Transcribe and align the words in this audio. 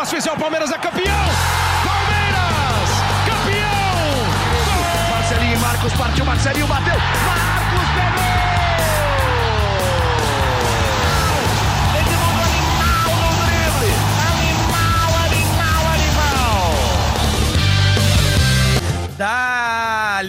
Márcio 0.00 0.16
venceu, 0.16 0.32
o 0.32 0.38
Palmeiras 0.38 0.70
é 0.70 0.78
campeão! 0.78 1.26
Palmeiras! 1.84 2.88
Campeão! 3.26 5.10
Marcelinho 5.10 5.52
e 5.52 5.58
Marcos 5.58 5.92
partiu, 5.92 6.24
Marcelinho 6.24 6.66
bateu! 6.66 6.96
Marcos 7.26 7.88
pegou! 7.94 8.30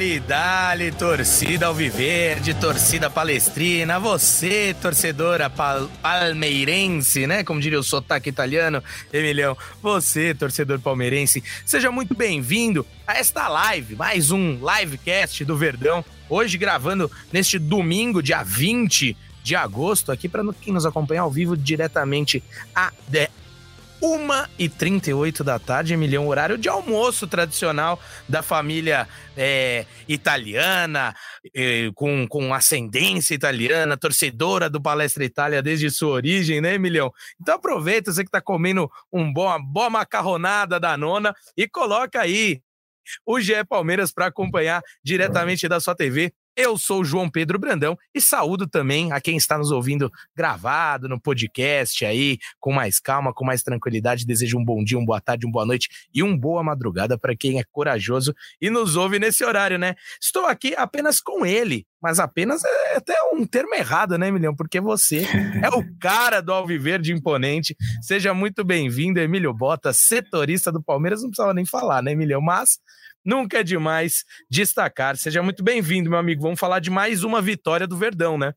Dali, 0.02 0.20
dali, 0.20 0.92
torcida 0.92 1.68
alviverde, 1.68 2.56
torcida 2.56 3.08
palestrina, 3.08 4.00
você, 4.00 4.76
torcedora 4.82 5.48
pal 5.48 5.88
palmeirense, 6.02 7.28
né? 7.28 7.44
Como 7.44 7.62
diria 7.62 7.80
o 7.80 7.84
sotaque 7.84 8.28
italiano, 8.28 8.84
Emilhão, 9.14 9.56
você, 9.80 10.34
torcedor 10.34 10.80
palmeirense, 10.80 11.44
seja 11.64 11.92
muito 11.92 12.16
bem-vindo 12.16 12.84
a 13.06 13.20
esta 13.20 13.48
live, 13.48 13.96
mais 13.96 14.32
um 14.32 14.58
livecast 14.60 15.46
do 15.46 15.56
Verdão, 15.56 16.04
hoje 16.28 16.58
gravando 16.58 17.12
neste 17.32 17.60
domingo, 17.60 18.24
dia 18.24 18.42
20 18.42 19.16
de 19.44 19.56
agosto, 19.56 20.12
aqui 20.12 20.28
para 20.28 20.44
quem 20.60 20.74
nos 20.74 20.86
acompanha 20.88 21.22
ao 21.22 21.30
vivo 21.30 21.56
diretamente 21.56 22.44
a, 22.74 22.92
1h38 24.02 25.44
da 25.44 25.60
tarde, 25.60 25.94
Emilhão, 25.94 26.28
horário 26.28 26.58
de 26.58 26.68
almoço 26.68 27.28
tradicional 27.28 28.00
da 28.28 28.42
família 28.42 29.08
é, 29.38 29.86
italiana, 30.08 31.16
é, 31.56 31.92
com, 31.94 32.28
com 32.28 32.54
ascendência 32.54 33.36
italiana, 33.36 33.96
torcedora 33.96 34.70
do 34.70 34.82
Palestra 34.82 35.24
Itália 35.24 35.62
desde 35.62 35.90
sua 35.92 36.14
origem, 36.14 36.60
né, 36.60 36.74
Emilhão? 36.76 37.12
Então 37.40 37.56
aproveita, 37.56 38.12
você 38.12 38.24
que 38.24 38.32
tá 38.32 38.42
comendo 38.42 38.90
um 39.14 39.32
bom, 39.32 39.46
uma 39.46 39.60
boa 39.60 39.90
macarronada 39.90 40.80
da 40.80 40.98
nona 40.98 41.36
e 41.56 41.68
coloca 41.68 42.20
aí 42.20 42.62
o 43.26 43.40
GE 43.40 43.64
Palmeiras 43.68 44.12
para 44.12 44.28
acompanhar 44.28 44.82
diretamente 45.04 45.68
da 45.68 45.80
sua 45.80 45.96
TV 45.96 46.34
eu 46.56 46.78
sou 46.78 47.02
o 47.02 47.06
João 47.06 47.30
Pedro 47.30 47.58
Brandão 47.58 47.98
e 48.14 48.22
saúdo 48.22 48.68
também 48.68 49.12
a 49.12 49.22
quem 49.22 49.38
está 49.38 49.58
nos 49.58 49.72
ouvindo 49.72 50.12
gravado 50.36 51.08
no 51.08 51.20
podcast 51.20 52.06
aí, 52.06 52.38
com 52.60 52.72
mais 52.72 53.00
calma, 53.00 53.34
com 53.34 53.46
mais 53.46 53.64
tranquilidade. 53.64 54.26
Desejo 54.26 54.58
um 54.58 54.66
bom 54.66 54.84
dia, 54.84 54.98
uma 54.98 55.06
boa 55.06 55.22
tarde, 55.22 55.46
uma 55.46 55.52
boa 55.52 55.66
noite 55.66 55.90
e 56.14 56.22
uma 56.22 56.38
boa 56.38 56.64
madrugada 56.64 57.18
para 57.18 57.36
quem 57.36 57.60
é 57.60 57.64
corajoso 57.64 58.36
e 58.60 58.70
nos 58.70 58.96
ouve 58.96 59.20
nesse 59.20 59.44
horário, 59.44 59.78
né? 59.78 59.96
Estou 60.22 60.46
aqui 60.46 60.76
apenas 60.76 61.20
com 61.20 61.46
ele, 61.46 61.86
mas 62.02 62.20
apenas 62.20 62.64
é 62.64 62.98
até 62.98 63.14
um 63.34 63.46
termo 63.46 63.76
errado, 63.76 64.18
né, 64.18 64.28
Emiliano? 64.28 64.56
Porque 64.56 64.82
você 64.82 65.26
é 65.64 65.70
o 65.70 65.84
cara 66.00 66.42
do 66.42 66.52
Alviverde 66.52 67.14
Imponente. 67.14 67.76
Seja 68.02 68.34
muito 68.34 68.64
bem-vindo, 68.64 69.20
Emílio 69.20 69.54
Bota, 69.54 69.94
setorista 69.94 70.72
do 70.72 70.82
Palmeiras. 70.82 71.22
Não 71.22 71.30
precisava 71.30 71.54
nem 71.54 71.66
falar, 71.66 72.02
né, 72.02 72.12
Emiliano? 72.12 72.44
Mas 72.44 72.80
nunca 73.24 73.60
é 73.60 73.64
demais 73.64 74.24
destacar. 74.50 75.16
Seja 75.16 75.44
muito 75.44 75.64
bem-vindo, 75.64 76.10
meu 76.10 76.20
amigo. 76.20 76.42
Vamos 76.42 76.60
falar 76.60 76.80
de 76.80 76.90
mais 76.90 77.24
uma 77.24 77.42
vitória 77.42 77.86
do 77.86 77.98
Verdão, 77.98 78.38
né? 78.38 78.54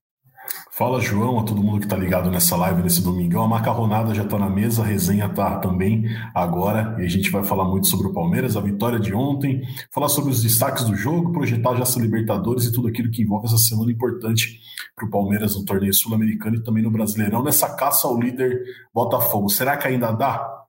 Fala, 0.70 1.00
João, 1.00 1.39
a 1.39 1.45
todo 1.45 1.62
mundo 1.62 1.78
que 1.78 1.87
está 1.87 1.97
ligado 1.97 2.31
nessa 2.31 2.56
live 2.56 2.83
nesse 2.83 3.03
domingão. 3.03 3.45
A 3.45 3.48
macarronada 3.48 4.14
já 4.14 4.25
está 4.25 4.39
na 4.39 4.51
mesa, 4.51 4.83
a 4.83 4.84
resenha 4.84 5.27
está 5.27 5.59
também 5.59 6.05
agora 6.34 6.97
e 6.98 7.05
a 7.05 7.09
gente 7.09 7.31
vai 7.31 7.45
falar 7.45 7.64
muito 7.64 7.86
sobre 7.86 8.09
o 8.09 8.12
Palmeiras, 8.12 8.56
a 8.56 8.61
vitória 8.61 8.98
de 8.98 9.14
ontem, 9.14 9.62
falar 9.92 10.09
sobre 10.09 10.33
os 10.33 10.42
destaques 10.42 10.84
do 10.84 10.97
jogo, 10.97 11.33
projetar 11.33 11.75
já 11.77 11.83
essa 11.83 12.01
Libertadores 12.01 12.64
e 12.64 12.73
tudo 12.73 12.89
aquilo 12.89 13.11
que 13.11 13.23
envolve 13.23 13.47
essa 13.47 13.56
semana 13.56 13.92
importante 13.92 14.61
para 14.97 15.06
o 15.06 15.11
Palmeiras 15.11 15.55
no 15.56 15.64
torneio 15.64 15.95
sul-americano 15.95 16.56
e 16.56 16.62
também 16.62 16.83
no 16.83 16.91
Brasileirão, 16.91 17.42
nessa 17.42 17.75
caça 17.77 18.08
ao 18.08 18.19
líder 18.19 18.62
Botafogo. 18.92 19.48
Será 19.48 19.77
que 19.77 19.86
ainda 19.86 20.11
dá? 20.11 20.64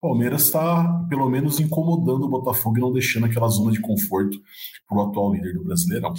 Palmeiras 0.00 0.46
está, 0.46 1.06
pelo 1.08 1.30
menos, 1.30 1.60
incomodando 1.60 2.24
o 2.24 2.28
Botafogo 2.28 2.76
e 2.76 2.80
não 2.80 2.92
deixando 2.92 3.26
aquela 3.26 3.46
zona 3.46 3.70
de 3.70 3.80
conforto 3.80 4.36
para 4.88 4.98
o 4.98 5.02
atual 5.02 5.32
líder 5.32 5.54
do 5.54 5.62
Brasileirão. 5.62 6.12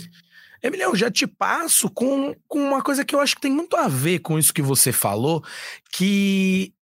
Emiliano, 0.63 0.95
já 0.95 1.11
te 1.11 1.27
passo 1.27 1.89
com, 1.89 2.33
com 2.47 2.59
uma 2.59 2.81
coisa 2.81 3.03
que 3.03 3.13
eu 3.13 3.19
acho 3.19 3.35
que 3.35 3.41
tem 3.41 3.51
muito 3.51 3.75
a 3.75 3.89
ver 3.89 4.19
com 4.19 4.39
isso 4.39 4.53
que 4.53 4.61
você 4.61 4.93
falou, 4.93 5.43
que 5.91 6.73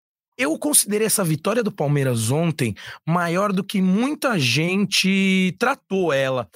eu 0.40 0.58
considerei 0.58 1.06
essa 1.06 1.22
vitória 1.22 1.62
do 1.62 1.72
Palmeiras 1.72 2.30
ontem 2.30 2.74
maior 3.06 3.52
do 3.52 3.62
que 3.64 3.80
muita 3.82 4.38
gente 4.38 5.54
tratou 5.58 6.12
ela. 6.12 6.48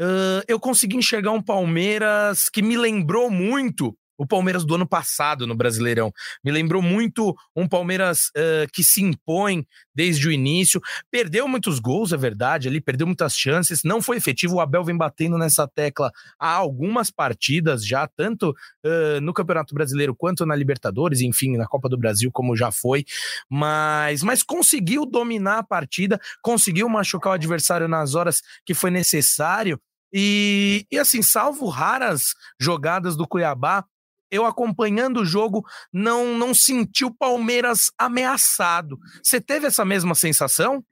Uh, 0.00 0.44
eu 0.46 0.60
consegui 0.60 0.96
enxergar 0.96 1.32
um 1.32 1.40
Palmeiras 1.40 2.50
que 2.50 2.62
me 2.62 2.76
lembrou 2.76 3.30
muito 3.30 3.96
o 4.20 4.26
Palmeiras 4.26 4.66
do 4.66 4.74
ano 4.74 4.86
passado 4.86 5.46
no 5.46 5.54
Brasileirão. 5.54 6.12
Me 6.44 6.52
lembrou 6.52 6.82
muito 6.82 7.34
um 7.56 7.66
Palmeiras 7.66 8.26
uh, 8.36 8.70
que 8.70 8.84
se 8.84 9.02
impõe 9.02 9.66
desde 9.94 10.28
o 10.28 10.30
início. 10.30 10.78
Perdeu 11.10 11.48
muitos 11.48 11.78
gols, 11.78 12.12
é 12.12 12.18
verdade, 12.18 12.68
ali 12.68 12.82
perdeu 12.82 13.06
muitas 13.06 13.34
chances, 13.34 13.82
não 13.82 14.02
foi 14.02 14.18
efetivo. 14.18 14.56
O 14.56 14.60
Abel 14.60 14.84
vem 14.84 14.94
batendo 14.94 15.38
nessa 15.38 15.66
tecla 15.66 16.12
há 16.38 16.52
algumas 16.52 17.10
partidas 17.10 17.86
já, 17.86 18.06
tanto 18.06 18.50
uh, 18.50 19.22
no 19.22 19.32
Campeonato 19.32 19.74
Brasileiro 19.74 20.14
quanto 20.14 20.44
na 20.44 20.54
Libertadores, 20.54 21.22
enfim, 21.22 21.56
na 21.56 21.66
Copa 21.66 21.88
do 21.88 21.96
Brasil, 21.96 22.30
como 22.30 22.54
já 22.54 22.70
foi. 22.70 23.06
Mas, 23.48 24.22
mas 24.22 24.42
conseguiu 24.42 25.06
dominar 25.06 25.60
a 25.60 25.62
partida, 25.62 26.20
conseguiu 26.42 26.90
machucar 26.90 27.30
o 27.30 27.36
adversário 27.36 27.88
nas 27.88 28.14
horas 28.14 28.42
que 28.66 28.74
foi 28.74 28.90
necessário. 28.90 29.80
E, 30.12 30.86
e, 30.90 30.98
assim, 30.98 31.22
salvo 31.22 31.68
raras 31.68 32.34
jogadas 32.60 33.16
do 33.16 33.26
Cuiabá, 33.26 33.84
eu 34.30 34.46
acompanhando 34.46 35.20
o 35.20 35.24
jogo, 35.24 35.64
não, 35.92 36.36
não 36.36 36.54
senti 36.54 37.04
o 37.04 37.14
Palmeiras 37.14 37.90
ameaçado. 37.98 38.98
Você 39.22 39.40
teve 39.40 39.66
essa 39.66 39.84
mesma 39.84 40.14
sensação? 40.14 40.84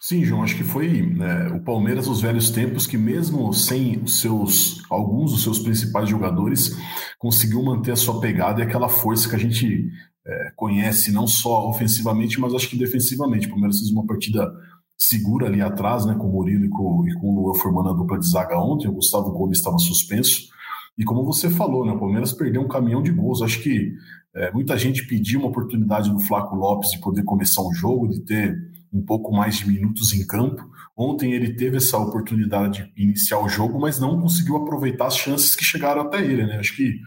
Sim, 0.00 0.24
João, 0.24 0.42
acho 0.42 0.56
que 0.56 0.64
foi 0.64 1.02
né, 1.02 1.48
o 1.48 1.62
Palmeiras 1.62 2.06
nos 2.06 2.22
velhos 2.22 2.50
tempos 2.50 2.86
que 2.86 2.96
mesmo 2.96 3.52
sem 3.52 4.02
os 4.02 4.18
seus 4.20 4.82
alguns 4.88 5.32
dos 5.32 5.42
seus 5.42 5.58
principais 5.58 6.08
jogadores 6.08 6.74
conseguiu 7.18 7.62
manter 7.62 7.92
a 7.92 7.96
sua 7.96 8.18
pegada 8.18 8.60
e 8.60 8.62
aquela 8.62 8.88
força 8.88 9.28
que 9.28 9.36
a 9.36 9.38
gente 9.38 9.90
é, 10.26 10.52
conhece 10.56 11.12
não 11.12 11.26
só 11.26 11.68
ofensivamente, 11.68 12.40
mas 12.40 12.54
acho 12.54 12.70
que 12.70 12.78
defensivamente. 12.78 13.46
O 13.46 13.50
Palmeiras 13.50 13.78
fez 13.78 13.90
uma 13.90 14.06
partida 14.06 14.50
segura 14.96 15.46
ali 15.46 15.60
atrás, 15.60 16.06
né, 16.06 16.14
com 16.14 16.28
o 16.28 16.32
Murilo 16.32 16.64
e 16.64 16.68
com, 16.68 17.08
e 17.08 17.14
com 17.14 17.28
o 17.28 17.34
Lua 17.34 17.54
formando 17.58 17.90
a 17.90 17.92
dupla 17.92 18.18
de 18.18 18.28
zaga 18.28 18.58
ontem. 18.58 18.88
O 18.88 18.92
Gustavo 18.92 19.30
Gomes 19.30 19.58
estava 19.58 19.78
suspenso. 19.78 20.48
E 21.00 21.04
como 21.04 21.24
você 21.24 21.48
falou, 21.48 21.86
né, 21.86 21.92
o 21.92 21.98
Palmeiras 21.98 22.30
perdeu 22.30 22.60
um 22.60 22.68
caminhão 22.68 23.02
de 23.02 23.10
gols. 23.10 23.40
Acho 23.40 23.62
que 23.62 23.94
é, 24.36 24.52
muita 24.52 24.76
gente 24.76 25.06
pediu 25.06 25.40
uma 25.40 25.48
oportunidade 25.48 26.12
no 26.12 26.20
Flaco 26.20 26.54
Lopes 26.54 26.90
de 26.90 27.00
poder 27.00 27.24
começar 27.24 27.62
um 27.62 27.72
jogo, 27.72 28.06
de 28.06 28.20
ter 28.20 28.54
um 28.92 29.02
pouco 29.02 29.32
mais 29.32 29.56
de 29.56 29.66
minutos 29.66 30.12
em 30.12 30.26
campo. 30.26 30.62
Ontem 30.94 31.32
ele 31.32 31.54
teve 31.54 31.78
essa 31.78 31.96
oportunidade 31.96 32.92
de 32.94 33.02
iniciar 33.02 33.40
o 33.40 33.48
jogo, 33.48 33.80
mas 33.80 33.98
não 33.98 34.20
conseguiu 34.20 34.58
aproveitar 34.58 35.06
as 35.06 35.16
chances 35.16 35.56
que 35.56 35.64
chegaram 35.64 36.02
até 36.02 36.22
ele. 36.22 36.44
Né? 36.44 36.58
Acho 36.58 36.76
que 36.76 36.98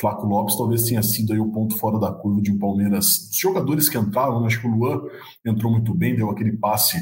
Flaco 0.00 0.26
Lopes 0.26 0.56
talvez 0.56 0.82
tenha 0.82 1.02
sido 1.04 1.32
aí 1.32 1.38
o 1.38 1.52
ponto 1.52 1.78
fora 1.78 1.96
da 2.00 2.10
curva 2.10 2.42
de 2.42 2.50
um 2.50 2.58
Palmeiras. 2.58 3.30
Os 3.30 3.38
jogadores 3.38 3.88
que 3.88 3.96
entraram, 3.96 4.40
né? 4.40 4.48
acho 4.48 4.60
que 4.60 4.66
o 4.66 4.70
Luan 4.70 5.00
entrou 5.46 5.70
muito 5.70 5.94
bem, 5.94 6.16
deu 6.16 6.28
aquele 6.28 6.56
passe 6.56 6.98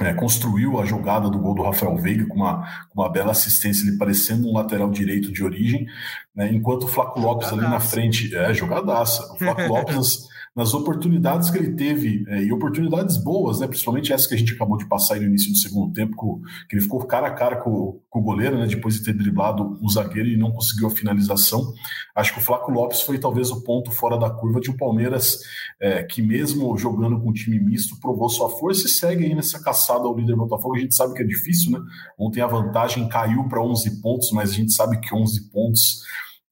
é, 0.00 0.12
construiu 0.12 0.78
a 0.80 0.84
jogada 0.84 1.30
do 1.30 1.38
gol 1.38 1.54
do 1.54 1.62
Rafael 1.62 1.96
Veiga 1.96 2.26
com 2.26 2.36
uma, 2.36 2.86
com 2.90 3.00
uma 3.00 3.10
bela 3.10 3.30
assistência, 3.32 3.86
ele 3.86 3.96
parecendo 3.96 4.48
um 4.48 4.54
lateral 4.54 4.90
direito 4.90 5.32
de 5.32 5.42
origem, 5.42 5.86
né, 6.34 6.52
enquanto 6.52 6.84
o 6.84 6.88
Flaco 6.88 7.18
Lopes 7.18 7.48
jogadaça. 7.48 7.74
ali 7.74 7.74
na 7.74 7.80
frente, 7.80 8.36
é, 8.36 8.52
jogadaça, 8.52 9.32
o 9.32 9.38
Flaco 9.38 9.62
Lopes 9.68 10.28
nas 10.56 10.72
oportunidades 10.72 11.50
que 11.50 11.58
ele 11.58 11.74
teve, 11.74 12.24
é, 12.28 12.42
e 12.42 12.50
oportunidades 12.50 13.18
boas, 13.18 13.60
né, 13.60 13.66
principalmente 13.66 14.10
essa 14.10 14.26
que 14.26 14.34
a 14.34 14.38
gente 14.38 14.54
acabou 14.54 14.78
de 14.78 14.88
passar 14.88 15.16
no 15.16 15.24
início 15.24 15.52
do 15.52 15.58
segundo 15.58 15.92
tempo, 15.92 16.40
que 16.66 16.74
ele 16.74 16.82
ficou 16.82 17.04
cara 17.04 17.26
a 17.26 17.30
cara 17.30 17.56
com, 17.56 18.00
com 18.08 18.18
o 18.20 18.22
goleiro, 18.22 18.58
né, 18.58 18.66
depois 18.66 18.94
de 18.94 19.04
ter 19.04 19.12
driblado 19.12 19.78
o 19.82 19.90
zagueiro 19.90 20.30
e 20.30 20.36
não 20.36 20.50
conseguiu 20.50 20.86
a 20.86 20.90
finalização. 20.90 21.74
Acho 22.14 22.32
que 22.32 22.38
o 22.38 22.42
Flaco 22.42 22.72
Lopes 22.72 23.02
foi 23.02 23.18
talvez 23.18 23.50
o 23.50 23.62
ponto 23.62 23.90
fora 23.90 24.16
da 24.16 24.30
curva 24.30 24.58
de 24.58 24.70
um 24.70 24.76
Palmeiras 24.76 25.40
é, 25.78 26.02
que, 26.02 26.22
mesmo 26.22 26.76
jogando 26.78 27.20
com 27.20 27.28
um 27.28 27.32
time 27.34 27.60
misto, 27.60 28.00
provou 28.00 28.30
sua 28.30 28.48
força 28.48 28.86
e 28.86 28.88
segue 28.88 29.26
aí 29.26 29.34
nessa 29.34 29.62
caçada 29.62 30.04
ao 30.04 30.16
líder 30.16 30.36
Botafogo. 30.36 30.76
A 30.76 30.78
gente 30.78 30.94
sabe 30.94 31.12
que 31.12 31.22
é 31.22 31.26
difícil, 31.26 31.72
né? 31.72 31.80
Ontem 32.18 32.40
a 32.40 32.46
vantagem 32.46 33.06
caiu 33.08 33.44
para 33.48 33.62
11 33.62 34.00
pontos, 34.00 34.30
mas 34.32 34.50
a 34.50 34.54
gente 34.54 34.72
sabe 34.72 34.98
que 35.00 35.14
11 35.14 35.50
pontos 35.50 36.02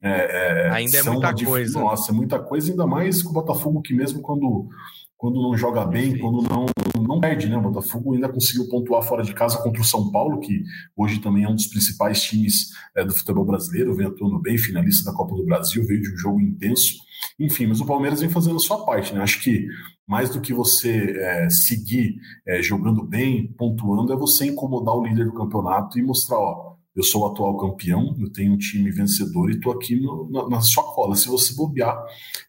é, 0.03 0.67
é, 0.67 0.71
ainda 0.71 0.99
é 0.99 1.03
muita 1.03 1.33
dif... 1.33 1.49
coisa. 1.49 1.79
Nossa, 1.79 2.13
é 2.13 2.15
muita 2.15 2.39
coisa, 2.39 2.71
ainda 2.71 2.87
mais 2.87 3.23
com 3.23 3.31
o 3.31 3.33
Botafogo 3.33 3.81
que 3.81 3.95
mesmo 3.95 4.21
quando, 4.21 4.69
quando 5.17 5.41
não 5.41 5.57
joga 5.57 5.85
bem, 5.87 6.19
quando 6.19 6.43
não, 6.43 6.67
não 7.01 7.21
perde, 7.21 7.49
né? 7.49 7.57
O 7.57 7.63
Botafogo 7.63 8.15
ainda 8.15 8.29
conseguiu 8.29 8.69
pontuar 8.69 9.03
fora 9.03 9.23
de 9.23 9.33
casa 9.33 9.59
contra 9.63 9.81
o 9.81 9.85
São 9.85 10.11
Paulo, 10.11 10.41
que 10.41 10.63
hoje 10.97 11.21
também 11.21 11.45
é 11.45 11.49
um 11.49 11.55
dos 11.55 11.67
principais 11.67 12.23
times 12.23 12.71
é, 12.97 13.05
do 13.05 13.15
futebol 13.15 13.45
brasileiro, 13.45 13.95
vem 13.95 14.07
atuando 14.07 14.39
bem, 14.39 14.59
finalista 14.59 15.11
da 15.11 15.17
Copa 15.17 15.35
do 15.35 15.45
Brasil, 15.45 15.87
veio 15.87 16.03
de 16.03 16.13
um 16.13 16.19
jogo 16.19 16.41
intenso. 16.41 16.95
Enfim, 17.39 17.67
mas 17.67 17.81
o 17.81 17.87
Palmeiras 17.87 18.21
vem 18.21 18.29
fazendo 18.29 18.57
a 18.57 18.61
sua 18.61 18.85
parte, 18.85 19.15
né? 19.15 19.23
Acho 19.23 19.43
que 19.43 19.67
mais 20.07 20.29
do 20.31 20.41
que 20.41 20.53
você 20.53 21.17
é, 21.19 21.49
seguir 21.49 22.17
é, 22.47 22.63
jogando 22.63 23.03
bem, 23.03 23.47
pontuando, 23.57 24.13
é 24.13 24.17
você 24.17 24.47
incomodar 24.47 24.95
o 24.95 25.05
líder 25.05 25.25
do 25.25 25.33
campeonato 25.33 25.99
e 25.99 26.03
mostrar, 26.03 26.39
ó, 26.39 26.74
eu 26.95 27.03
sou 27.03 27.23
o 27.23 27.27
atual 27.27 27.57
campeão, 27.59 28.17
eu 28.21 28.31
tenho 28.33 28.53
um 28.53 28.57
time 28.57 28.91
vencedor 28.91 29.51
e 29.51 29.55
estou 29.55 29.73
aqui 29.73 29.97
no, 29.97 30.31
na, 30.31 30.49
na, 30.49 30.61
sua 30.61 30.85
cola. 30.85 31.17
Se 31.17 31.29
você 31.29 31.55
bobear, 31.55 31.97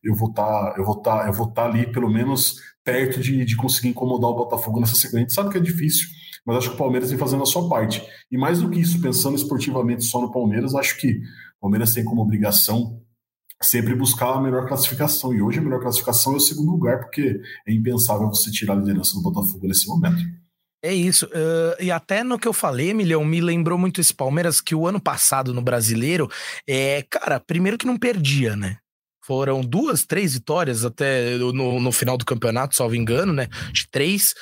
eu 0.03 0.13
vou 0.15 0.31
tá, 0.31 0.75
estar, 0.87 1.03
tá, 1.03 1.27
eu 1.27 1.33
vou 1.33 1.47
tá 1.47 1.65
ali 1.65 1.91
pelo 1.91 2.09
menos 2.09 2.61
perto 2.83 3.19
de, 3.19 3.43
de 3.43 3.55
conseguir 3.55 3.89
incomodar 3.89 4.29
o 4.29 4.35
Botafogo 4.35 4.79
nessa 4.79 4.95
sequência. 4.95 5.29
Sabe 5.29 5.49
que 5.49 5.57
é 5.57 5.61
difícil, 5.61 6.07
mas 6.45 6.57
acho 6.57 6.69
que 6.69 6.75
o 6.75 6.77
Palmeiras 6.77 7.09
vem 7.09 7.17
fazendo 7.17 7.41
a 7.41 7.47
sua 7.47 7.67
parte. 7.67 8.03
E 8.31 8.37
mais 8.37 8.61
do 8.61 8.69
que 8.69 8.79
isso, 8.79 9.01
pensando 9.01 9.35
esportivamente 9.35 10.03
só 10.03 10.21
no 10.21 10.31
Palmeiras, 10.31 10.75
acho 10.75 10.97
que 10.99 11.17
o 11.57 11.61
Palmeiras 11.61 11.93
tem 11.93 12.05
como 12.05 12.21
obrigação 12.21 13.01
sempre 13.61 13.95
buscar 13.95 14.33
a 14.33 14.41
melhor 14.41 14.67
classificação. 14.67 15.33
E 15.33 15.41
hoje 15.41 15.57
a 15.57 15.61
melhor 15.61 15.81
classificação 15.81 16.33
é 16.33 16.37
o 16.37 16.39
segundo 16.39 16.71
lugar, 16.71 16.99
porque 16.99 17.41
é 17.67 17.73
impensável 17.73 18.27
você 18.27 18.51
tirar 18.51 18.73
a 18.73 18.77
liderança 18.77 19.15
do 19.15 19.23
Botafogo 19.23 19.67
nesse 19.67 19.87
momento. 19.87 20.21
É 20.85 20.93
isso. 20.93 21.25
Uh, 21.25 21.81
e 21.81 21.89
até 21.89 22.23
no 22.23 22.37
que 22.37 22.47
eu 22.47 22.53
falei, 22.53 22.91
Emilhão, 22.91 23.25
me 23.25 23.41
lembrou 23.41 23.75
muito 23.75 23.99
esse 23.99 24.13
Palmeiras 24.13 24.61
que 24.61 24.75
o 24.75 24.85
ano 24.85 25.01
passado 25.01 25.51
no 25.51 25.59
brasileiro, 25.59 26.29
é, 26.69 27.03
cara, 27.09 27.39
primeiro 27.39 27.75
que 27.75 27.87
não 27.87 27.97
perdia, 27.97 28.55
né? 28.55 28.77
Foram 29.25 29.61
duas, 29.61 30.05
três 30.05 30.33
vitórias 30.33 30.85
até 30.85 31.35
no, 31.37 31.79
no 31.79 31.91
final 31.91 32.15
do 32.15 32.25
campeonato, 32.25 32.75
salvo 32.75 32.95
engano, 32.95 33.33
né? 33.33 33.47
De 33.73 33.89
três. 33.89 34.33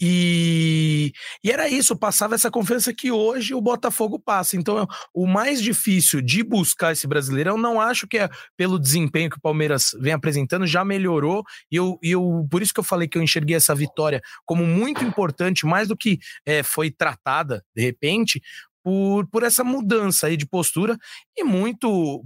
E, 0.00 1.12
e 1.42 1.50
era 1.52 1.68
isso, 1.68 1.96
passava 1.96 2.34
essa 2.34 2.50
confiança 2.50 2.92
que 2.92 3.12
hoje 3.12 3.54
o 3.54 3.60
Botafogo 3.60 4.18
passa. 4.18 4.56
Então, 4.56 4.88
o 5.14 5.26
mais 5.26 5.62
difícil 5.62 6.20
de 6.20 6.42
buscar 6.42 6.92
esse 6.92 7.06
brasileirão, 7.06 7.56
não 7.56 7.80
acho 7.80 8.08
que 8.08 8.18
é 8.18 8.28
pelo 8.56 8.78
desempenho 8.78 9.30
que 9.30 9.38
o 9.38 9.40
Palmeiras 9.40 9.90
vem 10.00 10.12
apresentando, 10.12 10.66
já 10.66 10.84
melhorou. 10.84 11.44
E 11.70 11.76
eu, 11.76 11.96
e 12.02 12.10
eu 12.10 12.46
por 12.50 12.60
isso 12.60 12.74
que 12.74 12.80
eu 12.80 12.84
falei 12.84 13.06
que 13.06 13.16
eu 13.16 13.22
enxerguei 13.22 13.54
essa 13.54 13.74
vitória 13.74 14.20
como 14.44 14.66
muito 14.66 15.04
importante, 15.04 15.64
mais 15.64 15.86
do 15.86 15.96
que 15.96 16.18
é, 16.44 16.62
foi 16.62 16.90
tratada 16.90 17.62
de 17.74 17.82
repente, 17.82 18.40
por, 18.84 19.26
por 19.28 19.42
essa 19.42 19.64
mudança 19.64 20.26
aí 20.26 20.36
de 20.36 20.44
postura 20.44 20.98
e 21.34 21.42
muito 21.42 22.22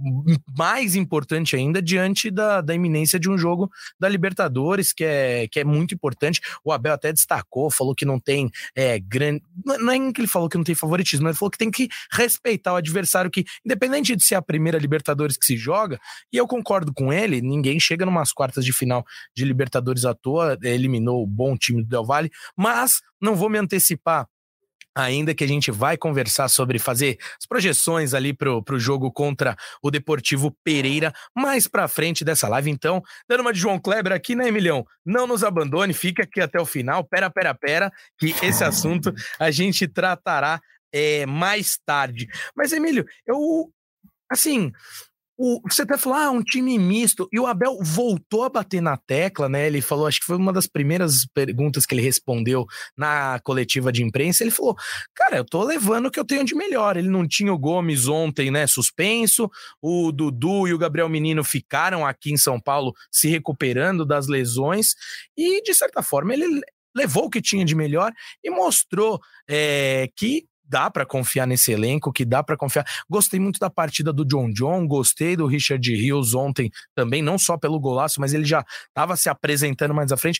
mais 0.57 0.93
importante 0.93 1.55
ainda 1.55 1.81
diante 1.81 2.29
da, 2.29 2.59
da 2.59 2.75
iminência 2.75 3.17
de 3.17 3.29
um 3.29 3.37
jogo 3.37 3.71
da 3.97 4.09
Libertadores, 4.09 4.91
que 4.91 5.05
é, 5.05 5.47
que 5.47 5.61
é 5.61 5.63
muito 5.63 5.95
importante. 5.95 6.41
O 6.63 6.73
Abel 6.73 6.93
até 6.93 7.13
destacou, 7.13 7.71
falou 7.71 7.95
que 7.95 8.03
não 8.03 8.19
tem 8.19 8.51
é, 8.75 8.99
grande. 8.99 9.41
Não 9.65 9.89
é 9.89 10.11
que 10.11 10.19
ele 10.19 10.27
falou 10.27 10.49
que 10.49 10.57
não 10.57 10.63
tem 10.65 10.75
favoritismo, 10.75 11.29
ele 11.29 11.37
falou 11.37 11.49
que 11.49 11.57
tem 11.57 11.71
que 11.71 11.87
respeitar 12.11 12.73
o 12.73 12.75
adversário, 12.75 13.31
que 13.31 13.45
independente 13.65 14.13
de 14.13 14.23
ser 14.23 14.35
a 14.35 14.41
primeira 14.41 14.77
Libertadores 14.77 15.37
que 15.37 15.45
se 15.45 15.55
joga, 15.55 15.97
e 16.33 16.35
eu 16.35 16.45
concordo 16.45 16.93
com 16.93 17.13
ele, 17.13 17.41
ninguém 17.41 17.79
chega 17.79 18.05
numas 18.05 18.33
quartas 18.33 18.65
de 18.65 18.73
final 18.73 19.05
de 19.33 19.45
Libertadores 19.45 20.03
à 20.03 20.13
toa, 20.13 20.57
eliminou 20.61 21.23
o 21.23 21.27
bom 21.27 21.55
time 21.55 21.81
do 21.81 21.87
Del 21.87 22.03
Valle, 22.03 22.29
mas 22.57 22.99
não 23.21 23.35
vou 23.35 23.49
me 23.49 23.57
antecipar 23.57 24.27
ainda 24.95 25.33
que 25.33 25.43
a 25.43 25.47
gente 25.47 25.71
vai 25.71 25.97
conversar 25.97 26.47
sobre 26.47 26.79
fazer 26.79 27.17
as 27.39 27.45
projeções 27.45 28.13
ali 28.13 28.33
pro, 28.33 28.63
pro 28.63 28.79
jogo 28.79 29.11
contra 29.11 29.55
o 29.81 29.91
Deportivo 29.91 30.55
Pereira 30.63 31.13
mais 31.35 31.67
pra 31.67 31.87
frente 31.87 32.23
dessa 32.23 32.47
live. 32.47 32.69
Então, 32.69 33.01
dando 33.27 33.41
uma 33.41 33.53
de 33.53 33.59
João 33.59 33.79
Kleber 33.79 34.11
aqui, 34.13 34.35
né, 34.35 34.47
Emilhão? 34.47 34.85
Não 35.05 35.27
nos 35.27 35.43
abandone, 35.43 35.93
fica 35.93 36.23
aqui 36.23 36.41
até 36.41 36.59
o 36.59 36.65
final. 36.65 37.03
Pera, 37.03 37.29
pera, 37.29 37.53
pera, 37.53 37.91
que 38.17 38.35
esse 38.43 38.63
assunto 38.63 39.13
a 39.39 39.51
gente 39.51 39.87
tratará 39.87 40.59
é, 40.91 41.25
mais 41.25 41.77
tarde. 41.85 42.27
Mas, 42.55 42.71
Emílio, 42.71 43.05
eu, 43.25 43.71
assim, 44.29 44.71
o, 45.41 45.61
você 45.63 45.83
até 45.83 45.97
falou, 45.97 46.19
ah, 46.19 46.29
um 46.29 46.43
time 46.43 46.77
misto. 46.77 47.29
E 47.31 47.39
o 47.39 47.47
Abel 47.47 47.77
voltou 47.81 48.43
a 48.43 48.49
bater 48.49 48.81
na 48.81 48.97
tecla, 48.97 49.47
né? 49.47 49.67
Ele 49.67 49.79
falou, 49.79 50.05
acho 50.05 50.19
que 50.19 50.25
foi 50.25 50.35
uma 50.35 50.51
das 50.51 50.67
primeiras 50.67 51.25
perguntas 51.33 51.85
que 51.85 51.95
ele 51.95 52.01
respondeu 52.01 52.65
na 52.97 53.39
coletiva 53.41 53.89
de 53.89 54.03
imprensa. 54.03 54.43
Ele 54.43 54.51
falou, 54.51 54.75
cara, 55.15 55.37
eu 55.37 55.45
tô 55.45 55.63
levando 55.63 56.07
o 56.07 56.11
que 56.11 56.19
eu 56.19 56.25
tenho 56.25 56.43
de 56.43 56.53
melhor. 56.53 56.97
Ele 56.97 57.07
não 57.07 57.25
tinha 57.25 57.53
o 57.53 57.57
Gomes 57.57 58.09
ontem, 58.09 58.51
né? 58.51 58.67
Suspenso. 58.67 59.49
O 59.81 60.11
Dudu 60.11 60.67
e 60.67 60.73
o 60.73 60.77
Gabriel 60.77 61.07
Menino 61.07 61.41
ficaram 61.41 62.05
aqui 62.05 62.33
em 62.33 62.37
São 62.37 62.59
Paulo 62.59 62.93
se 63.09 63.29
recuperando 63.29 64.05
das 64.05 64.27
lesões. 64.27 64.93
E, 65.37 65.63
de 65.63 65.73
certa 65.73 66.03
forma, 66.03 66.33
ele 66.33 66.61
levou 66.93 67.27
o 67.27 67.29
que 67.29 67.41
tinha 67.41 67.63
de 67.63 67.75
melhor 67.75 68.11
e 68.43 68.49
mostrou 68.49 69.21
é, 69.49 70.09
que 70.17 70.48
dá 70.69 70.89
para 70.89 71.05
confiar 71.05 71.47
nesse 71.47 71.71
elenco, 71.71 72.13
que 72.13 72.23
dá 72.23 72.43
para 72.43 72.55
confiar. 72.55 72.85
Gostei 73.09 73.39
muito 73.39 73.59
da 73.59 73.69
partida 73.69 74.13
do 74.13 74.23
John 74.23 74.51
John, 74.51 74.87
gostei 74.87 75.35
do 75.35 75.47
Richard 75.47 75.95
Rios 75.95 76.35
ontem 76.35 76.69
também, 76.95 77.21
não 77.21 77.37
só 77.37 77.57
pelo 77.57 77.79
golaço, 77.79 78.21
mas 78.21 78.33
ele 78.33 78.45
já 78.45 78.63
estava 78.87 79.15
se 79.15 79.27
apresentando 79.27 79.93
mais 79.93 80.11
à 80.11 80.17
frente. 80.17 80.39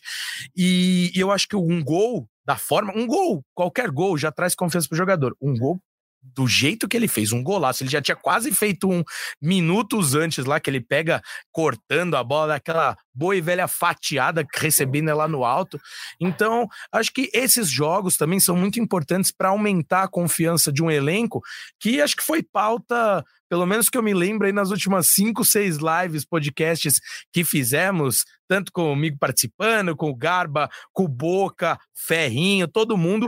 E, 0.56 1.10
e 1.14 1.20
eu 1.20 1.30
acho 1.30 1.48
que 1.48 1.56
um 1.56 1.82
gol 1.82 2.28
da 2.44 2.56
forma, 2.56 2.92
um 2.96 3.06
gol, 3.06 3.44
qualquer 3.54 3.90
gol 3.90 4.16
já 4.16 4.32
traz 4.32 4.54
confiança 4.54 4.88
pro 4.88 4.96
jogador. 4.96 5.36
Um 5.40 5.54
gol 5.56 5.80
do 6.22 6.46
jeito 6.46 6.88
que 6.88 6.96
ele 6.96 7.08
fez, 7.08 7.32
um 7.32 7.42
golaço. 7.42 7.82
Ele 7.82 7.90
já 7.90 8.00
tinha 8.00 8.16
quase 8.16 8.52
feito 8.52 8.88
um 8.90 9.02
minutos 9.40 10.14
antes 10.14 10.44
lá, 10.44 10.60
que 10.60 10.68
ele 10.68 10.80
pega 10.80 11.22
cortando 11.50 12.16
a 12.16 12.22
bola, 12.24 12.54
daquela 12.54 12.96
boa 13.14 13.36
e 13.36 13.40
velha 13.40 13.66
fatiada, 13.66 14.46
recebendo 14.54 15.10
ela 15.10 15.26
no 15.26 15.44
alto. 15.44 15.80
Então, 16.20 16.68
acho 16.92 17.12
que 17.12 17.30
esses 17.32 17.68
jogos 17.68 18.16
também 18.16 18.38
são 18.38 18.56
muito 18.56 18.78
importantes 18.78 19.30
para 19.30 19.48
aumentar 19.48 20.04
a 20.04 20.08
confiança 20.08 20.72
de 20.72 20.82
um 20.82 20.90
elenco, 20.90 21.40
que 21.78 22.00
acho 22.00 22.16
que 22.16 22.22
foi 22.22 22.42
pauta, 22.42 23.24
pelo 23.48 23.66
menos 23.66 23.88
que 23.88 23.98
eu 23.98 24.02
me 24.02 24.14
lembro 24.14 24.46
aí 24.46 24.52
nas 24.52 24.70
últimas 24.70 25.08
cinco, 25.10 25.44
seis 25.44 25.78
lives, 25.78 26.24
podcasts 26.24 27.00
que 27.32 27.44
fizemos, 27.44 28.24
tanto 28.48 28.70
comigo 28.72 29.16
participando, 29.18 29.96
com 29.96 30.10
o 30.10 30.16
Garba, 30.16 30.68
com 30.92 31.04
o 31.04 31.08
Boca, 31.08 31.78
Ferrinho, 31.94 32.68
todo 32.68 32.96
mundo 32.96 33.26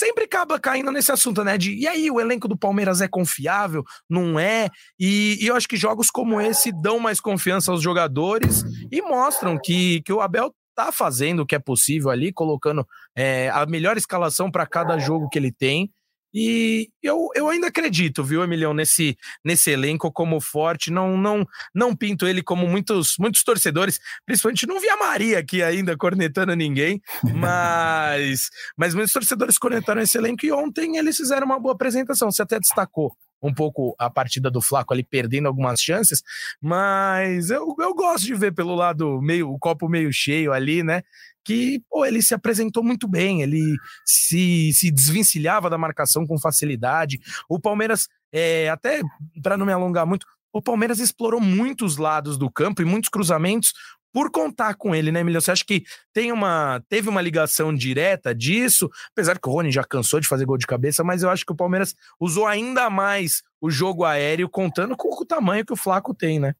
sempre 0.00 0.24
acaba 0.24 0.58
caindo 0.58 0.90
nesse 0.90 1.12
assunto, 1.12 1.44
né? 1.44 1.58
De 1.58 1.74
e 1.74 1.86
aí, 1.86 2.10
o 2.10 2.18
elenco 2.18 2.48
do 2.48 2.56
Palmeiras 2.56 3.02
é 3.02 3.08
confiável? 3.08 3.84
Não 4.08 4.40
é? 4.40 4.68
E, 4.98 5.36
e, 5.40 5.46
eu 5.46 5.54
acho 5.54 5.68
que 5.68 5.76
jogos 5.76 6.10
como 6.10 6.40
esse 6.40 6.72
dão 6.72 6.98
mais 6.98 7.20
confiança 7.20 7.70
aos 7.70 7.82
jogadores 7.82 8.64
e 8.90 9.02
mostram 9.02 9.58
que, 9.62 10.00
que 10.02 10.12
o 10.12 10.22
Abel 10.22 10.54
tá 10.74 10.90
fazendo 10.90 11.40
o 11.40 11.46
que 11.46 11.54
é 11.54 11.58
possível 11.58 12.08
ali, 12.08 12.32
colocando 12.32 12.86
é, 13.14 13.50
a 13.50 13.66
melhor 13.66 13.98
escalação 13.98 14.50
para 14.50 14.66
cada 14.66 14.98
jogo 14.98 15.28
que 15.28 15.38
ele 15.38 15.52
tem. 15.52 15.90
E 16.32 16.90
eu, 17.02 17.28
eu 17.34 17.48
ainda 17.48 17.66
acredito, 17.66 18.22
viu, 18.22 18.42
Emilhão, 18.42 18.72
nesse, 18.72 19.16
nesse 19.44 19.70
elenco 19.70 20.12
como 20.12 20.40
forte. 20.40 20.90
Não 20.90 21.16
não 21.16 21.44
não 21.74 21.94
pinto 21.94 22.26
ele 22.26 22.42
como 22.42 22.66
muitos 22.68 23.14
muitos 23.18 23.42
torcedores, 23.42 23.98
principalmente 24.24 24.66
não 24.66 24.80
vi 24.80 24.88
a 24.88 24.96
Maria 24.96 25.38
aqui 25.38 25.62
ainda 25.62 25.96
cornetando 25.96 26.54
ninguém, 26.54 27.00
mas 27.34 28.48
mas 28.76 28.94
muitos 28.94 29.12
torcedores 29.12 29.58
cornetaram 29.58 30.02
esse 30.02 30.16
elenco 30.18 30.46
e 30.46 30.52
ontem 30.52 30.96
eles 30.96 31.16
fizeram 31.16 31.46
uma 31.46 31.58
boa 31.58 31.74
apresentação. 31.74 32.30
Você 32.30 32.42
até 32.42 32.58
destacou 32.58 33.14
um 33.42 33.52
pouco 33.52 33.94
a 33.98 34.10
partida 34.10 34.50
do 34.50 34.60
Flaco 34.60 34.92
ali 34.92 35.02
perdendo 35.02 35.48
algumas 35.48 35.80
chances, 35.80 36.22
mas 36.60 37.50
eu, 37.50 37.74
eu 37.78 37.94
gosto 37.94 38.26
de 38.26 38.34
ver 38.34 38.52
pelo 38.52 38.74
lado 38.74 39.20
meio, 39.20 39.50
o 39.50 39.58
copo 39.58 39.88
meio 39.88 40.12
cheio 40.12 40.52
ali, 40.52 40.82
né? 40.82 41.02
Que 41.44 41.82
pô, 41.88 42.04
ele 42.04 42.20
se 42.20 42.34
apresentou 42.34 42.82
muito 42.84 43.08
bem, 43.08 43.42
ele 43.42 43.76
se, 44.04 44.72
se 44.74 44.90
desvencilhava 44.90 45.70
da 45.70 45.78
marcação 45.78 46.26
com 46.26 46.38
facilidade. 46.38 47.18
O 47.48 47.58
Palmeiras, 47.58 48.08
é, 48.32 48.68
até 48.68 49.00
para 49.42 49.56
não 49.56 49.64
me 49.64 49.72
alongar 49.72 50.06
muito, 50.06 50.26
o 50.52 50.60
Palmeiras 50.60 50.98
explorou 50.98 51.40
muitos 51.40 51.96
lados 51.96 52.36
do 52.36 52.50
campo 52.50 52.82
e 52.82 52.84
muitos 52.84 53.08
cruzamentos 53.08 53.72
por 54.12 54.30
contar 54.30 54.74
com 54.74 54.94
ele, 54.94 55.12
né, 55.12 55.20
Emílio? 55.20 55.40
Você 55.40 55.50
acha 55.50 55.64
que 55.64 55.84
tem 56.12 56.32
uma, 56.32 56.82
teve 56.88 57.08
uma 57.08 57.20
ligação 57.20 57.74
direta 57.74 58.34
disso? 58.34 58.88
Apesar 59.12 59.38
que 59.38 59.48
o 59.48 59.52
Rony 59.52 59.70
já 59.70 59.84
cansou 59.84 60.20
de 60.20 60.28
fazer 60.28 60.44
gol 60.44 60.58
de 60.58 60.66
cabeça, 60.66 61.04
mas 61.04 61.22
eu 61.22 61.30
acho 61.30 61.44
que 61.44 61.52
o 61.52 61.56
Palmeiras 61.56 61.94
usou 62.18 62.46
ainda 62.46 62.90
mais 62.90 63.42
o 63.60 63.70
jogo 63.70 64.04
aéreo, 64.04 64.48
contando 64.48 64.96
com 64.96 65.08
o 65.08 65.26
tamanho 65.26 65.64
que 65.64 65.72
o 65.72 65.76
Flaco 65.76 66.14
tem, 66.14 66.38
né? 66.38 66.54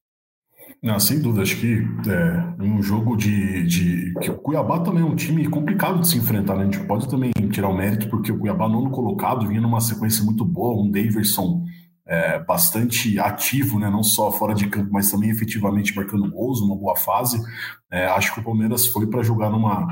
Não, 0.82 0.98
sem 0.98 1.20
dúvida, 1.20 1.42
acho 1.42 1.56
que 1.56 1.82
é 2.08 2.62
um 2.62 2.82
jogo 2.82 3.16
de, 3.16 3.66
de. 3.66 4.14
que 4.20 4.30
o 4.30 4.36
Cuiabá 4.36 4.80
também 4.80 5.02
é 5.02 5.06
um 5.06 5.16
time 5.16 5.46
complicado 5.48 6.00
de 6.00 6.08
se 6.08 6.18
enfrentar, 6.18 6.54
né? 6.56 6.62
A 6.62 6.64
gente 6.64 6.86
pode 6.86 7.08
também 7.08 7.32
tirar 7.50 7.68
o 7.68 7.76
mérito, 7.76 8.08
porque 8.08 8.32
o 8.32 8.38
Cuiabá, 8.38 8.68
nono 8.68 8.90
colocado, 8.90 9.46
vinha 9.46 9.60
numa 9.60 9.80
sequência 9.80 10.24
muito 10.24 10.44
boa, 10.44 10.80
um 10.80 10.90
Daverson 10.90 11.64
é, 12.10 12.40
bastante 12.40 13.20
ativo, 13.20 13.78
né, 13.78 13.88
não 13.88 14.02
só 14.02 14.32
fora 14.32 14.52
de 14.52 14.66
campo, 14.66 14.88
mas 14.92 15.08
também 15.08 15.30
efetivamente 15.30 15.94
marcando 15.94 16.28
gols, 16.28 16.60
uma 16.60 16.74
boa 16.74 16.96
fase. 16.96 17.40
É, 17.88 18.06
acho 18.06 18.34
que 18.34 18.40
o 18.40 18.42
Palmeiras 18.42 18.84
foi 18.88 19.06
para 19.06 19.22
jogar 19.22 19.48
numa, 19.48 19.86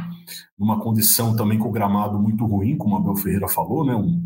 numa 0.59 0.81
condição 0.81 1.37
também 1.37 1.61
com 1.61 1.69
o 1.69 1.73
gramado 1.73 2.19
muito 2.19 2.45
ruim, 2.45 2.77
como 2.77 2.97
a 2.97 2.99
Abel 2.99 3.15
Ferreira 3.15 3.47
falou, 3.47 3.87
né, 3.87 3.95
um, 3.95 4.21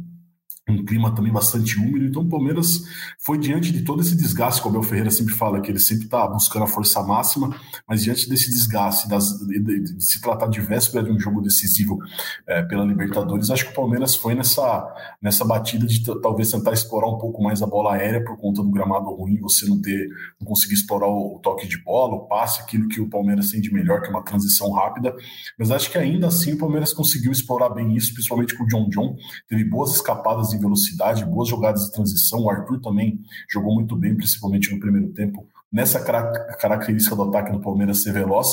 um 0.68 0.84
clima 0.84 1.12
também 1.14 1.32
bastante 1.32 1.76
úmido. 1.76 2.06
Então, 2.06 2.22
o 2.22 2.28
Palmeiras 2.28 2.84
foi 3.18 3.36
diante 3.36 3.72
de 3.72 3.82
todo 3.82 4.00
esse 4.00 4.16
desgaste 4.16 4.60
que 4.60 4.66
o 4.68 4.70
Abel 4.70 4.82
Ferreira 4.82 5.10
sempre 5.10 5.34
fala, 5.34 5.60
que 5.60 5.70
ele 5.70 5.78
sempre 5.78 6.04
está 6.04 6.26
buscando 6.26 6.62
a 6.62 6.68
força 6.68 7.02
máxima, 7.02 7.54
mas 7.86 8.02
diante 8.04 8.28
desse 8.28 8.48
desgaste, 8.48 9.08
das, 9.08 9.38
de, 9.40 9.58
de, 9.58 9.80
de, 9.80 10.04
se 10.04 10.20
tratar 10.20 10.46
de 10.46 10.60
véspera 10.60 11.04
de 11.04 11.10
um 11.10 11.18
jogo 11.18 11.40
decisivo 11.40 11.98
é, 12.46 12.62
pela 12.62 12.84
Libertadores, 12.84 13.50
acho 13.50 13.66
que 13.66 13.72
o 13.72 13.74
Palmeiras 13.74 14.14
foi 14.14 14.34
nessa, 14.34 14.86
nessa 15.20 15.44
batida 15.44 15.84
de 15.84 16.02
talvez 16.20 16.50
tentar 16.50 16.72
explorar 16.72 17.08
um 17.08 17.18
pouco 17.18 17.42
mais 17.42 17.60
a 17.60 17.66
bola 17.66 17.94
aérea 17.94 18.24
por 18.24 18.36
conta 18.36 18.62
do 18.62 18.70
gramado 18.70 19.10
ruim, 19.10 19.40
você 19.40 19.66
não 19.66 19.80
ter, 19.80 20.08
não 20.40 20.46
conseguir 20.46 20.74
explorar 20.74 21.08
o, 21.08 21.36
o 21.36 21.38
toque 21.40 21.66
de 21.66 21.82
bola, 21.82 22.14
o 22.14 22.28
passe, 22.28 22.60
aquilo 22.60 22.88
que 22.88 23.00
o 23.00 23.10
Palmeiras 23.10 23.50
tem 23.50 23.60
de 23.60 23.72
melhor, 23.72 24.00
que 24.00 24.06
é 24.06 24.10
uma 24.10 24.22
transição 24.22 24.70
rápida. 24.70 25.12
Mas 25.58 25.72
acho 25.72 25.90
que 25.90 25.98
ainda 25.98 26.28
assim 26.28 26.52
o 26.52 26.58
Palmeiras 26.58 26.92
conseguiu 26.92 27.32
explorar 27.32 27.70
bem 27.70 27.96
isso, 27.96 28.12
principalmente 28.14 28.56
com 28.56 28.62
o 28.62 28.68
John 28.68 28.88
John, 28.88 29.16
teve 29.48 29.64
boas 29.64 29.92
escapadas 29.94 30.51
e 30.52 30.58
velocidade, 30.58 31.24
boas 31.24 31.48
jogadas 31.48 31.86
de 31.86 31.92
transição. 31.92 32.40
O 32.40 32.50
Arthur 32.50 32.80
também 32.80 33.20
jogou 33.50 33.74
muito 33.74 33.96
bem, 33.96 34.14
principalmente 34.14 34.72
no 34.72 34.80
primeiro 34.80 35.08
tempo, 35.12 35.46
nessa 35.72 36.00
característica 36.00 37.16
do 37.16 37.22
ataque 37.22 37.52
do 37.52 37.60
Palmeiras 37.60 38.02
ser 38.02 38.12
veloz. 38.12 38.48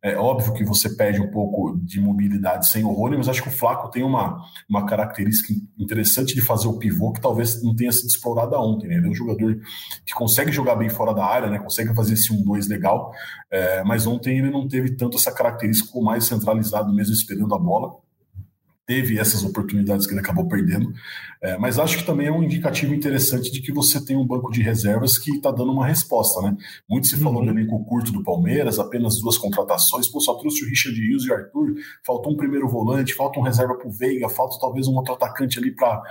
É 0.00 0.16
óbvio 0.16 0.52
que 0.52 0.64
você 0.64 0.94
perde 0.94 1.20
um 1.20 1.28
pouco 1.28 1.76
de 1.82 2.00
mobilidade 2.00 2.68
sem 2.68 2.84
o 2.84 2.92
Rony, 2.92 3.16
mas 3.16 3.28
acho 3.28 3.42
que 3.42 3.48
o 3.48 3.52
Flaco 3.52 3.90
tem 3.90 4.04
uma, 4.04 4.40
uma 4.68 4.86
característica 4.86 5.52
interessante 5.76 6.36
de 6.36 6.40
fazer 6.40 6.68
o 6.68 6.78
pivô 6.78 7.12
que 7.12 7.20
talvez 7.20 7.60
não 7.64 7.74
tenha 7.74 7.90
sido 7.90 8.06
explorada 8.06 8.56
ontem. 8.60 8.86
Né? 8.86 8.94
Ele 8.94 9.08
é 9.08 9.10
um 9.10 9.14
jogador 9.14 9.58
que 10.06 10.14
consegue 10.14 10.52
jogar 10.52 10.76
bem 10.76 10.88
fora 10.88 11.12
da 11.12 11.24
área, 11.24 11.50
né? 11.50 11.58
consegue 11.58 11.92
fazer 11.96 12.14
esse 12.14 12.32
1-2 12.32 12.68
legal, 12.68 13.12
é, 13.50 13.82
mas 13.82 14.06
ontem 14.06 14.38
ele 14.38 14.50
não 14.50 14.68
teve 14.68 14.94
tanto 14.94 15.16
essa 15.16 15.32
característica, 15.32 16.00
mais 16.00 16.24
centralizado 16.26 16.94
mesmo 16.94 17.12
esperando 17.12 17.52
a 17.52 17.58
bola 17.58 17.96
teve 18.88 19.18
essas 19.18 19.44
oportunidades 19.44 20.06
que 20.06 20.14
ele 20.14 20.20
acabou 20.20 20.48
perdendo, 20.48 20.90
é, 21.42 21.58
mas 21.58 21.78
acho 21.78 21.98
que 21.98 22.04
também 22.04 22.26
é 22.26 22.32
um 22.32 22.42
indicativo 22.42 22.94
interessante 22.94 23.52
de 23.52 23.60
que 23.60 23.70
você 23.70 24.02
tem 24.02 24.16
um 24.16 24.26
banco 24.26 24.50
de 24.50 24.62
reservas 24.62 25.18
que 25.18 25.30
está 25.30 25.50
dando 25.50 25.72
uma 25.72 25.86
resposta, 25.86 26.40
né? 26.40 26.56
Muito 26.88 27.06
se 27.06 27.18
falou 27.18 27.40
uhum. 27.40 27.44
no 27.44 27.52
elenco 27.52 27.84
curto 27.84 28.10
do 28.10 28.22
Palmeiras, 28.22 28.78
apenas 28.78 29.20
duas 29.20 29.36
contratações, 29.36 30.08
pô, 30.08 30.20
só 30.20 30.34
trouxe 30.36 30.64
o 30.64 30.68
Richard 30.68 30.98
Hughes 30.98 31.24
e 31.24 31.30
o 31.30 31.34
Arthur, 31.34 31.74
faltou 32.04 32.32
um 32.32 32.36
primeiro 32.36 32.66
volante, 32.66 33.12
falta 33.12 33.38
um 33.38 33.42
reserva 33.42 33.74
para 33.74 33.86
o 33.86 33.92
Veiga, 33.92 34.26
falta 34.30 34.56
talvez 34.58 34.88
um 34.88 34.94
outro 34.94 35.12
atacante 35.12 35.58
ali 35.58 35.70
para 35.70 36.02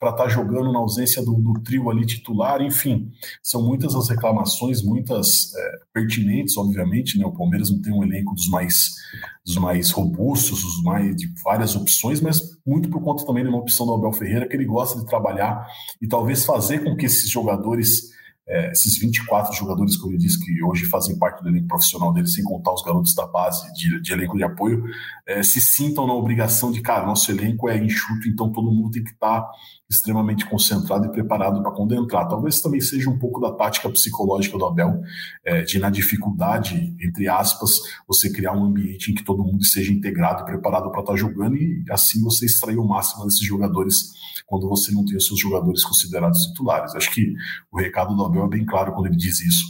estar 0.00 0.12
tá 0.14 0.26
jogando 0.26 0.72
na 0.72 0.78
ausência 0.78 1.22
do, 1.22 1.34
do, 1.34 1.60
trio 1.60 1.90
ali 1.90 2.06
titular, 2.06 2.62
enfim, 2.62 3.12
são 3.42 3.62
muitas 3.62 3.94
as 3.94 4.08
reclamações, 4.08 4.82
muitas 4.82 5.54
é, 5.54 5.72
pertinentes, 5.92 6.56
obviamente, 6.56 7.18
né? 7.18 7.26
O 7.26 7.32
Palmeiras 7.32 7.70
não 7.70 7.82
tem 7.82 7.92
um 7.92 8.02
elenco 8.02 8.34
dos 8.34 8.48
mais 8.48 8.94
dos 9.44 9.56
mais 9.56 9.90
robustos, 9.90 10.62
os 10.62 10.82
mais 10.82 11.16
de 11.16 11.28
várias 11.42 11.74
opções, 11.74 12.20
mas 12.20 12.40
muito 12.66 12.88
por 12.88 13.02
conta 13.02 13.26
também 13.26 13.42
de 13.42 13.48
uma 13.48 13.58
opção 13.58 13.86
do 13.86 13.94
Abel 13.94 14.12
Ferreira 14.12 14.48
que 14.48 14.54
ele 14.54 14.64
gosta 14.64 14.98
de 14.98 15.06
trabalhar 15.06 15.66
e 16.00 16.06
talvez 16.06 16.44
fazer 16.44 16.84
com 16.84 16.96
que 16.96 17.06
esses 17.06 17.28
jogadores 17.28 18.12
é, 18.46 18.72
esses 18.72 18.98
24 18.98 19.54
jogadores, 19.54 19.96
como 19.96 20.14
eu 20.14 20.18
disse, 20.18 20.44
que 20.44 20.62
hoje 20.62 20.84
fazem 20.86 21.16
parte 21.16 21.42
do 21.42 21.48
elenco 21.48 21.68
profissional 21.68 22.12
dele, 22.12 22.26
sem 22.26 22.42
contar 22.42 22.72
os 22.72 22.82
garotos 22.82 23.14
da 23.14 23.26
base 23.26 23.72
de, 23.72 24.00
de 24.00 24.12
elenco 24.12 24.36
de 24.36 24.42
apoio, 24.42 24.84
é, 25.26 25.42
se 25.42 25.60
sintam 25.60 26.06
na 26.06 26.12
obrigação 26.12 26.72
de, 26.72 26.80
cara, 26.80 27.06
nosso 27.06 27.30
elenco 27.30 27.68
é 27.68 27.78
enxuto, 27.78 28.28
então 28.28 28.50
todo 28.50 28.72
mundo 28.72 28.90
tem 28.90 29.04
que 29.04 29.10
estar 29.10 29.42
tá 29.42 29.50
extremamente 29.92 30.46
concentrado 30.46 31.06
e 31.06 31.12
preparado 31.12 31.62
para 31.62 31.96
entrar. 31.96 32.26
Talvez 32.26 32.60
também 32.60 32.80
seja 32.80 33.10
um 33.10 33.18
pouco 33.18 33.40
da 33.40 33.52
tática 33.52 33.88
psicológica 33.90 34.56
do 34.56 34.64
Abel, 34.64 35.00
é, 35.44 35.62
de 35.62 35.78
na 35.78 35.90
dificuldade, 35.90 36.96
entre 37.00 37.28
aspas, 37.28 37.78
você 38.08 38.32
criar 38.32 38.52
um 38.52 38.64
ambiente 38.64 39.12
em 39.12 39.14
que 39.14 39.22
todo 39.22 39.44
mundo 39.44 39.64
seja 39.64 39.92
integrado 39.92 40.42
e 40.42 40.46
preparado 40.46 40.90
para 40.90 41.00
estar 41.00 41.12
tá 41.12 41.18
jogando 41.18 41.56
e 41.56 41.84
assim 41.90 42.22
você 42.22 42.46
extrair 42.46 42.78
o 42.78 42.88
máximo 42.88 43.24
desses 43.24 43.44
jogadores 43.44 44.12
quando 44.46 44.68
você 44.68 44.90
não 44.92 45.04
tem 45.04 45.16
os 45.16 45.26
seus 45.26 45.38
jogadores 45.38 45.84
considerados 45.84 46.46
titulares. 46.46 46.94
Acho 46.94 47.10
que 47.12 47.34
o 47.70 47.78
recado 47.78 48.16
do 48.16 48.24
Abel 48.24 48.44
é 48.44 48.48
bem 48.48 48.64
claro 48.64 48.92
quando 48.92 49.06
ele 49.06 49.16
diz 49.16 49.40
isso. 49.40 49.64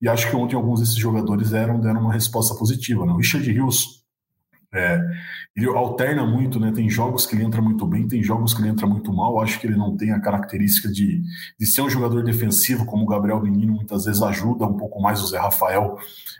E 0.00 0.08
acho 0.08 0.28
que 0.28 0.36
ontem 0.36 0.54
alguns 0.54 0.80
desses 0.80 0.96
jogadores 0.96 1.50
deram, 1.50 1.80
deram 1.80 2.00
uma 2.00 2.12
resposta 2.12 2.54
positiva. 2.54 3.04
Né? 3.06 3.12
O 3.12 3.16
Richard 3.16 3.50
Rios, 3.50 4.03
é, 4.74 5.00
ele 5.56 5.66
alterna 5.68 6.26
muito, 6.26 6.58
né? 6.58 6.72
Tem 6.74 6.90
jogos 6.90 7.24
que 7.24 7.36
ele 7.36 7.44
entra 7.44 7.62
muito 7.62 7.86
bem, 7.86 8.08
tem 8.08 8.22
jogos 8.22 8.52
que 8.52 8.60
ele 8.60 8.68
entra 8.68 8.86
muito 8.86 9.12
mal. 9.12 9.40
Acho 9.40 9.60
que 9.60 9.66
ele 9.66 9.76
não 9.76 9.96
tem 9.96 10.10
a 10.10 10.20
característica 10.20 10.88
de, 10.88 11.22
de 11.58 11.66
ser 11.66 11.82
um 11.82 11.88
jogador 11.88 12.24
defensivo, 12.24 12.84
como 12.84 13.04
o 13.04 13.06
Gabriel 13.06 13.40
Menino 13.40 13.72
muitas 13.72 14.04
vezes 14.04 14.20
ajuda 14.20 14.66
um 14.66 14.76
pouco 14.76 15.00
mais 15.00 15.22
o 15.22 15.26
Zé 15.28 15.38
Rafael 15.38 15.96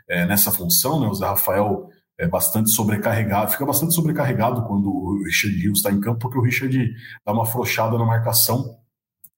é, 0.07 0.25
nessa 0.25 0.51
função, 0.51 0.99
né? 0.99 1.07
O 1.07 1.13
Zé 1.13 1.25
Rafael 1.25 1.89
é 2.17 2.27
bastante 2.27 2.69
sobrecarregado, 2.71 3.51
fica 3.51 3.65
bastante 3.65 3.93
sobrecarregado 3.93 4.63
quando 4.63 4.89
o 4.89 5.23
Richard 5.23 5.57
Rios 5.57 5.79
está 5.79 5.91
em 5.91 5.99
campo, 5.99 6.19
porque 6.19 6.37
o 6.37 6.41
Richard 6.41 6.93
dá 7.25 7.31
uma 7.31 7.43
afrouxada 7.43 7.97
na 7.97 8.05
marcação. 8.05 8.77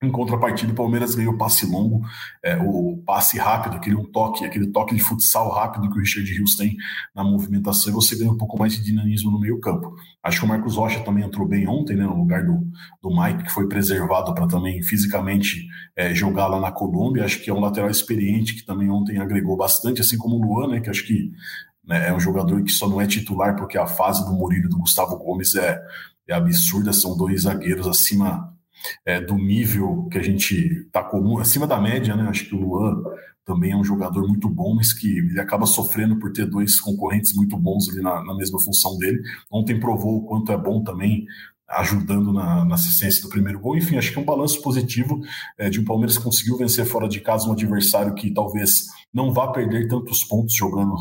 Em 0.01 0.11
contrapartida, 0.11 0.71
o 0.71 0.75
Palmeiras 0.75 1.15
ganhou 1.15 1.33
o 1.33 1.37
passe 1.37 1.65
longo, 1.65 2.05
é, 2.43 2.55
o 2.57 3.01
passe 3.03 3.39
rápido, 3.39 3.77
aquele 3.77 3.95
toque, 4.11 4.45
aquele 4.45 4.67
toque 4.67 4.93
de 4.93 5.01
futsal 5.01 5.49
rápido 5.49 5.89
que 5.89 5.97
o 5.97 5.99
Richard 5.99 6.31
Rios 6.31 6.55
tem 6.55 6.77
na 7.15 7.23
movimentação, 7.23 7.91
e 7.91 7.95
você 7.95 8.15
ganha 8.15 8.31
um 8.31 8.37
pouco 8.37 8.59
mais 8.59 8.73
de 8.73 8.83
dinamismo 8.83 9.31
no 9.31 9.39
meio-campo. 9.39 9.95
Acho 10.21 10.39
que 10.39 10.45
o 10.45 10.47
Marcos 10.47 10.75
Rocha 10.75 10.99
também 10.99 11.23
entrou 11.23 11.47
bem 11.47 11.67
ontem, 11.67 11.95
né, 11.95 12.03
no 12.03 12.15
lugar 12.15 12.45
do, 12.45 12.59
do 13.01 13.09
Mike, 13.09 13.45
que 13.45 13.51
foi 13.51 13.67
preservado 13.67 14.35
para 14.35 14.47
também 14.47 14.83
fisicamente 14.83 15.65
é, 15.95 16.13
jogar 16.13 16.45
lá 16.45 16.59
na 16.59 16.71
Colômbia. 16.71 17.25
Acho 17.25 17.41
que 17.41 17.49
é 17.49 17.53
um 17.53 17.59
lateral 17.59 17.89
experiente 17.89 18.53
que 18.53 18.63
também 18.63 18.91
ontem 18.91 19.17
agregou 19.17 19.57
bastante, 19.57 20.01
assim 20.01 20.17
como 20.17 20.35
o 20.35 20.41
Luan, 20.41 20.67
né, 20.67 20.79
que 20.79 20.91
acho 20.91 21.07
que 21.07 21.31
né? 21.87 22.09
É 22.09 22.13
um 22.13 22.19
jogador 22.19 22.61
que 22.63 22.71
só 22.71 22.87
não 22.87 22.99
é 22.99 23.07
titular 23.07 23.55
porque 23.55 23.77
a 23.77 23.87
fase 23.87 24.23
do 24.25 24.33
Murilo 24.33 24.65
e 24.65 24.69
do 24.69 24.77
Gustavo 24.77 25.15
Gomes 25.17 25.55
é, 25.55 25.81
é 26.27 26.33
absurda. 26.33 26.91
São 26.91 27.15
dois 27.15 27.43
zagueiros 27.43 27.87
acima 27.87 28.53
é, 29.05 29.19
do 29.21 29.35
nível 29.35 30.07
que 30.11 30.17
a 30.17 30.23
gente 30.23 30.55
está 30.55 31.03
comum, 31.03 31.37
acima 31.37 31.67
da 31.67 31.79
média, 31.79 32.15
né? 32.15 32.27
Acho 32.29 32.45
que 32.45 32.55
o 32.55 32.59
Luan 32.59 33.03
também 33.45 33.71
é 33.71 33.77
um 33.77 33.83
jogador 33.83 34.27
muito 34.27 34.49
bom, 34.49 34.75
mas 34.75 34.91
que 34.91 35.17
ele 35.17 35.39
acaba 35.39 35.65
sofrendo 35.65 36.19
por 36.19 36.31
ter 36.33 36.45
dois 36.45 36.79
concorrentes 36.79 37.33
muito 37.33 37.57
bons 37.57 37.89
ali 37.89 38.01
na, 38.01 38.23
na 38.23 38.35
mesma 38.35 38.59
função 38.59 38.97
dele. 38.97 39.21
Ontem 39.49 39.79
provou 39.79 40.17
o 40.17 40.25
quanto 40.25 40.51
é 40.51 40.57
bom 40.57 40.83
também 40.83 41.25
ajudando 41.69 42.31
na, 42.31 42.63
na, 42.65 42.75
assistência 42.75 43.21
do 43.21 43.29
primeiro 43.29 43.59
gol. 43.59 43.77
Enfim, 43.77 43.97
acho 43.97 44.11
que 44.11 44.17
é 44.17 44.21
um 44.21 44.25
balanço 44.25 44.61
positivo 44.61 45.21
é, 45.57 45.69
de 45.69 45.79
um 45.79 45.85
Palmeiras 45.85 46.17
que 46.17 46.23
conseguiu 46.23 46.57
vencer 46.57 46.85
fora 46.85 47.07
de 47.07 47.19
casa 47.19 47.47
um 47.47 47.51
adversário 47.53 48.13
que 48.13 48.33
talvez 48.33 48.85
não 49.13 49.33
vá 49.33 49.51
perder 49.51 49.87
tantos 49.87 50.23
pontos 50.23 50.55
jogando 50.55 50.95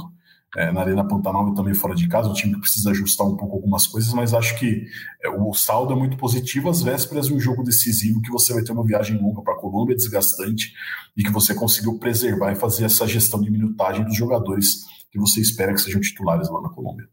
é, 0.57 0.73
na 0.73 0.81
Arena 0.81 1.07
Pantanal 1.07 1.51
e 1.51 1.55
também 1.55 1.75
fora 1.75 1.95
de 1.95 2.09
casa, 2.09 2.31
o 2.31 2.33
time 2.33 2.55
que 2.55 2.61
precisa 2.61 2.91
ajustar 2.91 3.27
um 3.27 3.37
pouco 3.37 3.57
algumas 3.57 3.87
coisas, 3.87 4.13
mas 4.15 4.33
acho 4.33 4.59
que 4.59 4.87
é, 5.23 5.29
o 5.29 5.53
saldo 5.53 5.93
é 5.93 5.97
muito 5.97 6.17
positivo 6.17 6.71
às 6.71 6.83
vésperas 6.83 7.27
de 7.27 7.35
um 7.35 7.39
jogo 7.39 7.63
decisivo 7.63 8.23
que 8.23 8.31
você 8.31 8.55
vai 8.55 8.63
ter 8.63 8.73
uma 8.73 8.85
viagem 8.85 9.19
longa 9.21 9.43
para 9.43 9.53
a 9.53 9.59
Colômbia, 9.59 9.95
desgastante, 9.95 10.73
e 11.15 11.23
que 11.23 11.31
você 11.31 11.55
conseguiu 11.55 11.99
preservar 11.99 12.53
e 12.53 12.57
fazer 12.57 12.87
essa 12.87 13.07
gestão 13.07 13.41
de 13.41 13.51
minutagem 13.51 14.05
dos 14.05 14.17
jogadores 14.17 14.85
que 15.11 15.19
você 15.19 15.41
espera 15.41 15.75
que 15.75 15.81
sejam 15.81 16.01
titulares 16.01 16.49
lá 16.49 16.63
na 16.63 16.71
Colômbia. 16.71 17.07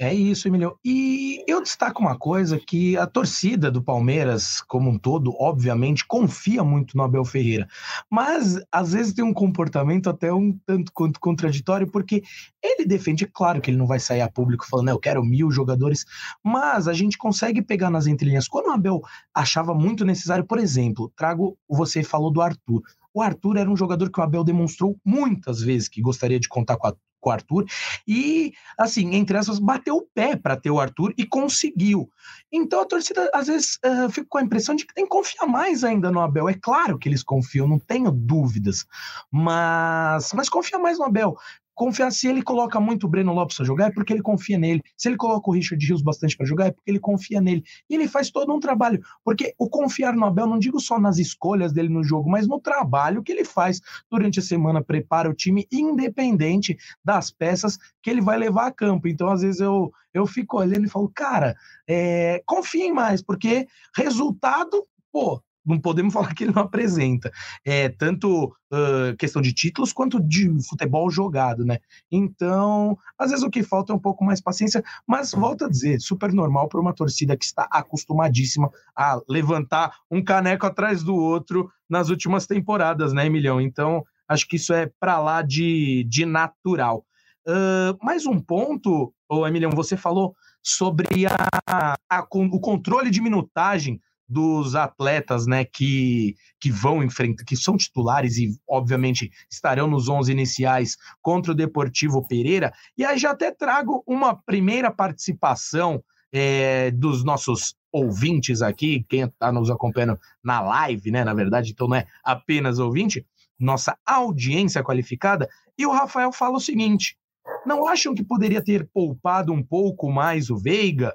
É 0.00 0.14
isso, 0.14 0.46
Emilio. 0.46 0.78
E 0.84 1.42
eu 1.44 1.60
destaco 1.60 2.00
uma 2.00 2.16
coisa 2.16 2.56
que 2.56 2.96
a 2.96 3.04
torcida 3.04 3.68
do 3.68 3.82
Palmeiras, 3.82 4.60
como 4.60 4.88
um 4.88 4.96
todo, 4.96 5.34
obviamente, 5.40 6.06
confia 6.06 6.62
muito 6.62 6.96
no 6.96 7.02
Abel 7.02 7.24
Ferreira. 7.24 7.66
Mas 8.08 8.62
às 8.70 8.92
vezes 8.92 9.12
tem 9.12 9.24
um 9.24 9.34
comportamento 9.34 10.08
até 10.08 10.32
um 10.32 10.56
tanto 10.64 10.92
quanto 10.92 11.18
contraditório, 11.18 11.90
porque 11.90 12.22
ele 12.62 12.86
defende, 12.86 13.24
é 13.24 13.28
claro 13.32 13.60
que 13.60 13.72
ele 13.72 13.76
não 13.76 13.88
vai 13.88 13.98
sair 13.98 14.20
a 14.20 14.30
público 14.30 14.68
falando, 14.68 14.90
eu 14.90 15.00
quero 15.00 15.24
mil 15.24 15.50
jogadores, 15.50 16.04
mas 16.44 16.86
a 16.86 16.92
gente 16.92 17.18
consegue 17.18 17.60
pegar 17.60 17.90
nas 17.90 18.06
entrelinhas. 18.06 18.46
Quando 18.46 18.66
o 18.66 18.72
Abel 18.72 19.02
achava 19.34 19.74
muito 19.74 20.04
necessário, 20.04 20.46
por 20.46 20.60
exemplo, 20.60 21.12
trago, 21.16 21.58
você 21.68 22.04
falou 22.04 22.30
do 22.30 22.40
Arthur. 22.40 22.82
O 23.12 23.20
Arthur 23.20 23.56
era 23.56 23.68
um 23.68 23.76
jogador 23.76 24.12
que 24.12 24.20
o 24.20 24.22
Abel 24.22 24.44
demonstrou 24.44 24.96
muitas 25.04 25.60
vezes 25.60 25.88
que 25.88 26.00
gostaria 26.00 26.38
de 26.38 26.48
contar 26.48 26.76
com 26.76 26.86
a 26.86 26.94
com 27.20 27.30
o 27.30 27.32
Arthur. 27.32 27.64
E, 28.06 28.52
assim, 28.78 29.14
entre 29.14 29.36
essas, 29.36 29.58
bateu 29.58 29.96
o 29.96 30.06
pé 30.14 30.36
para 30.36 30.56
ter 30.56 30.70
o 30.70 30.80
Arthur 30.80 31.12
e 31.16 31.24
conseguiu. 31.24 32.10
Então 32.52 32.80
a 32.80 32.86
torcida, 32.86 33.30
às 33.34 33.46
vezes, 33.46 33.78
uh, 33.84 34.10
fica 34.10 34.26
com 34.28 34.38
a 34.38 34.42
impressão 34.42 34.74
de 34.74 34.86
que 34.86 34.94
tem 34.94 35.04
que 35.04 35.10
confiar 35.10 35.46
mais 35.46 35.84
ainda 35.84 36.10
no 36.10 36.20
Abel. 36.20 36.48
É 36.48 36.54
claro 36.54 36.98
que 36.98 37.08
eles 37.08 37.22
confiam, 37.22 37.68
não 37.68 37.78
tenho 37.78 38.10
dúvidas. 38.10 38.86
Mas, 39.30 40.32
mas 40.32 40.48
confia 40.48 40.78
mais 40.78 40.98
no 40.98 41.04
Abel 41.04 41.36
confiar 41.78 42.10
se 42.10 42.26
ele 42.26 42.42
coloca 42.42 42.80
muito 42.80 43.06
o 43.06 43.08
Breno 43.08 43.32
Lopes 43.32 43.56
para 43.56 43.64
jogar 43.64 43.86
é 43.86 43.90
porque 43.92 44.12
ele 44.12 44.20
confia 44.20 44.58
nele. 44.58 44.82
Se 44.96 45.08
ele 45.08 45.16
coloca 45.16 45.48
o 45.48 45.52
Richard 45.54 45.86
Rios 45.86 46.02
bastante 46.02 46.36
para 46.36 46.44
jogar 46.44 46.66
é 46.66 46.70
porque 46.72 46.90
ele 46.90 46.98
confia 46.98 47.40
nele. 47.40 47.62
E 47.88 47.94
ele 47.94 48.08
faz 48.08 48.30
todo 48.30 48.52
um 48.52 48.58
trabalho, 48.58 49.00
porque 49.24 49.54
o 49.56 49.70
confiar 49.70 50.14
no 50.14 50.26
Abel 50.26 50.48
não 50.48 50.58
digo 50.58 50.80
só 50.80 50.98
nas 50.98 51.18
escolhas 51.18 51.72
dele 51.72 51.88
no 51.88 52.02
jogo, 52.02 52.28
mas 52.28 52.48
no 52.48 52.60
trabalho 52.60 53.22
que 53.22 53.30
ele 53.30 53.44
faz 53.44 53.80
durante 54.10 54.40
a 54.40 54.42
semana, 54.42 54.82
prepara 54.82 55.30
o 55.30 55.34
time 55.34 55.68
independente 55.70 56.76
das 57.04 57.30
peças 57.30 57.78
que 58.02 58.10
ele 58.10 58.20
vai 58.20 58.36
levar 58.36 58.66
a 58.66 58.72
campo. 58.72 59.06
Então, 59.06 59.28
às 59.28 59.42
vezes 59.42 59.60
eu 59.60 59.92
eu 60.12 60.26
fico 60.26 60.58
olhando 60.58 60.84
e 60.84 60.90
falo, 60.90 61.08
cara, 61.14 61.54
é, 61.86 62.42
confiem 62.44 62.92
mais, 62.92 63.22
porque 63.22 63.68
resultado, 63.94 64.84
pô, 65.12 65.40
não 65.68 65.78
podemos 65.78 66.12
falar 66.14 66.34
que 66.34 66.44
ele 66.44 66.52
não 66.54 66.62
apresenta. 66.62 67.30
É, 67.64 67.88
tanto 67.88 68.46
uh, 68.72 69.16
questão 69.18 69.40
de 69.42 69.52
títulos 69.52 69.92
quanto 69.92 70.20
de 70.20 70.50
futebol 70.68 71.10
jogado, 71.10 71.64
né? 71.64 71.78
Então, 72.10 72.98
às 73.18 73.30
vezes 73.30 73.44
o 73.44 73.50
que 73.50 73.62
falta 73.62 73.92
é 73.92 73.96
um 73.96 74.00
pouco 74.00 74.24
mais 74.24 74.40
paciência, 74.40 74.82
mas 75.06 75.32
volto 75.32 75.64
a 75.64 75.68
dizer, 75.68 76.00
super 76.00 76.32
normal 76.32 76.68
para 76.68 76.80
uma 76.80 76.94
torcida 76.94 77.36
que 77.36 77.44
está 77.44 77.68
acostumadíssima 77.70 78.70
a 78.96 79.20
levantar 79.28 79.94
um 80.10 80.22
caneco 80.22 80.66
atrás 80.66 81.02
do 81.02 81.14
outro 81.14 81.70
nas 81.88 82.08
últimas 82.08 82.46
temporadas, 82.46 83.12
né, 83.12 83.26
Emilhão? 83.26 83.60
Então, 83.60 84.04
acho 84.28 84.46
que 84.48 84.56
isso 84.56 84.72
é 84.72 84.90
para 84.98 85.18
lá 85.20 85.42
de, 85.42 86.04
de 86.08 86.24
natural. 86.26 87.04
Uh, 87.46 87.96
mais 88.02 88.26
um 88.26 88.38
ponto, 88.38 89.12
ô 89.28 89.46
Emilhão, 89.46 89.70
você 89.70 89.96
falou 89.96 90.34
sobre 90.62 91.26
a, 91.26 91.96
a, 92.10 92.26
o 92.30 92.60
controle 92.60 93.10
de 93.10 93.22
minutagem 93.22 94.00
dos 94.28 94.74
atletas, 94.74 95.46
né, 95.46 95.64
que, 95.64 96.36
que 96.60 96.70
vão 96.70 97.02
enfrentar, 97.02 97.44
que 97.44 97.56
são 97.56 97.76
titulares 97.76 98.36
e 98.36 98.50
obviamente 98.68 99.30
estarão 99.50 99.86
nos 99.86 100.08
11 100.08 100.30
iniciais 100.30 100.96
contra 101.22 101.52
o 101.52 101.54
Deportivo 101.54 102.26
Pereira. 102.26 102.72
E 102.96 103.04
aí 103.04 103.18
já 103.18 103.30
até 103.30 103.50
trago 103.50 104.02
uma 104.06 104.34
primeira 104.34 104.90
participação 104.90 106.02
é, 106.32 106.90
dos 106.90 107.24
nossos 107.24 107.74
ouvintes 107.90 108.60
aqui, 108.60 109.04
quem 109.08 109.22
está 109.22 109.50
nos 109.50 109.70
acompanhando 109.70 110.18
na 110.44 110.60
live, 110.60 111.10
né? 111.10 111.24
Na 111.24 111.32
verdade, 111.32 111.72
então 111.72 111.88
não 111.88 111.96
é 111.96 112.06
apenas 112.22 112.78
ouvinte, 112.78 113.26
nossa 113.58 113.96
audiência 114.04 114.82
qualificada. 114.82 115.48
E 115.76 115.86
o 115.86 115.90
Rafael 115.90 116.32
fala 116.32 116.58
o 116.58 116.60
seguinte: 116.60 117.16
não 117.64 117.88
acham 117.88 118.14
que 118.14 118.22
poderia 118.22 118.62
ter 118.62 118.86
poupado 118.92 119.52
um 119.52 119.62
pouco 119.62 120.10
mais 120.10 120.50
o 120.50 120.56
Veiga? 120.56 121.14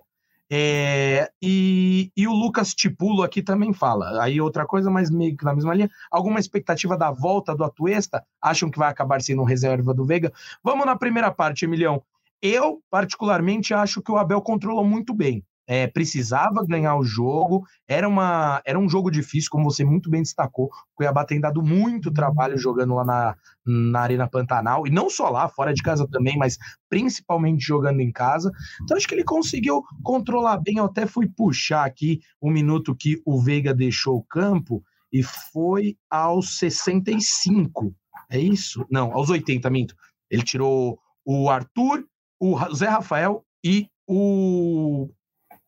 É, 0.52 1.32
e, 1.42 2.12
e, 2.16 2.28
o 2.28 2.32
Lucas 2.32 2.74
Tipulo 2.74 3.24
aqui 3.24 3.42
também 3.42 3.74
fala. 3.74 4.22
Aí 4.24 4.40
outra 4.40 4.66
coisa, 4.66 4.90
mas 4.90 5.10
meio 5.10 5.36
que 5.36 5.46
na 5.46 5.56
mesma 5.56 5.74
linha. 5.74 5.90
Alguma 6.12 6.40
expectativa 6.40 6.98
da 6.98 7.12
volta 7.12 7.56
do 7.56 7.64
Atuesta? 7.64 8.24
Acham 8.42 8.70
que 8.70 8.78
vai 8.78 8.90
acabar 8.90 9.22
sendo 9.22 9.44
reserva 9.44 9.94
do 9.94 10.06
Veiga? 10.06 10.32
Vamos 10.64 10.86
na 10.86 10.96
primeira 10.96 11.32
parte, 11.32 11.66
Emilhão. 11.66 12.04
Eu, 12.42 12.82
particularmente, 12.90 13.74
acho 13.74 14.02
que 14.02 14.12
o 14.12 14.18
Abel 14.18 14.42
controlou 14.42 14.86
muito 14.86 15.14
bem 15.14 15.44
é, 15.68 15.88
precisava 15.88 16.66
ganhar 16.66 16.96
o 16.96 17.04
jogo, 17.04 17.66
era, 17.88 18.08
uma, 18.08 18.62
era 18.66 18.78
um 18.78 18.90
jogo 18.90 19.10
difícil, 19.10 19.50
como 19.50 19.64
você 19.64 19.84
muito 19.84 20.10
bem 20.10 20.22
destacou. 20.22 20.66
O 20.66 20.96
Cuiabá 20.96 21.26
tem 21.26 21.40
dado 21.40 21.62
muito 21.62 22.12
trabalho 22.12 22.58
jogando 22.58 22.96
lá 22.96 23.06
na, 23.06 23.36
na 23.66 24.00
Arena 24.02 24.28
Pantanal, 24.28 24.86
e 24.86 24.90
não 24.90 25.10
só 25.10 25.30
lá, 25.30 25.48
fora 25.48 25.74
de 25.74 25.82
casa 25.82 26.08
também, 26.10 26.38
mas 26.38 26.58
principalmente 26.90 27.66
jogando 27.66 28.02
em 28.02 28.12
casa. 28.12 28.52
Então 28.82 28.98
acho 28.98 29.08
que 29.08 29.16
ele 29.16 29.24
conseguiu 29.24 29.84
controlar 30.04 30.58
bem. 30.58 30.78
Eu 30.78 30.86
até 30.86 31.06
fui 31.06 31.28
puxar 31.28 31.86
aqui 31.86 32.20
o 32.42 32.50
um 32.50 32.52
minuto 32.52 32.96
que 32.96 33.22
o 33.26 33.40
Veiga 33.40 33.74
deixou 33.74 34.18
o 34.18 34.24
campo, 34.24 34.84
e 35.14 35.22
foi 35.22 35.96
aos 36.10 36.58
65. 36.58 37.96
É 38.30 38.40
isso? 38.40 38.84
Não, 38.90 39.14
aos 39.14 39.30
80, 39.30 39.70
minto. 39.70 39.96
Ele 40.30 40.42
tirou 40.42 41.00
o 41.24 41.50
Arthur, 41.50 42.04
o 42.40 42.58
Zé 42.74 42.88
Rafael 42.88 43.46
e 43.64 43.88
o 44.08 45.08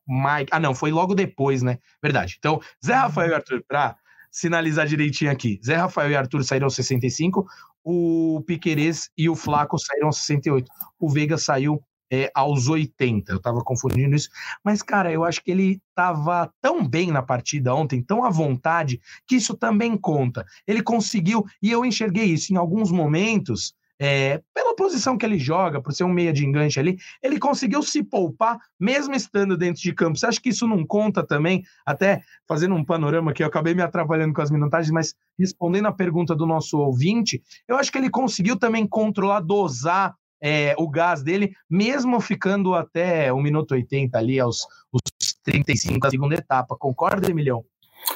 Mike. 0.07 0.49
Ah, 0.51 0.59
não, 0.59 0.75
foi 0.75 0.91
logo 0.91 1.15
depois, 1.15 1.61
né? 1.61 1.79
Verdade. 2.01 2.35
Então, 2.37 2.61
Zé 2.85 2.93
Rafael 2.93 3.31
e 3.31 3.33
Arthur, 3.33 3.63
para 3.67 3.95
sinalizar 4.31 4.85
direitinho 4.85 5.31
aqui. 5.31 5.59
Zé 5.65 5.75
Rafael 5.75 6.11
e 6.11 6.15
Arthur 6.15 6.43
saíram 6.43 6.65
aos 6.65 6.75
65, 6.75 7.47
o 7.83 8.43
Piquerez 8.45 9.09
e 9.17 9.29
o 9.29 9.35
Flaco 9.35 9.77
saíram 9.77 10.07
aos 10.07 10.17
68. 10.17 10.69
O 10.99 11.09
Veiga 11.09 11.37
saiu 11.37 11.81
é, 12.11 12.31
aos 12.33 12.67
80. 12.67 13.31
Eu 13.31 13.39
tava 13.39 13.63
confundindo 13.63 14.15
isso. 14.15 14.29
Mas, 14.63 14.81
cara, 14.81 15.11
eu 15.11 15.23
acho 15.23 15.43
que 15.43 15.51
ele 15.51 15.81
tava 15.93 16.51
tão 16.61 16.85
bem 16.87 17.11
na 17.11 17.21
partida 17.21 17.73
ontem, 17.73 18.01
tão 18.01 18.23
à 18.23 18.29
vontade, 18.29 18.99
que 19.27 19.35
isso 19.35 19.55
também 19.55 19.97
conta. 19.97 20.45
Ele 20.67 20.81
conseguiu, 20.81 21.45
e 21.61 21.71
eu 21.71 21.85
enxerguei 21.85 22.25
isso 22.25 22.53
em 22.53 22.57
alguns 22.57 22.91
momentos 22.91 23.73
é, 23.99 24.41
pela 24.53 24.75
posição 24.75 25.17
que 25.17 25.25
ele 25.25 25.39
joga, 25.39 25.81
por 25.81 25.93
ser 25.93 26.03
um 26.03 26.09
meia 26.09 26.33
de 26.33 26.45
enganche 26.45 26.79
ali, 26.79 26.97
ele 27.23 27.39
conseguiu 27.39 27.81
se 27.81 28.03
poupar, 28.03 28.59
mesmo 28.79 29.13
estando 29.13 29.57
dentro 29.57 29.81
de 29.81 29.93
campo. 29.93 30.17
Você 30.17 30.25
acha 30.25 30.41
que 30.41 30.49
isso 30.49 30.67
não 30.67 30.85
conta 30.85 31.25
também? 31.25 31.63
Até 31.85 32.21
fazendo 32.47 32.75
um 32.75 32.83
panorama 32.83 33.31
aqui, 33.31 33.43
eu 33.43 33.47
acabei 33.47 33.73
me 33.73 33.81
atrapalhando 33.81 34.33
com 34.33 34.41
as 34.41 34.51
minutagens, 34.51 34.91
mas 34.91 35.15
respondendo 35.37 35.87
a 35.87 35.93
pergunta 35.93 36.35
do 36.35 36.45
nosso 36.45 36.77
ouvinte, 36.77 37.41
eu 37.67 37.77
acho 37.77 37.91
que 37.91 37.97
ele 37.97 38.09
conseguiu 38.09 38.57
também 38.57 38.85
controlar, 38.87 39.39
dosar 39.39 40.15
é, 40.41 40.75
o 40.77 40.89
gás 40.89 41.23
dele, 41.23 41.53
mesmo 41.69 42.19
ficando 42.19 42.73
até 42.73 43.31
o 43.31 43.41
minuto 43.41 43.71
80 43.71 44.17
ali, 44.17 44.39
aos 44.39 44.67
os 44.91 45.01
35 45.43 45.99
da 45.99 46.09
segunda 46.09 46.35
etapa. 46.35 46.75
Concorda, 46.77 47.29
Emilhão? 47.29 47.63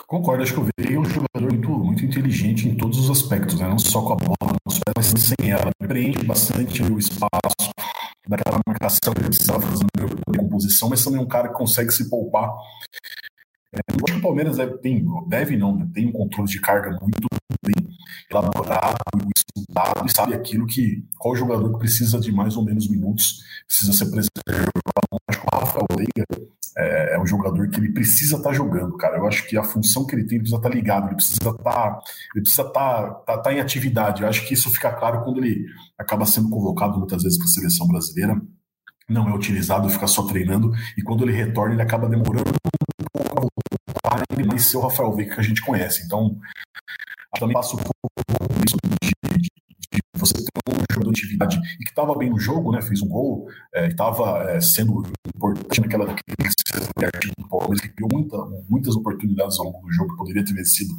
Concordo, 0.07 0.43
acho 0.43 0.53
que 0.53 0.59
o 0.59 0.67
Veiga 0.77 0.95
é 0.95 0.99
um 0.99 1.05
jogador 1.05 1.51
muito, 1.53 1.69
muito 1.69 2.05
inteligente 2.05 2.67
em 2.67 2.75
todos 2.75 2.99
os 2.99 3.09
aspectos, 3.09 3.59
né? 3.59 3.67
não 3.67 3.79
só 3.79 4.01
com 4.01 4.13
a 4.13 4.15
bola 4.15 4.38
pés, 4.95 5.13
mas 5.13 5.23
sem 5.23 5.51
ela. 5.51 5.71
Preenche 5.79 6.23
bastante 6.23 6.83
o 6.83 6.97
espaço 6.97 7.71
daquela 8.27 8.59
marcação 8.67 9.13
que 9.13 9.23
precisava 9.23 9.61
fazer 9.61 9.85
na 10.27 10.37
composição, 10.37 10.89
mas 10.89 11.03
também 11.03 11.19
é 11.19 11.23
um 11.23 11.27
cara 11.27 11.49
que 11.49 11.55
consegue 11.55 11.91
se 11.91 12.09
poupar. 12.09 12.53
É, 13.73 13.79
eu 13.91 14.03
acho 14.03 14.13
que 14.13 14.19
o 14.19 14.21
Palmeiras 14.21 14.57
deve, 14.57 14.77
tem, 14.77 15.05
deve 15.27 15.57
não, 15.57 15.75
né? 15.75 15.87
tem 15.93 16.07
um 16.07 16.11
controle 16.11 16.49
de 16.49 16.59
carga 16.59 16.91
muito 17.01 17.27
bem 17.63 17.75
elaborado, 18.31 18.97
estudado 19.35 20.05
e 20.05 20.11
sabe 20.11 20.33
aquilo 20.33 20.65
que 20.65 21.03
qual 21.17 21.35
jogador 21.35 21.71
que 21.73 21.79
precisa 21.79 22.19
de 22.19 22.31
mais 22.31 22.55
ou 22.55 22.63
menos 22.63 22.89
minutos 22.89 23.43
precisa 23.67 23.93
ser 23.93 24.05
preservado. 24.05 24.69
Veiga 25.95 26.25
é, 26.77 27.15
é 27.15 27.19
um 27.19 27.25
jogador 27.25 27.69
que 27.69 27.79
ele 27.79 27.91
precisa 27.91 28.37
estar 28.37 28.49
tá 28.49 28.55
jogando, 28.55 28.95
cara. 28.97 29.17
Eu 29.17 29.27
acho 29.27 29.47
que 29.47 29.57
a 29.57 29.63
função 29.63 30.05
que 30.05 30.15
ele 30.15 30.23
tem 30.23 30.35
ele 30.37 30.43
precisa 30.43 30.57
estar 30.57 30.69
tá 30.69 30.75
ligado, 30.75 31.07
ele 31.07 31.15
precisa 31.15 31.37
estar, 31.37 31.53
tá, 31.53 31.99
ele 32.35 32.41
precisa 32.41 32.61
estar, 32.63 33.11
tá, 33.25 33.37
tá, 33.37 33.53
em 33.53 33.59
atividade. 33.59 34.21
Eu 34.21 34.29
acho 34.29 34.47
que 34.47 34.53
isso 34.53 34.69
fica 34.71 34.91
claro 34.91 35.23
quando 35.23 35.43
ele 35.43 35.65
acaba 35.97 36.25
sendo 36.25 36.49
convocado 36.49 36.97
muitas 36.97 37.23
vezes 37.23 37.37
para 37.37 37.45
a 37.45 37.49
seleção 37.49 37.87
brasileira. 37.87 38.39
Não 39.07 39.27
é 39.27 39.33
utilizado, 39.33 39.89
fica 39.89 40.05
só 40.05 40.21
treinando, 40.27 40.71
e 40.95 41.01
quando 41.01 41.23
ele 41.23 41.33
retorna, 41.33 41.73
ele 41.73 41.81
acaba 41.81 42.07
demorando 42.07 42.51
um 42.51 43.05
pouco 43.11 43.39
a 43.39 44.11
voltar, 44.13 44.23
ele 44.37 44.59
ser 44.59 44.77
o 44.77 44.81
Rafael 44.81 45.11
Veiga 45.13 45.33
que 45.33 45.39
a 45.39 45.43
gente 45.43 45.63
conhece. 45.63 46.05
Então, 46.05 46.37
também 47.39 47.55
passo 47.55 47.75
um 47.75 47.79
pouco 47.79 48.09
isso 48.63 48.77
você 50.19 50.33
ter 50.33 50.43
um 50.69 50.93
jogador 50.93 51.13
de 51.13 51.21
atividade 51.21 51.57
e 51.79 51.83
que 51.83 51.89
estava 51.89 52.15
bem 52.15 52.29
no 52.29 52.39
jogo, 52.39 52.71
né? 52.71 52.81
Fez 52.81 53.01
um 53.01 53.07
gol, 53.07 53.47
é, 53.73 53.87
estava 53.87 54.51
é, 54.51 54.61
sendo 54.61 55.03
importante 55.35 55.81
naquela 55.81 56.13
Palmeiras, 57.69 57.81
que 57.81 57.89
criou 57.89 58.09
muita, 58.11 58.37
muitas 58.69 58.95
oportunidades 58.95 59.59
ao 59.59 59.65
longo 59.65 59.81
do 59.81 59.91
jogo, 59.91 60.11
que 60.11 60.17
poderia 60.17 60.43
ter 60.43 60.53
vencido 60.53 60.93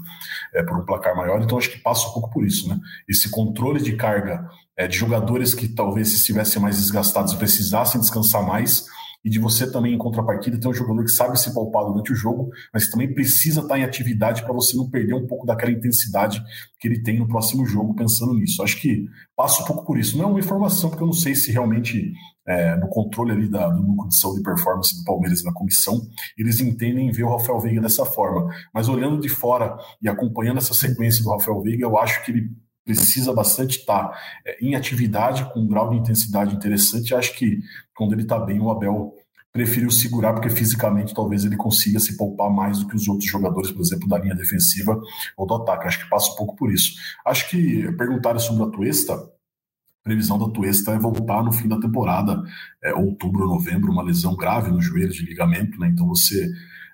é, 0.54 0.62
por 0.62 0.78
um 0.78 0.84
placar 0.84 1.16
maior. 1.16 1.42
Então, 1.42 1.58
acho 1.58 1.70
que 1.70 1.78
passa 1.78 2.08
um 2.08 2.12
pouco 2.12 2.30
por 2.30 2.44
isso, 2.44 2.68
né? 2.68 2.78
Esse 3.08 3.30
controle 3.30 3.82
de 3.82 3.96
carga 3.96 4.48
é, 4.76 4.86
de 4.86 4.96
jogadores 4.96 5.54
que 5.54 5.68
talvez 5.68 6.12
estivessem 6.12 6.60
mais 6.60 6.76
desgastados 6.76 7.34
precisassem 7.34 8.00
descansar 8.00 8.46
mais 8.46 8.86
e 9.24 9.30
de 9.30 9.38
você 9.38 9.70
também, 9.70 9.94
em 9.94 9.98
contrapartida, 9.98 10.58
ter 10.58 10.68
um 10.68 10.74
jogador 10.74 11.04
que 11.04 11.10
sabe 11.10 11.38
se 11.38 11.52
poupar 11.52 11.84
durante 11.84 12.12
o 12.12 12.16
jogo, 12.16 12.50
mas 12.72 12.88
também 12.88 13.12
precisa 13.12 13.60
estar 13.60 13.78
em 13.78 13.84
atividade 13.84 14.42
para 14.42 14.52
você 14.52 14.76
não 14.76 14.88
perder 14.88 15.14
um 15.14 15.26
pouco 15.26 15.46
daquela 15.46 15.70
intensidade 15.70 16.42
que 16.78 16.88
ele 16.88 17.02
tem 17.02 17.18
no 17.18 17.28
próximo 17.28 17.66
jogo, 17.66 17.94
pensando 17.94 18.34
nisso. 18.34 18.62
Acho 18.62 18.80
que 18.80 19.06
passa 19.36 19.62
um 19.62 19.66
pouco 19.66 19.84
por 19.84 19.98
isso. 19.98 20.16
Não 20.16 20.24
é 20.24 20.28
uma 20.28 20.38
informação, 20.38 20.88
porque 20.88 21.02
eu 21.02 21.06
não 21.06 21.12
sei 21.12 21.34
se 21.34 21.52
realmente 21.52 22.12
é, 22.48 22.76
no 22.76 22.88
controle 22.88 23.32
ali 23.32 23.48
da, 23.48 23.68
do 23.68 23.82
núcleo 23.82 24.08
de 24.08 24.18
saúde 24.18 24.40
e 24.40 24.42
performance 24.42 24.96
do 24.96 25.04
Palmeiras 25.04 25.44
na 25.44 25.52
comissão, 25.52 26.00
eles 26.38 26.60
entendem 26.60 27.12
ver 27.12 27.24
o 27.24 27.36
Rafael 27.36 27.60
Veiga 27.60 27.80
dessa 27.80 28.04
forma. 28.06 28.48
Mas 28.72 28.88
olhando 28.88 29.20
de 29.20 29.28
fora 29.28 29.76
e 30.00 30.08
acompanhando 30.08 30.58
essa 30.58 30.72
sequência 30.72 31.22
do 31.22 31.30
Rafael 31.30 31.60
Veiga, 31.60 31.84
eu 31.84 31.98
acho 31.98 32.24
que 32.24 32.30
ele 32.30 32.50
precisa 32.84 33.32
bastante 33.32 33.78
estar 33.78 34.10
é, 34.46 34.64
em 34.64 34.74
atividade, 34.74 35.44
com 35.52 35.60
um 35.60 35.66
grau 35.66 35.90
de 35.90 35.96
intensidade 35.96 36.54
interessante. 36.54 37.14
Acho 37.14 37.36
que 37.36 37.60
quando 37.94 38.12
ele 38.12 38.22
está 38.22 38.38
bem, 38.38 38.60
o 38.60 38.70
Abel 38.70 39.14
preferiu 39.52 39.90
segurar, 39.90 40.32
porque 40.32 40.50
fisicamente 40.50 41.14
talvez 41.14 41.44
ele 41.44 41.56
consiga 41.56 41.98
se 41.98 42.16
poupar 42.16 42.50
mais 42.50 42.78
do 42.78 42.86
que 42.86 42.94
os 42.94 43.08
outros 43.08 43.28
jogadores, 43.28 43.70
por 43.70 43.80
exemplo, 43.80 44.08
da 44.08 44.18
linha 44.18 44.34
defensiva 44.34 45.00
ou 45.36 45.46
do 45.46 45.54
ataque. 45.54 45.88
Acho 45.88 46.04
que 46.04 46.10
passa 46.10 46.32
um 46.32 46.36
pouco 46.36 46.56
por 46.56 46.72
isso. 46.72 46.92
Acho 47.26 47.48
que 47.50 47.90
perguntaram 47.92 48.38
sobre 48.38 48.64
a 48.64 48.66
Tuesta. 48.68 49.14
A 49.14 50.02
previsão 50.02 50.38
da 50.38 50.48
Tuesta 50.48 50.92
é 50.92 50.98
voltar 50.98 51.42
no 51.42 51.52
fim 51.52 51.68
da 51.68 51.78
temporada, 51.78 52.42
é, 52.82 52.94
outubro, 52.94 53.46
novembro, 53.46 53.92
uma 53.92 54.02
lesão 54.02 54.34
grave 54.34 54.70
no 54.70 54.80
joelho 54.80 55.12
de 55.12 55.26
ligamento, 55.26 55.78
né? 55.78 55.88
Então 55.88 56.06
você 56.06 56.48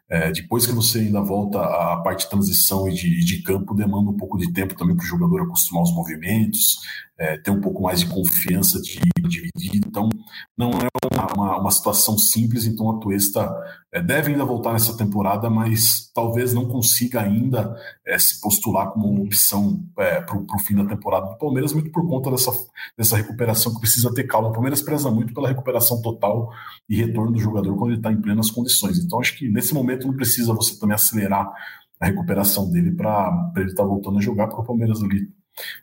é, 0.08 0.30
depois 0.30 0.64
que 0.64 0.72
você 0.72 1.00
ainda 1.00 1.20
volta 1.20 1.60
à 1.60 2.00
parte 2.02 2.24
de 2.24 2.30
transição 2.30 2.88
e 2.88 2.94
de, 2.94 3.24
de 3.24 3.42
campo, 3.42 3.74
demanda 3.74 4.10
um 4.10 4.16
pouco 4.16 4.38
de 4.38 4.52
tempo 4.52 4.76
também 4.76 4.94
para 4.94 5.04
o 5.04 5.06
jogador 5.06 5.42
acostumar 5.42 5.82
os 5.82 5.92
movimentos, 5.92 6.78
é, 7.18 7.36
ter 7.38 7.50
um 7.50 7.60
pouco 7.60 7.82
mais 7.82 8.00
de 8.00 8.06
confiança 8.06 8.80
de 8.80 9.00
dividir. 9.26 9.76
Então, 9.76 10.08
não 10.56 10.70
é 10.70 10.88
uma, 11.12 11.34
uma, 11.34 11.60
uma 11.60 11.70
situação 11.70 12.16
simples. 12.16 12.66
Então, 12.66 12.90
a 12.90 13.00
Tuesta 13.00 13.52
é, 13.96 14.02
deve 14.02 14.30
ainda 14.30 14.44
voltar 14.44 14.74
nessa 14.74 14.94
temporada, 14.94 15.48
mas 15.48 16.10
talvez 16.14 16.52
não 16.52 16.68
consiga 16.68 17.22
ainda 17.22 17.74
é, 18.06 18.18
se 18.18 18.42
postular 18.42 18.90
como 18.90 19.08
uma 19.08 19.22
opção 19.24 19.82
é, 19.98 20.20
para 20.20 20.36
o 20.36 20.58
fim 20.58 20.74
da 20.74 20.84
temporada 20.84 21.28
do 21.28 21.38
Palmeiras, 21.38 21.72
muito 21.72 21.90
por 21.90 22.06
conta 22.06 22.30
dessa, 22.30 22.50
dessa 22.96 23.16
recuperação 23.16 23.72
que 23.72 23.80
precisa 23.80 24.12
ter 24.12 24.24
calma. 24.24 24.48
O 24.48 24.52
Palmeiras 24.52 24.82
preza 24.82 25.10
muito 25.10 25.32
pela 25.32 25.48
recuperação 25.48 26.02
total 26.02 26.50
e 26.86 26.94
retorno 26.94 27.32
do 27.32 27.40
jogador 27.40 27.74
quando 27.74 27.92
ele 27.92 28.00
está 28.00 28.12
em 28.12 28.20
plenas 28.20 28.50
condições. 28.50 28.98
Então, 28.98 29.18
acho 29.18 29.38
que 29.38 29.48
nesse 29.48 29.72
momento 29.72 30.06
não 30.06 30.14
precisa 30.14 30.52
você 30.52 30.78
também 30.78 30.94
acelerar 30.94 31.50
a 31.98 32.04
recuperação 32.04 32.70
dele 32.70 32.92
para 32.92 33.50
ele 33.56 33.70
estar 33.70 33.82
tá 33.82 33.88
voltando 33.88 34.18
a 34.18 34.20
jogar, 34.20 34.48
para 34.48 34.60
o 34.60 34.64
Palmeiras 34.64 35.02
ali 35.02 35.26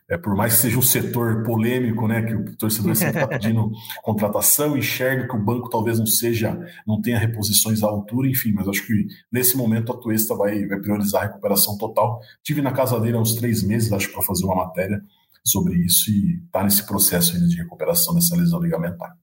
é, 0.08 0.16
por 0.16 0.34
mais 0.36 0.54
que 0.54 0.60
seja 0.60 0.78
um 0.78 0.82
setor 0.82 1.42
polêmico, 1.42 2.06
né, 2.06 2.22
que 2.22 2.34
o 2.34 2.56
torcedor 2.56 2.94
sempre 2.94 3.22
está 3.22 3.26
pedindo 3.26 3.72
contratação, 4.02 4.76
enxerga 4.76 5.28
que 5.28 5.36
o 5.36 5.42
banco 5.42 5.68
talvez 5.68 5.98
não 5.98 6.06
seja, 6.06 6.58
não 6.86 7.00
tenha 7.00 7.18
reposições 7.18 7.82
à 7.82 7.86
altura, 7.86 8.28
enfim, 8.28 8.52
mas 8.52 8.68
acho 8.68 8.86
que 8.86 9.06
nesse 9.30 9.56
momento 9.56 9.92
a 9.92 9.96
Tuesta 9.96 10.34
vai, 10.34 10.66
vai 10.66 10.80
priorizar 10.80 11.22
a 11.22 11.26
recuperação 11.26 11.76
total. 11.78 12.20
Tive 12.42 12.62
na 12.62 12.72
casa 12.72 12.98
dele 13.00 13.16
há 13.16 13.20
uns 13.20 13.34
três 13.34 13.62
meses, 13.62 13.92
acho, 13.92 14.12
para 14.12 14.22
fazer 14.22 14.44
uma 14.44 14.56
matéria 14.56 15.02
sobre 15.44 15.76
isso 15.76 16.10
e 16.10 16.40
está 16.46 16.64
nesse 16.64 16.86
processo 16.86 17.34
ainda 17.34 17.46
de 17.46 17.56
recuperação 17.56 18.14
dessa 18.14 18.36
lesão 18.36 18.60
ligamentar. 18.60 19.16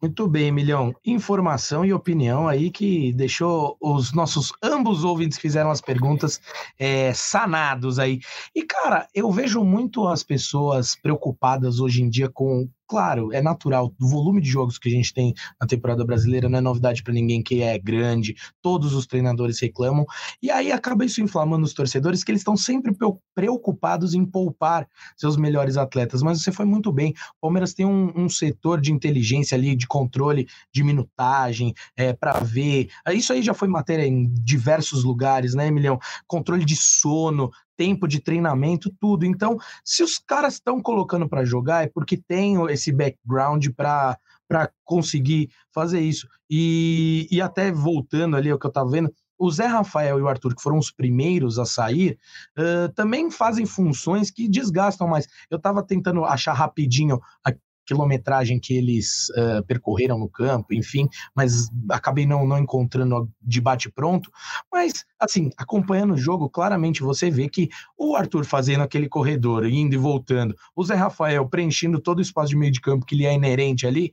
Muito 0.00 0.28
bem, 0.28 0.52
Milhão. 0.52 0.94
Informação 1.04 1.82
e 1.82 1.92
opinião 1.92 2.46
aí 2.46 2.70
que 2.70 3.14
deixou 3.14 3.78
os 3.80 4.12
nossos 4.12 4.52
ambos 4.62 5.04
ouvintes 5.04 5.38
que 5.38 5.42
fizeram 5.42 5.70
as 5.70 5.80
perguntas 5.80 6.38
é, 6.78 7.14
sanados 7.14 7.98
aí. 7.98 8.20
E, 8.54 8.62
cara, 8.62 9.08
eu 9.14 9.30
vejo 9.32 9.64
muito 9.64 10.06
as 10.06 10.22
pessoas 10.22 10.94
preocupadas 10.94 11.80
hoje 11.80 12.02
em 12.02 12.10
dia 12.10 12.28
com 12.28 12.68
claro, 12.86 13.32
é 13.32 13.42
natural. 13.42 13.92
O 14.00 14.08
volume 14.08 14.40
de 14.40 14.48
jogos 14.48 14.78
que 14.78 14.88
a 14.88 14.92
gente 14.92 15.12
tem 15.12 15.34
na 15.60 15.66
temporada 15.66 16.04
brasileira 16.04 16.48
não 16.48 16.58
é 16.58 16.60
novidade 16.60 17.02
para 17.02 17.12
ninguém 17.12 17.42
que 17.42 17.62
é 17.62 17.78
grande, 17.78 18.34
todos 18.62 18.94
os 18.94 19.06
treinadores 19.06 19.60
reclamam, 19.60 20.06
e 20.42 20.50
aí 20.50 20.72
acaba 20.72 21.04
isso 21.04 21.20
inflamando 21.20 21.64
os 21.64 21.74
torcedores 21.74 22.22
que 22.22 22.30
eles 22.30 22.40
estão 22.40 22.56
sempre 22.56 22.92
preocupados 23.34 24.14
em 24.14 24.24
poupar 24.24 24.88
seus 25.16 25.36
melhores 25.36 25.76
atletas. 25.76 26.22
Mas 26.22 26.42
você 26.42 26.52
foi 26.52 26.64
muito 26.64 26.92
bem. 26.92 27.10
O 27.38 27.42
Palmeiras 27.42 27.74
tem 27.74 27.86
um, 27.86 28.12
um 28.16 28.28
setor 28.28 28.80
de 28.80 28.92
inteligência 28.92 29.56
ali, 29.56 29.74
de 29.74 29.86
controle 29.86 30.46
de 30.72 30.82
minutagem, 30.82 31.74
é, 31.96 32.12
para 32.12 32.40
ver. 32.40 32.88
Isso 33.12 33.32
aí 33.32 33.42
já 33.42 33.54
foi 33.54 33.68
matéria 33.68 34.06
em 34.06 34.28
diversos 34.32 35.04
lugares, 35.04 35.54
né, 35.54 35.68
Emilhão? 35.68 35.98
Controle 36.26 36.64
de 36.64 36.76
sono, 36.76 37.50
tempo 37.76 38.08
de 38.08 38.20
treinamento, 38.20 38.90
tudo. 39.00 39.24
Então, 39.24 39.58
se 39.84 40.02
os 40.02 40.18
caras 40.18 40.54
estão 40.54 40.80
colocando 40.80 41.28
para 41.28 41.44
jogar, 41.44 41.84
é 41.84 41.88
porque 41.88 42.16
tem 42.16 42.56
esse 42.70 42.92
background 42.92 43.66
para 43.76 44.16
para 44.48 44.70
conseguir 44.84 45.50
fazer 45.74 46.00
isso. 46.00 46.28
E, 46.48 47.26
e 47.30 47.40
até 47.40 47.72
voltando 47.72 48.36
ali 48.36 48.48
ao 48.48 48.58
que 48.58 48.66
eu 48.66 48.68
estava 48.68 48.88
vendo, 48.88 49.12
o 49.38 49.50
Zé 49.50 49.66
Rafael 49.66 50.18
e 50.18 50.22
o 50.22 50.28
Arthur, 50.28 50.54
que 50.54 50.62
foram 50.62 50.78
os 50.78 50.90
primeiros 50.90 51.58
a 51.58 51.64
sair, 51.66 52.18
uh, 52.58 52.92
também 52.94 53.30
fazem 53.30 53.66
funções 53.66 54.30
que 54.30 54.48
desgastam 54.48 55.06
mais. 55.06 55.26
Eu 55.50 55.58
estava 55.58 55.82
tentando 55.82 56.24
achar 56.24 56.54
rapidinho 56.54 57.20
quilometragem 57.86 58.58
que 58.58 58.74
eles 58.74 59.28
uh, 59.30 59.64
percorreram 59.66 60.18
no 60.18 60.28
campo, 60.28 60.74
enfim, 60.74 61.08
mas 61.34 61.68
acabei 61.90 62.26
não, 62.26 62.46
não 62.46 62.58
encontrando 62.58 63.30
de 63.40 63.60
bate-pronto. 63.60 64.30
Mas, 64.72 65.04
assim, 65.18 65.50
acompanhando 65.56 66.14
o 66.14 66.18
jogo, 66.18 66.50
claramente 66.50 67.02
você 67.02 67.30
vê 67.30 67.48
que 67.48 67.68
o 67.96 68.16
Arthur 68.16 68.44
fazendo 68.44 68.82
aquele 68.82 69.08
corredor, 69.08 69.66
indo 69.66 69.94
e 69.94 69.98
voltando, 69.98 70.54
o 70.74 70.84
Zé 70.84 70.94
Rafael 70.94 71.48
preenchendo 71.48 72.00
todo 72.00 72.18
o 72.18 72.22
espaço 72.22 72.48
de 72.48 72.56
meio 72.56 72.72
de 72.72 72.80
campo 72.80 73.06
que 73.06 73.14
lhe 73.14 73.24
é 73.24 73.32
inerente 73.32 73.86
ali, 73.86 74.12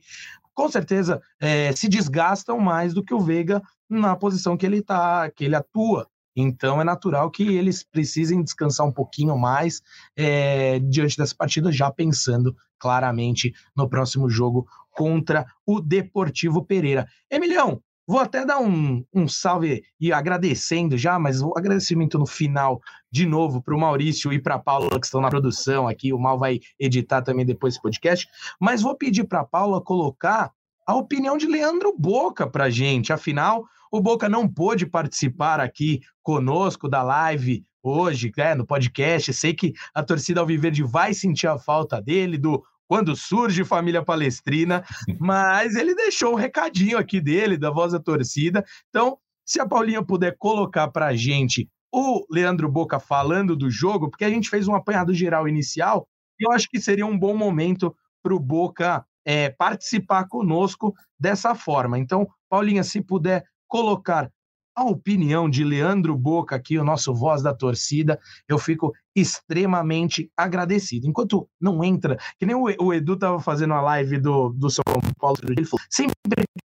com 0.54 0.68
certeza 0.68 1.20
é, 1.40 1.72
se 1.72 1.88
desgastam 1.88 2.60
mais 2.60 2.94
do 2.94 3.02
que 3.02 3.12
o 3.12 3.20
Veiga 3.20 3.60
na 3.90 4.14
posição 4.14 4.56
que 4.56 4.64
ele 4.64 4.80
tá, 4.80 5.28
que 5.30 5.44
ele 5.44 5.56
atua. 5.56 6.08
Então 6.36 6.80
é 6.80 6.84
natural 6.84 7.30
que 7.30 7.42
eles 7.42 7.82
precisem 7.82 8.42
descansar 8.42 8.86
um 8.86 8.92
pouquinho 8.92 9.38
mais 9.38 9.82
é, 10.16 10.78
diante 10.80 11.16
dessa 11.16 11.34
partida, 11.34 11.70
já 11.70 11.90
pensando 11.90 12.56
claramente 12.84 13.54
no 13.74 13.88
próximo 13.88 14.28
jogo 14.28 14.66
contra 14.90 15.46
o 15.64 15.80
Deportivo 15.80 16.62
Pereira. 16.62 17.08
Emilhão, 17.30 17.80
vou 18.06 18.18
até 18.18 18.44
dar 18.44 18.58
um, 18.58 19.02
um 19.10 19.26
salve 19.26 19.82
e 19.98 20.12
agradecendo 20.12 20.98
já, 20.98 21.18
mas 21.18 21.40
o 21.40 21.54
agradecimento 21.56 22.18
no 22.18 22.26
final 22.26 22.78
de 23.10 23.24
novo 23.24 23.62
para 23.62 23.74
o 23.74 23.80
Maurício 23.80 24.34
e 24.34 24.38
para 24.38 24.56
a 24.56 24.58
Paula 24.58 25.00
que 25.00 25.06
estão 25.06 25.22
na 25.22 25.30
produção 25.30 25.88
aqui. 25.88 26.12
O 26.12 26.18
Mal 26.18 26.38
vai 26.38 26.60
editar 26.78 27.22
também 27.22 27.46
depois 27.46 27.72
esse 27.72 27.82
podcast, 27.82 28.28
mas 28.60 28.82
vou 28.82 28.94
pedir 28.94 29.24
para 29.24 29.40
a 29.40 29.46
Paula 29.46 29.80
colocar 29.80 30.52
a 30.86 30.94
opinião 30.94 31.38
de 31.38 31.46
Leandro 31.46 31.96
Boca 31.98 32.46
para 32.46 32.68
gente. 32.68 33.14
Afinal, 33.14 33.64
o 33.90 33.98
Boca 33.98 34.28
não 34.28 34.46
pôde 34.46 34.84
participar 34.84 35.58
aqui 35.58 36.02
conosco 36.22 36.86
da 36.86 37.02
live 37.02 37.64
hoje, 37.84 38.32
né, 38.34 38.54
no 38.54 38.66
podcast. 38.66 39.32
Sei 39.34 39.52
que 39.52 39.74
a 39.94 40.02
torcida 40.02 40.40
Alviverde 40.40 40.82
vai 40.82 41.12
sentir 41.12 41.46
a 41.46 41.58
falta 41.58 42.00
dele, 42.00 42.38
do 42.38 42.64
quando 42.88 43.16
surge 43.16 43.64
Família 43.64 44.04
Palestrina, 44.04 44.84
mas 45.20 45.74
ele 45.74 45.94
deixou 45.94 46.32
um 46.32 46.36
recadinho 46.36 46.98
aqui 46.98 47.20
dele, 47.20 47.56
da 47.56 47.70
voz 47.70 47.92
da 47.92 48.00
torcida. 48.00 48.64
Então, 48.88 49.18
se 49.44 49.60
a 49.60 49.66
Paulinha 49.66 50.02
puder 50.02 50.36
colocar 50.38 50.88
para 50.88 51.06
a 51.06 51.16
gente 51.16 51.68
o 51.92 52.26
Leandro 52.30 52.68
Boca 52.68 52.98
falando 52.98 53.54
do 53.54 53.70
jogo, 53.70 54.10
porque 54.10 54.24
a 54.24 54.30
gente 54.30 54.50
fez 54.50 54.66
um 54.66 54.74
apanhado 54.74 55.14
geral 55.14 55.46
inicial, 55.46 56.08
eu 56.38 56.50
acho 56.50 56.68
que 56.68 56.80
seria 56.80 57.06
um 57.06 57.18
bom 57.18 57.36
momento 57.36 57.94
para 58.22 58.34
o 58.34 58.40
Boca 58.40 59.04
é, 59.24 59.50
participar 59.50 60.26
conosco 60.26 60.94
dessa 61.18 61.54
forma. 61.54 61.98
Então, 61.98 62.26
Paulinha, 62.48 62.82
se 62.82 63.00
puder 63.00 63.44
colocar 63.68 64.30
a 64.74 64.84
opinião 64.84 65.48
de 65.48 65.62
Leandro 65.64 66.16
Boca 66.16 66.56
aqui, 66.56 66.78
o 66.78 66.84
nosso 66.84 67.14
voz 67.14 67.42
da 67.42 67.54
torcida, 67.54 68.18
eu 68.48 68.58
fico 68.58 68.92
extremamente 69.14 70.30
agradecido. 70.36 71.06
Enquanto 71.06 71.48
não 71.60 71.84
entra, 71.84 72.18
que 72.38 72.46
nem 72.46 72.56
o 72.56 72.92
Edu 72.92 73.14
estava 73.14 73.38
fazendo 73.40 73.74
a 73.74 73.80
live 73.80 74.18
do, 74.18 74.50
do 74.50 74.68
São 74.68 74.82
Paulo, 75.18 75.38
ele 75.48 75.64
falou, 75.64 75.84
sempre 75.88 76.14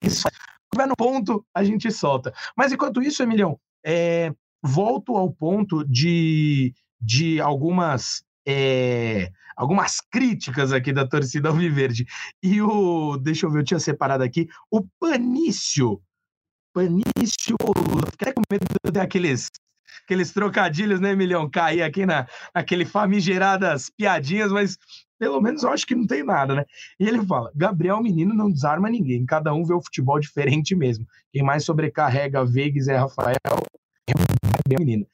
que 0.01 0.07
estiver 0.07 0.87
no 0.87 0.95
ponto, 0.95 1.45
a 1.53 1.63
gente 1.63 1.91
solta. 1.91 2.33
Mas 2.55 2.71
enquanto 2.71 3.01
isso, 3.01 3.23
Emilhão, 3.23 3.59
é, 3.83 4.33
volto 4.63 5.15
ao 5.15 5.31
ponto 5.31 5.83
de, 5.85 6.73
de 7.01 7.41
algumas 7.41 8.23
é, 8.47 9.31
algumas 9.55 9.99
críticas 10.01 10.71
aqui 10.71 10.91
da 10.93 11.07
torcida 11.07 11.49
Alviverde. 11.49 12.05
E 12.43 12.61
o, 12.61 13.17
deixa 13.17 13.45
eu 13.45 13.51
ver, 13.51 13.59
eu 13.59 13.63
tinha 13.63 13.79
separado 13.79 14.23
aqui, 14.23 14.47
o 14.69 14.85
Panício. 14.99 16.01
Panício, 16.75 17.55
fiquei 18.11 18.33
com 18.33 18.41
medo 18.51 18.65
de 18.65 18.91
ter 18.91 18.99
aqueles, 18.99 19.49
aqueles 20.03 20.33
trocadilhos, 20.33 20.99
né, 20.99 21.15
Milhão? 21.15 21.49
Cair 21.49 21.81
aqui 21.81 22.05
na, 22.05 22.27
naquele 22.53 22.83
famigeradas 22.83 23.89
piadinhas, 23.89 24.51
mas 24.51 24.77
pelo 25.17 25.39
menos 25.39 25.63
eu 25.63 25.69
acho 25.69 25.87
que 25.87 25.95
não 25.95 26.05
tem 26.05 26.21
nada, 26.21 26.53
né? 26.53 26.65
E 26.99 27.07
ele 27.07 27.25
fala: 27.25 27.49
Gabriel 27.55 28.03
Menino 28.03 28.33
não 28.33 28.51
desarma 28.51 28.89
ninguém, 28.89 29.25
cada 29.25 29.53
um 29.53 29.63
vê 29.63 29.73
o 29.73 29.81
futebol 29.81 30.19
diferente 30.19 30.75
mesmo. 30.75 31.07
Quem 31.31 31.41
mais 31.41 31.63
sobrecarrega 31.63 32.43
Vegas 32.43 32.89
é 32.89 32.97
Rafael, 32.97 33.37
Menino. 34.67 35.07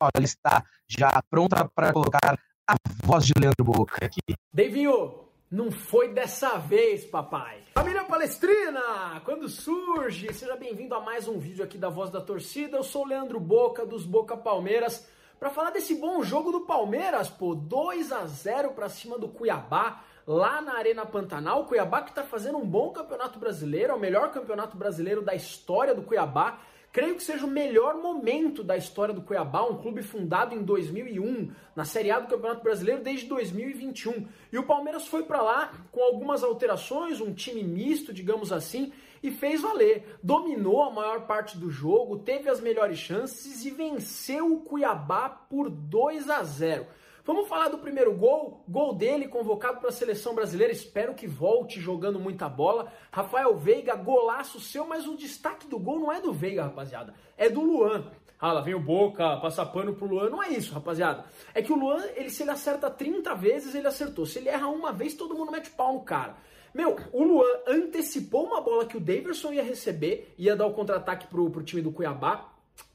Olha, 0.00 0.12
ele 0.16 0.24
está 0.24 0.64
já 0.88 1.22
pronta 1.28 1.68
para 1.74 1.92
colocar 1.92 2.38
a 2.66 2.74
voz 3.04 3.26
de 3.26 3.34
Leandro 3.38 3.64
Boca 3.64 4.02
aqui. 4.02 4.20
Davinho, 4.50 5.12
não 5.52 5.70
foi 5.70 6.08
dessa 6.08 6.56
vez, 6.56 7.04
papai. 7.04 7.62
Família 7.74 8.04
Palestrina, 8.04 9.20
quando 9.22 9.50
surge, 9.50 10.32
seja 10.32 10.56
bem-vindo 10.56 10.94
a 10.94 11.00
mais 11.00 11.28
um 11.28 11.38
vídeo 11.38 11.62
aqui 11.62 11.76
da 11.76 11.90
Voz 11.90 12.08
da 12.08 12.22
Torcida. 12.22 12.78
Eu 12.78 12.82
sou 12.82 13.04
o 13.04 13.06
Leandro 13.06 13.38
Boca, 13.38 13.84
dos 13.84 14.06
Boca 14.06 14.34
Palmeiras, 14.34 15.06
para 15.38 15.50
falar 15.50 15.68
desse 15.68 15.94
bom 15.96 16.22
jogo 16.22 16.50
do 16.50 16.62
Palmeiras, 16.62 17.28
pô, 17.28 17.54
2 17.54 18.12
a 18.12 18.24
0 18.24 18.70
para 18.70 18.88
cima 18.88 19.18
do 19.18 19.28
Cuiabá, 19.28 20.02
lá 20.26 20.62
na 20.62 20.78
Arena 20.78 21.04
Pantanal. 21.04 21.60
O 21.60 21.66
Cuiabá 21.66 22.00
que 22.00 22.14
tá 22.14 22.22
fazendo 22.22 22.56
um 22.56 22.66
bom 22.66 22.90
campeonato 22.90 23.38
brasileiro, 23.38 23.92
é 23.92 23.94
o 23.94 24.00
melhor 24.00 24.32
campeonato 24.32 24.74
brasileiro 24.74 25.20
da 25.20 25.34
história 25.34 25.94
do 25.94 26.02
Cuiabá. 26.02 26.60
Creio 26.92 27.14
que 27.14 27.22
seja 27.22 27.46
o 27.46 27.50
melhor 27.50 27.94
momento 27.94 28.62
da 28.62 28.76
história 28.76 29.14
do 29.14 29.22
Cuiabá, 29.22 29.64
um 29.64 29.78
clube 29.78 30.02
fundado 30.02 30.54
em 30.54 30.62
2001, 30.62 31.50
na 31.74 31.86
Série 31.86 32.10
A 32.10 32.20
do 32.20 32.28
Campeonato 32.28 32.62
Brasileiro 32.62 33.02
desde 33.02 33.26
2021. 33.28 34.28
E 34.52 34.58
o 34.58 34.66
Palmeiras 34.66 35.06
foi 35.06 35.22
para 35.22 35.40
lá 35.40 35.72
com 35.90 36.02
algumas 36.02 36.42
alterações, 36.42 37.18
um 37.18 37.32
time 37.32 37.62
misto, 37.62 38.12
digamos 38.12 38.52
assim, 38.52 38.92
e 39.22 39.30
fez 39.30 39.62
valer. 39.62 40.18
Dominou 40.22 40.82
a 40.82 40.90
maior 40.90 41.26
parte 41.26 41.56
do 41.56 41.70
jogo, 41.70 42.18
teve 42.18 42.50
as 42.50 42.60
melhores 42.60 42.98
chances 42.98 43.64
e 43.64 43.70
venceu 43.70 44.52
o 44.52 44.60
Cuiabá 44.60 45.30
por 45.30 45.70
2 45.70 46.28
a 46.28 46.42
0. 46.42 46.86
Vamos 47.24 47.46
falar 47.48 47.68
do 47.68 47.78
primeiro 47.78 48.12
gol, 48.12 48.64
gol 48.68 48.94
dele 48.94 49.28
convocado 49.28 49.78
para 49.78 49.90
a 49.90 49.92
seleção 49.92 50.34
brasileira. 50.34 50.72
Espero 50.72 51.14
que 51.14 51.28
volte 51.28 51.80
jogando 51.80 52.18
muita 52.18 52.48
bola. 52.48 52.92
Rafael 53.12 53.56
Veiga, 53.56 53.94
golaço 53.94 54.58
seu, 54.58 54.84
mas 54.84 55.06
o 55.06 55.16
destaque 55.16 55.68
do 55.68 55.78
gol 55.78 56.00
não 56.00 56.12
é 56.12 56.20
do 56.20 56.32
Veiga, 56.32 56.64
rapaziada, 56.64 57.14
é 57.36 57.48
do 57.48 57.62
Luan. 57.62 58.10
Ah, 58.40 58.52
lá 58.52 58.60
vem 58.60 58.74
o 58.74 58.80
Boca, 58.80 59.36
passa 59.36 59.64
pano 59.64 59.94
pro 59.94 60.08
Luan. 60.08 60.30
Não 60.30 60.42
é 60.42 60.48
isso, 60.48 60.74
rapaziada. 60.74 61.24
É 61.54 61.62
que 61.62 61.72
o 61.72 61.76
Luan, 61.76 62.04
ele, 62.16 62.28
se 62.28 62.42
ele 62.42 62.50
acerta 62.50 62.90
30 62.90 63.36
vezes, 63.36 63.72
ele 63.72 63.86
acertou. 63.86 64.26
Se 64.26 64.40
ele 64.40 64.48
erra 64.48 64.66
uma 64.66 64.92
vez, 64.92 65.14
todo 65.14 65.36
mundo 65.36 65.52
mete 65.52 65.70
pau 65.70 65.94
no 65.94 66.00
cara. 66.00 66.34
Meu, 66.74 66.96
o 67.12 67.22
Luan 67.22 67.46
antecipou 67.68 68.46
uma 68.46 68.60
bola 68.60 68.84
que 68.84 68.96
o 68.96 69.00
Daverson 69.00 69.52
ia 69.52 69.62
receber, 69.62 70.34
ia 70.36 70.56
dar 70.56 70.66
o 70.66 70.72
contra-ataque 70.72 71.28
pro, 71.28 71.48
pro 71.50 71.62
time 71.62 71.82
do 71.82 71.92
Cuiabá 71.92 72.51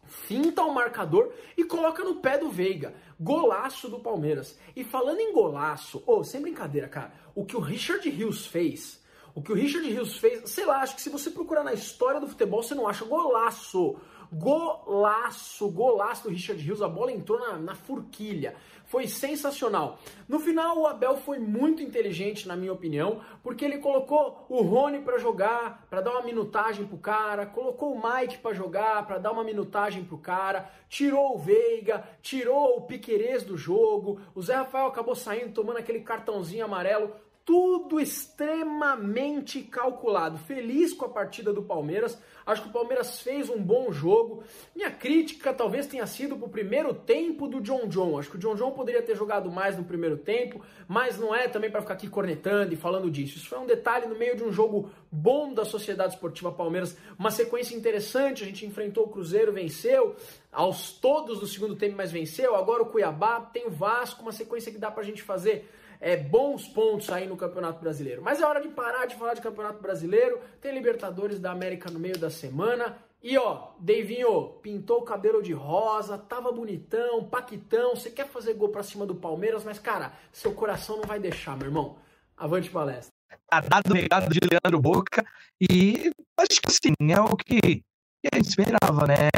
finta 0.07 0.63
o 0.63 0.73
marcador 0.73 1.31
e 1.55 1.63
coloca 1.63 2.03
no 2.03 2.15
pé 2.15 2.37
do 2.37 2.49
Veiga. 2.49 2.95
Golaço 3.19 3.89
do 3.89 3.99
Palmeiras. 3.99 4.57
E 4.75 4.83
falando 4.83 5.19
em 5.19 5.33
golaço, 5.33 6.03
ô, 6.05 6.17
oh, 6.17 6.23
sem 6.23 6.41
brincadeira, 6.41 6.87
cara, 6.87 7.13
o 7.35 7.45
que 7.45 7.55
o 7.55 7.59
Richard 7.59 8.07
Rios 8.09 8.45
fez, 8.47 9.03
o 9.35 9.41
que 9.41 9.51
o 9.51 9.55
Richard 9.55 9.87
Rios 9.87 10.17
fez, 10.17 10.49
sei 10.49 10.65
lá, 10.65 10.81
acho 10.81 10.95
que 10.95 11.01
se 11.01 11.09
você 11.09 11.29
procurar 11.29 11.63
na 11.63 11.73
história 11.73 12.19
do 12.19 12.27
futebol, 12.27 12.63
você 12.63 12.73
não 12.73 12.87
acha 12.87 13.05
golaço. 13.05 13.95
Golaço, 14.31 15.69
golaço 15.69 16.23
do 16.23 16.29
Richard 16.29 16.61
Rios, 16.61 16.81
a 16.81 16.89
bola 16.89 17.11
entrou 17.11 17.39
na, 17.39 17.57
na 17.57 17.75
forquilha. 17.75 18.55
Foi 18.87 19.05
sensacional. 19.05 19.99
No 20.29 20.39
final, 20.39 20.79
o 20.79 20.87
Abel 20.87 21.17
foi 21.17 21.39
muito 21.39 21.83
inteligente, 21.83 22.47
na 22.47 22.55
minha 22.55 22.71
opinião, 22.71 23.19
porque 23.43 23.65
ele 23.65 23.79
colocou 23.79 24.45
o 24.47 24.61
Rony 24.61 25.01
para 25.01 25.17
jogar, 25.17 25.85
para 25.89 25.99
dar 25.99 26.11
uma 26.11 26.21
minutagem 26.21 26.87
pro 26.87 26.97
cara, 26.97 27.45
colocou 27.45 27.93
o 27.93 28.01
Mike 28.01 28.37
para 28.37 28.53
jogar, 28.53 29.05
para 29.05 29.17
dar 29.17 29.33
uma 29.33 29.43
minutagem 29.43 30.05
pro 30.05 30.17
cara, 30.17 30.71
tirou 30.87 31.35
o 31.35 31.37
Veiga, 31.37 32.01
tirou 32.21 32.77
o 32.77 32.81
Piquerez 32.81 33.43
do 33.43 33.57
jogo, 33.57 34.21
o 34.33 34.41
Zé 34.41 34.55
Rafael 34.55 34.87
acabou 34.87 35.15
saindo, 35.15 35.53
tomando 35.53 35.79
aquele 35.79 35.99
cartãozinho 35.99 36.63
amarelo 36.63 37.13
tudo 37.47 37.97
extremamente 37.97 39.61
calculado. 39.61 40.37
Feliz 40.37 40.91
com 40.91 41.05
a 41.05 41.09
partida 41.09 41.53
do 41.53 41.63
Palmeiras. 41.63 42.21
Acho 42.45 42.63
que 42.63 42.67
o 42.67 42.73
Palmeiras 42.73 43.21
fez 43.21 43.49
um 43.49 43.57
bom 43.57 43.89
jogo. 43.89 44.43
Minha 44.75 44.91
crítica 44.91 45.53
talvez 45.53 45.87
tenha 45.87 46.05
sido 46.05 46.35
pro 46.35 46.49
primeiro 46.49 46.93
tempo 46.93 47.47
do 47.47 47.61
John 47.61 47.87
John. 47.87 48.19
Acho 48.19 48.31
que 48.31 48.35
o 48.35 48.39
John 48.39 48.55
John 48.55 48.71
poderia 48.71 49.01
ter 49.01 49.15
jogado 49.15 49.49
mais 49.49 49.77
no 49.77 49.85
primeiro 49.85 50.17
tempo, 50.17 50.61
mas 50.89 51.17
não 51.17 51.33
é 51.33 51.47
também 51.47 51.71
para 51.71 51.79
ficar 51.79 51.93
aqui 51.93 52.09
cornetando 52.09 52.73
e 52.73 52.75
falando 52.75 53.09
disso. 53.09 53.37
Isso 53.37 53.47
foi 53.47 53.59
um 53.59 53.65
detalhe 53.65 54.07
no 54.07 54.17
meio 54.17 54.35
de 54.35 54.43
um 54.43 54.51
jogo 54.51 54.91
bom 55.09 55.53
da 55.53 55.63
Sociedade 55.63 56.15
Esportiva 56.15 56.51
Palmeiras, 56.51 56.97
uma 57.17 57.31
sequência 57.31 57.73
interessante. 57.73 58.43
A 58.43 58.45
gente 58.45 58.65
enfrentou 58.65 59.05
o 59.05 59.09
Cruzeiro, 59.09 59.53
venceu 59.53 60.17
aos 60.51 60.91
todos 60.91 61.39
do 61.39 61.47
segundo 61.47 61.77
tempo, 61.77 61.95
mas 61.95 62.11
venceu. 62.11 62.57
Agora 62.57 62.83
o 62.83 62.87
Cuiabá, 62.87 63.39
tem 63.39 63.67
o 63.67 63.71
Vasco, 63.71 64.21
uma 64.21 64.33
sequência 64.33 64.69
que 64.69 64.77
dá 64.77 64.91
pra 64.91 65.01
gente 65.01 65.23
fazer 65.23 65.69
é, 65.99 66.15
bons 66.17 66.67
pontos 66.67 67.09
aí 67.09 67.27
no 67.27 67.37
Campeonato 67.37 67.79
Brasileiro. 67.79 68.21
Mas 68.21 68.41
é 68.41 68.45
hora 68.45 68.61
de 68.61 68.69
parar 68.69 69.05
de 69.05 69.15
falar 69.15 69.33
de 69.33 69.41
Campeonato 69.41 69.81
Brasileiro. 69.81 70.39
Tem 70.61 70.73
Libertadores 70.73 71.39
da 71.39 71.51
América 71.51 71.89
no 71.89 71.99
meio 71.99 72.17
da 72.17 72.29
semana. 72.29 72.97
E 73.21 73.37
ó, 73.37 73.69
Deivinho, 73.79 74.59
pintou 74.61 74.99
o 74.99 75.03
cabelo 75.03 75.41
de 75.41 75.51
rosa, 75.51 76.17
tava 76.17 76.51
bonitão, 76.51 77.23
paquitão. 77.25 77.95
Você 77.95 78.11
quer 78.11 78.27
fazer 78.27 78.53
gol 78.53 78.69
pra 78.69 78.83
cima 78.83 79.05
do 79.05 79.15
Palmeiras, 79.15 79.63
mas 79.63 79.79
cara, 79.79 80.13
seu 80.31 80.53
coração 80.53 80.97
não 80.97 81.03
vai 81.03 81.19
deixar, 81.19 81.57
meu 81.57 81.67
irmão. 81.67 81.97
Avante 82.37 82.69
palestra. 82.69 83.11
Tá 83.49 83.61
dado 83.61 83.91
o 83.91 84.29
de 84.29 84.39
Leandro 84.39 84.81
Boca 84.81 85.25
e 85.59 86.11
acho 86.39 86.61
que 86.61 86.69
assim, 86.69 86.93
é 87.11 87.19
o 87.19 87.35
que, 87.35 87.59
que 87.59 88.29
a 88.31 88.35
gente 88.35 88.49
esperava, 88.49 89.07
né? 89.07 89.29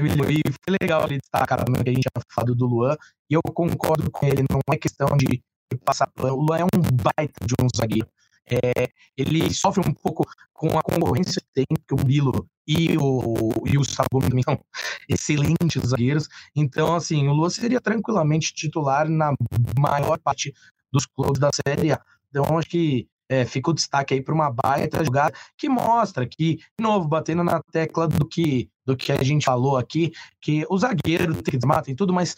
E 0.00 0.42
foi 0.52 0.76
legal 0.80 1.04
ele 1.04 1.18
destacar 1.18 1.64
também 1.64 1.82
que 1.82 1.90
a 1.90 1.92
gente 1.92 2.02
tinha 2.02 2.24
falado 2.32 2.54
do 2.54 2.66
Luan, 2.66 2.96
e 3.30 3.34
eu 3.34 3.40
concordo 3.42 4.10
com 4.10 4.26
ele, 4.26 4.44
não 4.50 4.60
é 4.72 4.78
questão 4.78 5.08
de 5.16 5.42
passar 5.84 6.10
O 6.18 6.42
Luan 6.42 6.58
é 6.58 6.64
um 6.64 6.80
baita 7.02 7.44
de 7.44 7.54
um 7.60 7.66
zagueiro. 7.74 8.08
É, 8.48 8.88
ele 9.16 9.52
sofre 9.52 9.82
um 9.86 9.92
pouco 9.92 10.24
com 10.52 10.78
a 10.78 10.82
concorrência 10.82 11.40
que 11.40 11.48
tem, 11.52 11.66
porque 11.68 12.00
o 12.00 12.06
Milo 12.06 12.48
e 12.66 12.96
o, 12.96 13.50
e 13.64 13.76
o 13.76 13.84
Sabumi 13.84 14.28
também 14.28 14.42
são 14.42 14.58
excelentes 15.08 15.82
zagueiros. 15.84 16.28
Então, 16.54 16.94
assim, 16.94 17.26
o 17.28 17.32
Luan 17.32 17.50
seria 17.50 17.80
tranquilamente 17.80 18.54
titular 18.54 19.08
na 19.08 19.34
maior 19.78 20.18
parte 20.18 20.54
dos 20.92 21.06
clubes 21.06 21.40
da 21.40 21.50
Série 21.52 21.92
A. 21.92 22.00
Então, 22.30 22.58
acho 22.58 22.68
que 22.68 23.08
é, 23.28 23.44
fica 23.44 23.70
o 23.70 23.74
destaque 23.74 24.14
aí 24.14 24.22
para 24.22 24.34
uma 24.34 24.50
baita 24.50 25.04
jogada 25.04 25.36
que 25.56 25.68
mostra 25.68 26.26
que, 26.26 26.56
de 26.56 26.82
novo, 26.82 27.08
batendo 27.08 27.42
na 27.42 27.60
tecla 27.72 28.06
do 28.06 28.26
que, 28.26 28.70
do 28.84 28.96
que 28.96 29.10
a 29.10 29.22
gente 29.22 29.44
falou 29.44 29.76
aqui, 29.76 30.12
que 30.40 30.64
o 30.70 30.78
zagueiro 30.78 31.34
tem 31.34 31.52
que 31.52 31.58
desmatar 31.58 31.90
e 31.90 31.96
tudo, 31.96 32.12
mas 32.12 32.36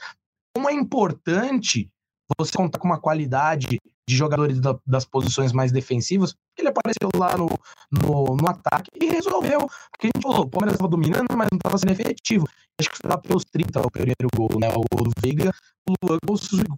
como 0.54 0.70
é 0.70 0.72
importante 0.72 1.90
você 2.38 2.52
contar 2.52 2.78
com 2.78 2.88
uma 2.88 3.00
qualidade 3.00 3.78
de 4.08 4.16
jogadores 4.16 4.60
da, 4.60 4.78
das 4.86 5.04
posições 5.04 5.52
mais 5.52 5.70
defensivas, 5.70 6.34
ele 6.56 6.68
apareceu 6.68 7.08
lá 7.14 7.36
no, 7.36 7.48
no, 7.90 8.36
no, 8.36 8.48
ataque 8.48 8.90
e 9.00 9.06
resolveu. 9.06 9.60
Porque 9.60 10.06
a 10.06 10.10
gente 10.14 10.22
falou, 10.22 10.40
o 10.40 10.48
Palmeiras 10.48 10.74
estava 10.74 10.90
dominando, 10.90 11.36
mas 11.36 11.48
não 11.50 11.56
estava 11.56 11.78
sendo 11.78 11.92
efetivo. 11.92 12.46
Acho 12.80 12.90
que 12.90 12.96
estava 12.96 13.18
pelos 13.18 13.44
30 13.44 13.80
o 13.80 13.90
primeiro 13.90 14.28
gol, 14.34 14.50
né? 14.58 14.68
O 14.68 14.84
gol 14.94 15.04
do 15.04 15.12
Veiga. 15.20 15.52
O 15.88 15.94
Luan 16.02 16.18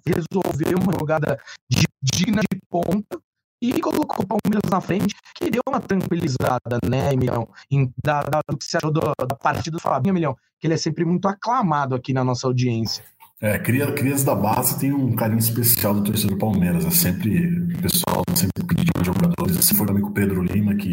resolveu 0.07 0.79
uma 0.79 0.93
jogada 0.93 1.39
de, 1.69 1.87
digna 2.03 2.43
de 2.53 2.61
ponta 2.69 3.21
e 3.63 3.79
colocou 3.81 4.25
o 4.25 4.27
Palmeiras 4.27 4.71
na 4.71 4.81
frente, 4.81 5.15
que 5.35 5.51
deu 5.51 5.61
uma 5.69 5.81
tranquilizada, 5.81 6.79
né, 6.89 7.13
Emilhão? 7.13 7.47
Em, 7.71 7.93
da, 8.03 8.23
da, 8.23 8.41
do 8.49 8.57
que 8.57 8.65
se 8.65 8.77
achou 8.77 8.91
do, 8.91 9.01
da 9.01 9.37
partida 9.37 9.77
do 9.77 9.81
Fabinho, 9.81 10.13
Emilhão, 10.13 10.37
que 10.59 10.67
ele 10.67 10.75
é 10.75 10.79
sempre 10.79 11.05
muito 11.05 11.29
aclamado 11.29 11.95
aqui 11.95 12.13
na 12.13 12.25
nossa 12.25 12.47
audiência. 12.47 13.05
É, 13.43 13.59
cria, 13.59 13.91
crias 13.93 14.23
da 14.23 14.35
base 14.35 14.79
tem 14.79 14.93
um 14.93 15.15
carinho 15.15 15.39
especial 15.39 15.95
do 15.95 16.05
torcedor 16.05 16.37
do 16.37 16.39
Palmeiras. 16.39 16.85
É 16.85 16.91
sempre 16.91 17.49
o 17.73 17.83
pessoal 17.83 18.23
sempre 18.35 18.67
pedindo 18.67 19.05
jogadores. 19.05 19.57
Assim 19.57 19.75
foi 19.75 19.87
também 19.87 20.03
com 20.03 20.13
Pedro 20.13 20.43
Lima, 20.43 20.75
que 20.75 20.93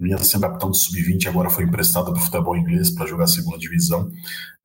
vinha 0.00 0.16
sendo 0.18 0.42
capitão 0.42 0.70
do 0.70 0.76
Sub-20, 0.76 1.26
agora 1.26 1.50
foi 1.50 1.64
emprestado 1.64 2.12
para 2.12 2.20
o 2.20 2.24
futebol 2.24 2.56
inglês 2.56 2.90
para 2.94 3.06
jogar 3.06 3.24
a 3.24 3.28
segunda 3.28 3.58
divisão. 3.58 4.08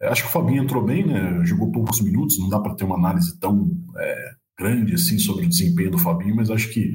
É, 0.02 0.08
acho 0.08 0.22
que 0.22 0.30
o 0.30 0.32
Fabinho 0.32 0.64
entrou 0.64 0.84
bem, 0.86 1.06
né? 1.06 1.44
Jogou 1.44 1.72
poucos 1.72 2.00
minutos, 2.02 2.40
não 2.40 2.50
dá 2.50 2.60
para 2.60 2.76
ter 2.76 2.86
uma 2.86 2.96
análise 2.96 3.38
tão 3.40 3.70
é, 3.98 4.32
grande 4.58 4.94
assim 4.94 5.18
sobre 5.18 5.46
o 5.46 5.50
desempenho 5.50 5.92
do 5.92 5.98
Fabinho, 5.98 6.36
mas 6.36 6.50
acho 6.50 6.70
que 6.70 6.94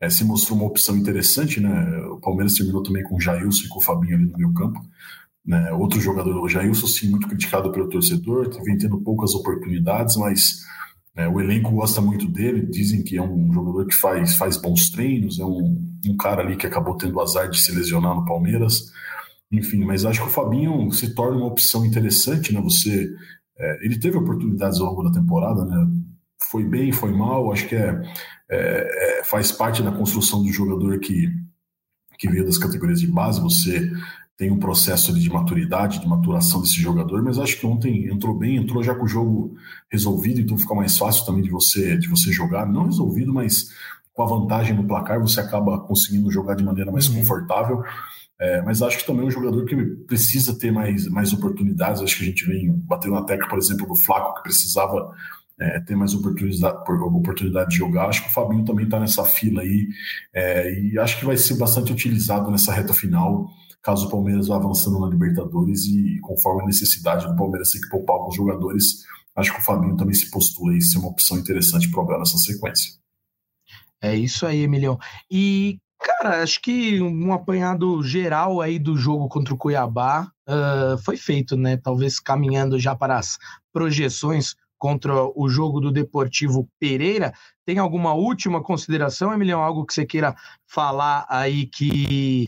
é, 0.00 0.10
se 0.10 0.24
mostrou 0.24 0.58
uma 0.58 0.66
opção 0.66 0.96
interessante, 0.96 1.60
né? 1.60 1.98
O 2.10 2.20
Palmeiras 2.20 2.54
terminou 2.54 2.82
também 2.82 3.02
com 3.04 3.16
o 3.16 3.20
Jailson 3.20 3.64
e 3.64 3.68
com 3.68 3.78
o 3.78 3.82
Fabinho 3.82 4.16
ali 4.16 4.26
no 4.26 4.36
meio 4.36 4.52
campo. 4.52 4.80
Né? 5.46 5.70
Outro 5.72 6.00
jogador, 6.00 6.36
o 6.42 6.48
Jailson, 6.48 6.86
sim, 6.86 7.08
muito 7.08 7.28
criticado 7.28 7.70
pelo 7.70 7.88
torcedor, 7.88 8.50
vem 8.64 8.76
tendo 8.76 9.00
poucas 9.00 9.34
oportunidades, 9.34 10.16
mas 10.16 10.64
né, 11.14 11.28
o 11.28 11.40
elenco 11.40 11.70
gosta 11.70 12.00
muito 12.00 12.26
dele, 12.26 12.66
dizem 12.66 13.02
que 13.02 13.16
é 13.16 13.22
um 13.22 13.52
jogador 13.52 13.86
que 13.86 13.94
faz, 13.94 14.36
faz 14.36 14.56
bons 14.56 14.90
treinos, 14.90 15.38
é 15.38 15.44
um, 15.44 15.80
um 16.04 16.16
cara 16.16 16.42
ali 16.42 16.56
que 16.56 16.66
acabou 16.66 16.96
tendo 16.96 17.20
azar 17.20 17.48
de 17.48 17.58
se 17.58 17.72
lesionar 17.72 18.14
no 18.14 18.24
Palmeiras. 18.24 18.92
Enfim, 19.50 19.84
mas 19.84 20.04
acho 20.04 20.20
que 20.20 20.26
o 20.26 20.30
Fabinho 20.30 20.90
se 20.90 21.14
torna 21.14 21.38
uma 21.38 21.46
opção 21.46 21.86
interessante, 21.86 22.52
né? 22.52 22.60
Você, 22.60 23.08
é, 23.56 23.86
ele 23.86 23.98
teve 23.98 24.16
oportunidades 24.16 24.80
ao 24.80 24.88
longo 24.88 25.04
da 25.04 25.12
temporada, 25.12 25.64
né? 25.64 25.88
Foi 26.50 26.64
bem, 26.64 26.92
foi 26.92 27.12
mal, 27.12 27.52
acho 27.52 27.68
que 27.68 27.76
é, 27.76 28.02
é, 28.50 29.20
é 29.20 29.24
faz 29.24 29.52
parte 29.52 29.82
da 29.82 29.92
construção 29.92 30.42
do 30.42 30.52
jogador 30.52 30.98
que, 30.98 31.32
que 32.18 32.28
veio 32.28 32.44
das 32.44 32.58
categorias 32.58 33.00
de 33.00 33.06
base. 33.06 33.40
Você 33.40 33.90
tem 34.36 34.50
um 34.50 34.58
processo 34.58 35.14
de 35.14 35.30
maturidade, 35.30 35.98
de 35.98 36.06
maturação 36.06 36.60
desse 36.60 36.80
jogador, 36.80 37.22
mas 37.22 37.38
acho 37.38 37.58
que 37.58 37.66
ontem 37.66 38.06
entrou 38.08 38.36
bem, 38.36 38.56
entrou 38.56 38.82
já 38.82 38.94
com 38.94 39.04
o 39.04 39.08
jogo 39.08 39.54
resolvido, 39.90 40.40
então 40.40 40.58
fica 40.58 40.74
mais 40.74 40.98
fácil 40.98 41.24
também 41.24 41.42
de 41.42 41.50
você 41.50 41.96
de 41.96 42.08
você 42.08 42.30
jogar, 42.30 42.66
não 42.66 42.84
resolvido, 42.84 43.32
mas 43.32 43.70
com 44.12 44.22
a 44.22 44.26
vantagem 44.26 44.74
no 44.74 44.86
placar 44.86 45.20
você 45.20 45.40
acaba 45.40 45.80
conseguindo 45.80 46.30
jogar 46.30 46.54
de 46.54 46.64
maneira 46.64 46.92
mais 46.92 47.08
uhum. 47.08 47.16
confortável. 47.16 47.82
É, 48.38 48.60
mas 48.60 48.82
acho 48.82 48.98
que 48.98 49.06
também 49.06 49.24
é 49.24 49.28
um 49.28 49.30
jogador 49.30 49.64
que 49.64 49.74
precisa 50.06 50.58
ter 50.58 50.70
mais, 50.70 51.08
mais 51.08 51.32
oportunidades. 51.32 52.02
Acho 52.02 52.18
que 52.18 52.24
a 52.24 52.26
gente 52.26 52.44
vem 52.44 52.70
batendo 52.70 53.14
na 53.14 53.24
tecla, 53.24 53.48
por 53.48 53.58
exemplo, 53.58 53.86
do 53.86 53.96
Flaco, 53.96 54.34
que 54.34 54.42
precisava 54.42 55.10
é, 55.58 55.80
ter 55.80 55.96
mais 55.96 56.12
oportunidade, 56.12 56.76
oportunidade 56.90 57.70
de 57.70 57.76
jogar. 57.76 58.08
Acho 58.08 58.24
que 58.24 58.28
o 58.28 58.32
Fabinho 58.32 58.64
também 58.64 58.84
está 58.84 59.00
nessa 59.00 59.24
fila 59.24 59.62
aí 59.62 59.88
é, 60.34 60.80
e 60.80 60.98
acho 60.98 61.18
que 61.18 61.24
vai 61.24 61.36
ser 61.36 61.56
bastante 61.56 61.92
utilizado 61.92 62.50
nessa 62.50 62.72
reta 62.72 62.92
final 62.92 63.48
caso 63.86 64.08
o 64.08 64.10
Palmeiras 64.10 64.48
vá 64.48 64.56
avançando 64.56 64.98
na 64.98 65.06
Libertadores 65.06 65.84
e, 65.84 66.18
conforme 66.20 66.62
a 66.62 66.66
necessidade 66.66 67.24
do 67.24 67.36
Palmeiras 67.36 67.70
ter 67.70 67.78
que 67.78 67.88
poupar 67.88 68.16
alguns 68.16 68.34
jogadores, 68.34 69.04
acho 69.36 69.54
que 69.54 69.60
o 69.60 69.62
Fabinho 69.62 69.96
também 69.96 70.12
se 70.12 70.28
postula 70.28 70.72
aí 70.72 70.82
ser 70.82 70.98
uma 70.98 71.10
opção 71.10 71.38
interessante 71.38 71.88
para 71.88 72.02
o 72.02 72.18
nessa 72.18 72.36
sequência. 72.36 72.94
É 74.02 74.12
isso 74.12 74.44
aí, 74.44 74.62
Emilião. 74.62 74.98
E, 75.30 75.78
cara, 76.00 76.42
acho 76.42 76.60
que 76.60 77.00
um 77.00 77.32
apanhado 77.32 78.02
geral 78.02 78.60
aí 78.60 78.76
do 78.76 78.96
jogo 78.96 79.28
contra 79.28 79.54
o 79.54 79.56
Cuiabá 79.56 80.32
uh, 80.48 80.98
foi 81.04 81.16
feito, 81.16 81.56
né? 81.56 81.76
Talvez 81.76 82.18
caminhando 82.18 82.80
já 82.80 82.96
para 82.96 83.16
as 83.16 83.38
projeções 83.72 84.56
contra 84.76 85.14
o 85.36 85.48
jogo 85.48 85.80
do 85.80 85.92
Deportivo 85.92 86.68
Pereira. 86.80 87.32
Tem 87.64 87.78
alguma 87.78 88.14
última 88.14 88.60
consideração, 88.60 89.32
Emilião? 89.32 89.62
Algo 89.62 89.86
que 89.86 89.94
você 89.94 90.04
queira 90.04 90.34
falar 90.66 91.24
aí 91.28 91.66
que 91.66 92.46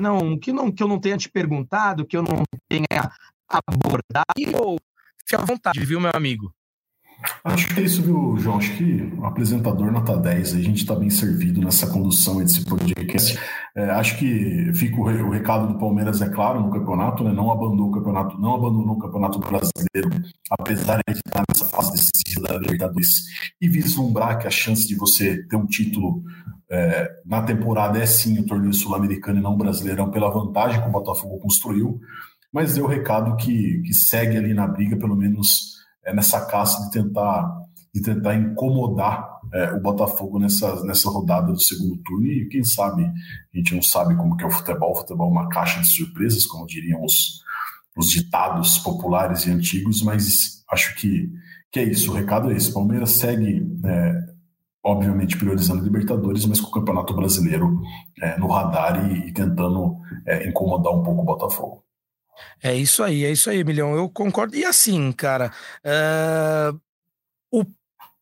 não, 0.00 0.38
que, 0.38 0.52
não, 0.52 0.70
que 0.70 0.82
eu 0.82 0.88
não 0.88 0.98
tenha 0.98 1.16
te 1.16 1.28
perguntado, 1.28 2.06
que 2.06 2.16
eu 2.16 2.22
não 2.22 2.42
tenha 2.68 3.10
abordado. 3.48 4.24
Eu 4.36 4.76
fique 5.18 5.36
à 5.36 5.44
vontade, 5.44 5.84
viu, 5.84 6.00
meu 6.00 6.12
amigo? 6.14 6.52
Acho 7.44 7.74
que 7.74 7.80
é 7.80 7.84
isso, 7.84 8.02
viu, 8.02 8.36
João? 8.38 8.56
Acho 8.56 8.74
que 8.76 9.12
o 9.18 9.26
apresentador 9.26 9.92
nota 9.92 10.16
10, 10.16 10.54
a 10.54 10.60
gente 10.62 10.78
está 10.78 10.94
bem 10.94 11.10
servido 11.10 11.60
nessa 11.60 11.86
condução 11.86 12.38
desse 12.38 12.64
podcast. 12.64 13.38
É, 13.76 13.90
acho 13.90 14.18
que 14.18 14.72
fica 14.74 14.96
o, 14.96 15.02
o, 15.02 15.30
recado 15.30 15.68
do 15.68 15.78
Palmeiras, 15.78 16.22
é 16.22 16.28
claro, 16.28 16.60
no 16.60 16.70
campeonato, 16.70 17.22
né? 17.22 17.32
Não 17.32 17.50
abandonou 17.50 17.88
o 17.88 17.92
campeonato, 17.92 18.40
não 18.40 18.54
abandonou 18.54 18.96
o 18.96 18.98
campeonato 18.98 19.38
brasileiro, 19.38 20.30
apesar 20.50 21.00
de 21.06 21.14
estar 21.14 21.42
nessa 21.48 21.66
fase 21.66 21.92
decisiva 21.92 22.48
da 22.48 22.58
Libertadores 22.58 23.26
e 23.60 23.68
vislumbrar 23.68 24.38
que 24.38 24.46
a 24.46 24.50
chance 24.50 24.88
de 24.88 24.94
você 24.94 25.42
ter 25.46 25.56
um 25.56 25.66
título 25.66 26.22
é, 26.70 27.10
na 27.26 27.42
temporada 27.42 27.98
é 27.98 28.06
sim 28.06 28.38
o 28.38 28.46
torneio 28.46 28.72
sul-americano 28.72 29.40
e 29.40 29.42
não 29.42 29.56
brasileirão, 29.56 30.10
pela 30.10 30.30
vantagem 30.30 30.80
que 30.80 30.88
o 30.88 30.92
Botafogo 30.92 31.38
construiu, 31.40 32.00
mas 32.52 32.74
deu 32.74 32.84
o 32.84 32.88
recado 32.88 33.36
que, 33.36 33.82
que 33.82 33.92
segue 33.92 34.36
ali 34.36 34.54
na 34.54 34.66
briga, 34.68 34.96
pelo 34.96 35.16
menos 35.16 35.74
é, 36.04 36.14
nessa 36.14 36.46
caça 36.46 36.84
de 36.84 36.90
tentar, 36.92 37.50
de 37.92 38.00
tentar 38.00 38.36
incomodar 38.36 39.40
é, 39.52 39.72
o 39.72 39.80
Botafogo 39.80 40.38
nessa, 40.38 40.84
nessa 40.84 41.10
rodada 41.10 41.52
do 41.52 41.60
segundo 41.60 41.96
turno. 41.98 42.26
E 42.26 42.48
quem 42.48 42.62
sabe, 42.62 43.04
a 43.04 43.56
gente 43.56 43.74
não 43.74 43.82
sabe 43.82 44.16
como 44.16 44.36
que 44.36 44.44
é 44.44 44.46
o 44.46 44.50
futebol, 44.50 44.92
o 44.92 44.96
futebol 44.96 45.28
é 45.28 45.32
uma 45.32 45.48
caixa 45.48 45.80
de 45.80 45.88
surpresas, 45.88 46.46
como 46.46 46.66
diriam 46.66 47.04
os, 47.04 47.42
os 47.96 48.10
ditados 48.10 48.78
populares 48.78 49.44
e 49.44 49.50
antigos, 49.50 50.02
mas 50.02 50.64
acho 50.70 50.94
que, 50.96 51.28
que 51.72 51.80
é 51.80 51.84
isso, 51.84 52.12
o 52.12 52.14
recado 52.14 52.50
é 52.50 52.56
esse. 52.56 52.72
Palmeiras 52.72 53.12
segue 53.12 53.66
é, 53.84 54.29
obviamente 54.82 55.36
priorizando 55.36 55.84
Libertadores, 55.84 56.46
mas 56.46 56.60
com 56.60 56.68
o 56.68 56.72
Campeonato 56.72 57.14
Brasileiro 57.14 57.80
é, 58.20 58.38
no 58.38 58.48
radar 58.48 59.10
e, 59.10 59.28
e 59.28 59.32
tentando 59.32 59.96
é, 60.26 60.48
incomodar 60.48 60.92
um 60.92 61.02
pouco 61.02 61.22
o 61.22 61.24
Botafogo. 61.24 61.84
É 62.62 62.74
isso 62.74 63.02
aí, 63.02 63.24
é 63.24 63.30
isso 63.30 63.50
aí, 63.50 63.62
Milhão. 63.62 63.94
Eu 63.94 64.08
concordo. 64.08 64.56
E 64.56 64.64
assim, 64.64 65.12
cara, 65.12 65.52
uh, 65.84 66.80
o 67.50 67.64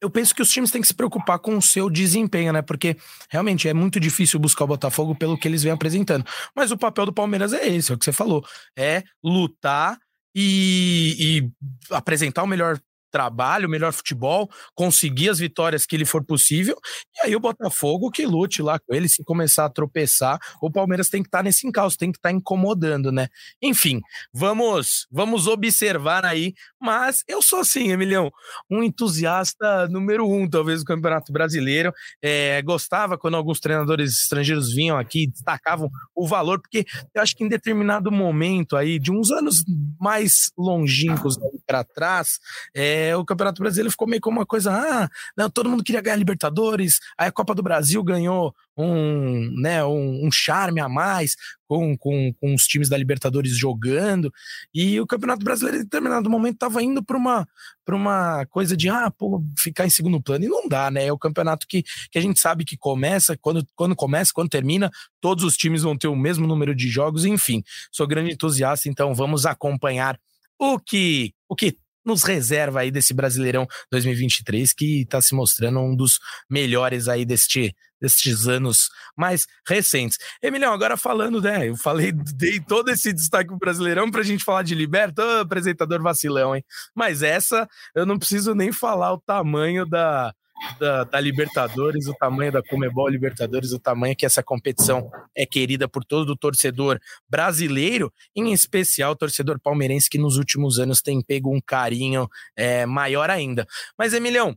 eu 0.00 0.08
penso 0.08 0.34
que 0.34 0.42
os 0.42 0.50
times 0.50 0.70
têm 0.70 0.80
que 0.80 0.86
se 0.86 0.94
preocupar 0.94 1.38
com 1.40 1.56
o 1.56 1.62
seu 1.62 1.90
desempenho, 1.90 2.52
né? 2.52 2.62
Porque 2.62 2.96
realmente 3.28 3.68
é 3.68 3.74
muito 3.74 3.98
difícil 3.98 4.38
buscar 4.38 4.64
o 4.64 4.68
Botafogo 4.68 5.14
pelo 5.14 5.36
que 5.36 5.48
eles 5.48 5.62
vêm 5.62 5.72
apresentando. 5.72 6.24
Mas 6.54 6.70
o 6.70 6.78
papel 6.78 7.06
do 7.06 7.12
Palmeiras 7.12 7.52
é 7.52 7.66
esse, 7.66 7.90
é 7.90 7.94
o 7.94 7.98
que 7.98 8.04
você 8.04 8.12
falou: 8.12 8.44
é 8.76 9.02
lutar 9.22 9.98
e, 10.34 11.16
e 11.18 11.94
apresentar 11.94 12.44
o 12.44 12.46
melhor 12.46 12.78
trabalho, 13.10 13.68
melhor 13.68 13.92
futebol, 13.92 14.50
conseguir 14.74 15.30
as 15.30 15.38
vitórias 15.38 15.86
que 15.86 15.96
lhe 15.96 16.04
for 16.04 16.24
possível, 16.24 16.76
e 17.16 17.26
aí 17.26 17.36
o 17.36 17.40
Botafogo 17.40 18.10
que 18.10 18.26
lute 18.26 18.62
lá 18.62 18.78
com 18.78 18.94
ele, 18.94 19.08
se 19.08 19.24
começar 19.24 19.64
a 19.64 19.70
tropeçar, 19.70 20.38
o 20.62 20.70
Palmeiras 20.70 21.08
tem 21.08 21.22
que 21.22 21.28
estar 21.28 21.38
tá 21.38 21.44
nesse 21.44 21.66
encalço, 21.66 21.98
tem 21.98 22.12
que 22.12 22.18
estar 22.18 22.30
tá 22.30 22.34
incomodando, 22.34 23.10
né? 23.10 23.28
Enfim, 23.62 24.00
vamos 24.32 25.06
vamos 25.10 25.46
observar 25.46 26.24
aí, 26.24 26.54
mas 26.80 27.24
eu 27.26 27.42
sou 27.42 27.60
assim, 27.60 27.90
Emilhão, 27.90 28.30
um 28.70 28.82
entusiasta 28.82 29.88
número 29.88 30.28
um, 30.28 30.48
talvez, 30.48 30.80
do 30.80 30.86
Campeonato 30.86 31.32
Brasileiro, 31.32 31.92
é, 32.22 32.62
gostava 32.62 33.18
quando 33.18 33.36
alguns 33.36 33.60
treinadores 33.60 34.12
estrangeiros 34.22 34.72
vinham 34.72 34.96
aqui, 34.96 35.26
destacavam 35.26 35.90
o 36.14 36.26
valor, 36.26 36.60
porque 36.60 36.86
eu 37.14 37.22
acho 37.22 37.36
que 37.36 37.44
em 37.44 37.48
determinado 37.48 38.10
momento 38.10 38.76
aí, 38.76 38.98
de 38.98 39.10
uns 39.10 39.30
anos 39.30 39.64
mais 40.00 40.50
longínquos 40.56 41.36
para 41.66 41.84
trás, 41.84 42.38
é, 42.74 43.16
o 43.16 43.24
Campeonato 43.24 43.62
Brasileiro 43.62 43.90
ficou 43.90 44.08
meio 44.08 44.20
como 44.20 44.38
uma 44.38 44.46
coisa, 44.46 44.72
ah, 44.72 45.08
não, 45.36 45.50
todo 45.50 45.68
mundo 45.68 45.84
queria 45.84 46.00
ganhar 46.00 46.16
Libertadores, 46.16 46.98
aí 47.16 47.28
a 47.28 47.32
Copa 47.32 47.54
do 47.54 47.62
Brasil 47.62 48.02
ganhou 48.02 48.54
um, 48.78 49.50
né, 49.60 49.84
um, 49.84 50.26
um 50.26 50.30
charme 50.30 50.80
a 50.80 50.88
mais 50.88 51.34
com, 51.66 51.98
com, 51.98 52.32
com 52.40 52.54
os 52.54 52.62
times 52.62 52.88
da 52.88 52.96
Libertadores 52.96 53.56
jogando, 53.56 54.32
e 54.72 54.98
o 55.00 55.06
Campeonato 55.06 55.44
Brasileiro 55.44 55.80
em 55.80 55.82
determinado 55.84 56.30
momento 56.30 56.54
estava 56.54 56.82
indo 56.82 57.02
para 57.02 57.16
uma, 57.16 57.46
uma 57.88 58.46
coisa 58.46 58.76
de, 58.76 58.88
ah, 58.88 59.10
pô, 59.10 59.42
ficar 59.58 59.84
em 59.84 59.90
segundo 59.90 60.22
plano, 60.22 60.44
e 60.44 60.48
não 60.48 60.68
dá, 60.68 60.90
né, 60.90 61.06
é 61.06 61.12
o 61.12 61.18
campeonato 61.18 61.66
que, 61.68 61.82
que 62.10 62.18
a 62.18 62.22
gente 62.22 62.40
sabe 62.40 62.64
que 62.64 62.76
começa, 62.76 63.36
quando, 63.36 63.66
quando 63.74 63.96
começa, 63.96 64.32
quando 64.32 64.48
termina, 64.48 64.90
todos 65.20 65.44
os 65.44 65.56
times 65.56 65.82
vão 65.82 65.98
ter 65.98 66.08
o 66.08 66.16
mesmo 66.16 66.46
número 66.46 66.74
de 66.74 66.88
jogos, 66.88 67.24
enfim, 67.24 67.62
sou 67.90 68.06
grande 68.06 68.32
entusiasta, 68.32 68.88
então 68.88 69.14
vamos 69.14 69.44
acompanhar 69.44 70.18
o 70.58 70.78
que, 70.78 71.34
o 71.48 71.54
que 71.54 71.76
nos 72.04 72.22
reserva 72.22 72.80
aí 72.80 72.90
desse 72.90 73.12
Brasileirão 73.12 73.66
2023 73.90 74.72
que 74.72 75.02
está 75.02 75.20
se 75.20 75.34
mostrando 75.34 75.80
um 75.80 75.94
dos 75.94 76.18
melhores 76.48 77.08
aí 77.08 77.24
deste 77.24 77.74
destes 78.00 78.46
anos 78.46 78.88
mais 79.16 79.46
recentes. 79.66 80.18
Emiliano, 80.42 80.74
agora 80.74 80.96
falando, 80.96 81.42
né? 81.42 81.68
Eu 81.68 81.76
falei, 81.76 82.12
dei 82.12 82.60
todo 82.60 82.90
esse 82.90 83.12
destaque 83.12 83.48
pro 83.48 83.58
Brasileirão 83.58 84.10
pra 84.10 84.22
gente 84.22 84.44
falar 84.44 84.62
de 84.62 84.74
Liberta, 84.74 85.22
oh, 85.24 85.40
apresentador 85.40 86.00
vacilão, 86.00 86.54
hein? 86.54 86.64
Mas 86.94 87.22
essa 87.22 87.68
eu 87.94 88.06
não 88.06 88.18
preciso 88.18 88.54
nem 88.54 88.72
falar 88.72 89.12
o 89.12 89.20
tamanho 89.20 89.84
da, 89.84 90.32
da, 90.78 91.04
da, 91.04 91.20
Libertadores, 91.20 92.06
o 92.06 92.14
tamanho 92.14 92.52
da 92.52 92.62
Comebol 92.62 93.08
Libertadores, 93.08 93.72
o 93.72 93.78
tamanho 93.78 94.16
que 94.16 94.26
essa 94.26 94.42
competição 94.42 95.10
é 95.36 95.46
querida 95.46 95.88
por 95.88 96.04
todo 96.04 96.30
o 96.30 96.36
torcedor 96.36 96.98
brasileiro, 97.28 98.12
em 98.34 98.52
especial 98.52 99.12
o 99.12 99.16
torcedor 99.16 99.60
palmeirense 99.60 100.10
que 100.10 100.18
nos 100.18 100.36
últimos 100.36 100.78
anos 100.78 101.00
tem 101.00 101.22
pego 101.22 101.54
um 101.54 101.60
carinho 101.60 102.28
é, 102.56 102.86
maior 102.86 103.30
ainda. 103.30 103.66
Mas, 103.96 104.12
Emilhão, 104.12 104.56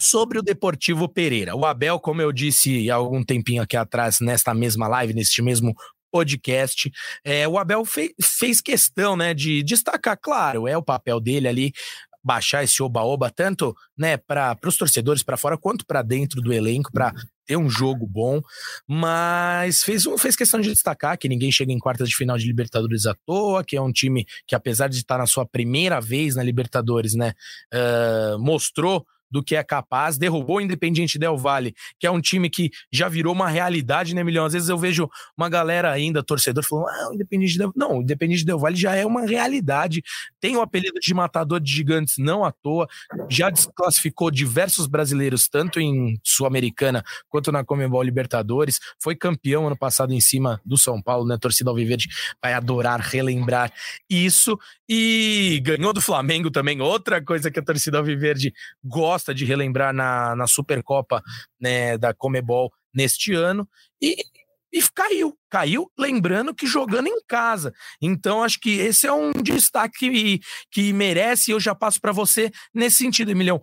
sobre 0.00 0.38
o 0.38 0.42
Deportivo 0.42 1.08
Pereira, 1.08 1.54
o 1.54 1.66
Abel, 1.66 2.00
como 2.00 2.22
eu 2.22 2.32
disse 2.32 2.90
há 2.90 2.94
algum 2.94 3.22
tempinho 3.22 3.62
aqui 3.62 3.76
atrás, 3.76 4.18
nesta 4.20 4.54
mesma 4.54 4.88
live, 4.88 5.12
neste 5.12 5.42
mesmo 5.42 5.74
podcast. 6.10 6.90
É, 7.24 7.46
o 7.46 7.58
Abel 7.58 7.84
fez, 7.84 8.10
fez 8.20 8.60
questão 8.60 9.16
né, 9.16 9.32
de 9.32 9.62
destacar, 9.62 10.18
claro, 10.20 10.66
é 10.66 10.76
o 10.76 10.82
papel 10.82 11.20
dele 11.20 11.48
ali, 11.48 11.72
baixar 12.22 12.62
esse 12.62 12.82
oba-oba, 12.82 13.30
tanto 13.30 13.74
né, 13.96 14.16
para 14.16 14.56
os 14.64 14.76
torcedores 14.76 15.22
para 15.22 15.36
fora 15.36 15.56
quanto 15.56 15.86
para 15.86 16.02
dentro 16.02 16.40
do 16.40 16.52
elenco, 16.52 16.92
para 16.92 17.14
ter 17.46 17.56
um 17.56 17.68
jogo 17.68 18.06
bom, 18.06 18.40
mas 18.86 19.82
fez, 19.82 20.04
fez 20.18 20.36
questão 20.36 20.60
de 20.60 20.70
destacar 20.70 21.18
que 21.18 21.28
ninguém 21.28 21.50
chega 21.50 21.72
em 21.72 21.78
quartas 21.78 22.08
de 22.08 22.14
final 22.14 22.38
de 22.38 22.46
Libertadores 22.46 23.06
à 23.06 23.14
toa, 23.26 23.64
que 23.64 23.76
é 23.76 23.80
um 23.80 23.90
time 23.90 24.24
que, 24.46 24.54
apesar 24.54 24.88
de 24.88 24.98
estar 24.98 25.18
na 25.18 25.26
sua 25.26 25.44
primeira 25.44 26.00
vez 26.00 26.36
na 26.36 26.42
Libertadores, 26.42 27.14
né, 27.14 27.32
uh, 27.74 28.38
mostrou 28.38 29.04
do 29.30 29.42
que 29.42 29.56
é 29.56 29.62
capaz, 29.62 30.18
derrubou 30.18 30.56
o 30.56 30.60
Independiente 30.60 31.18
Del 31.18 31.36
Valle, 31.36 31.74
que 31.98 32.06
é 32.06 32.10
um 32.10 32.20
time 32.20 32.50
que 32.50 32.70
já 32.92 33.08
virou 33.08 33.32
uma 33.32 33.48
realidade, 33.48 34.14
né, 34.14 34.24
Milhão? 34.24 34.44
Às 34.44 34.52
vezes 34.52 34.68
eu 34.68 34.78
vejo 34.78 35.08
uma 35.36 35.48
galera 35.48 35.90
ainda, 35.90 36.22
torcedor, 36.22 36.64
falando, 36.64 36.88
ah, 36.88 37.10
o 37.10 37.14
Independiente 37.14 37.58
Del 37.58 37.72
Não, 37.76 37.98
o 37.98 38.02
Independiente 38.02 38.44
Del 38.44 38.58
Valle 38.58 38.76
já 38.76 38.94
é 38.94 39.06
uma 39.06 39.26
realidade, 39.26 40.02
tem 40.40 40.56
o 40.56 40.60
apelido 40.60 40.98
de 41.00 41.14
matador 41.14 41.60
de 41.60 41.70
gigantes 41.70 42.14
não 42.18 42.44
à 42.44 42.52
toa, 42.52 42.88
já 43.28 43.50
desclassificou 43.50 44.30
diversos 44.30 44.86
brasileiros, 44.86 45.48
tanto 45.48 45.80
em 45.80 46.18
Sul-Americana 46.24 47.04
quanto 47.28 47.52
na 47.52 47.64
Comembol 47.64 48.02
Libertadores, 48.02 48.78
foi 49.02 49.14
campeão 49.14 49.66
ano 49.66 49.76
passado 49.76 50.12
em 50.12 50.20
cima 50.20 50.60
do 50.64 50.76
São 50.76 51.00
Paulo, 51.00 51.26
né, 51.26 51.38
torcida 51.38 51.70
Alviverde 51.70 52.08
vai 52.42 52.54
adorar 52.54 53.00
relembrar 53.00 53.72
isso, 54.08 54.58
e 54.88 55.60
ganhou 55.62 55.92
do 55.92 56.00
Flamengo 56.00 56.50
também, 56.50 56.80
outra 56.80 57.22
coisa 57.22 57.50
que 57.50 57.60
a 57.60 57.62
torcida 57.62 57.98
Alviverde 57.98 58.52
gosta 58.84 59.19
gosta 59.20 59.34
de 59.34 59.44
relembrar 59.44 59.92
na, 59.92 60.34
na 60.34 60.46
Supercopa 60.46 61.22
né, 61.60 61.98
da 61.98 62.14
Comebol 62.14 62.72
neste 62.92 63.34
ano. 63.34 63.68
E, 64.00 64.16
e 64.72 64.82
caiu, 64.94 65.36
caiu, 65.50 65.90
lembrando 65.98 66.54
que 66.54 66.66
jogando 66.66 67.08
em 67.08 67.20
casa. 67.28 67.72
Então, 68.00 68.42
acho 68.42 68.58
que 68.58 68.70
esse 68.70 69.06
é 69.06 69.12
um 69.12 69.30
destaque 69.32 69.98
que, 69.98 70.40
que 70.70 70.92
merece, 70.92 71.50
eu 71.50 71.60
já 71.60 71.74
passo 71.74 72.00
para 72.00 72.12
você 72.12 72.50
nesse 72.74 72.96
sentido, 72.96 73.30
Emilhão. 73.30 73.60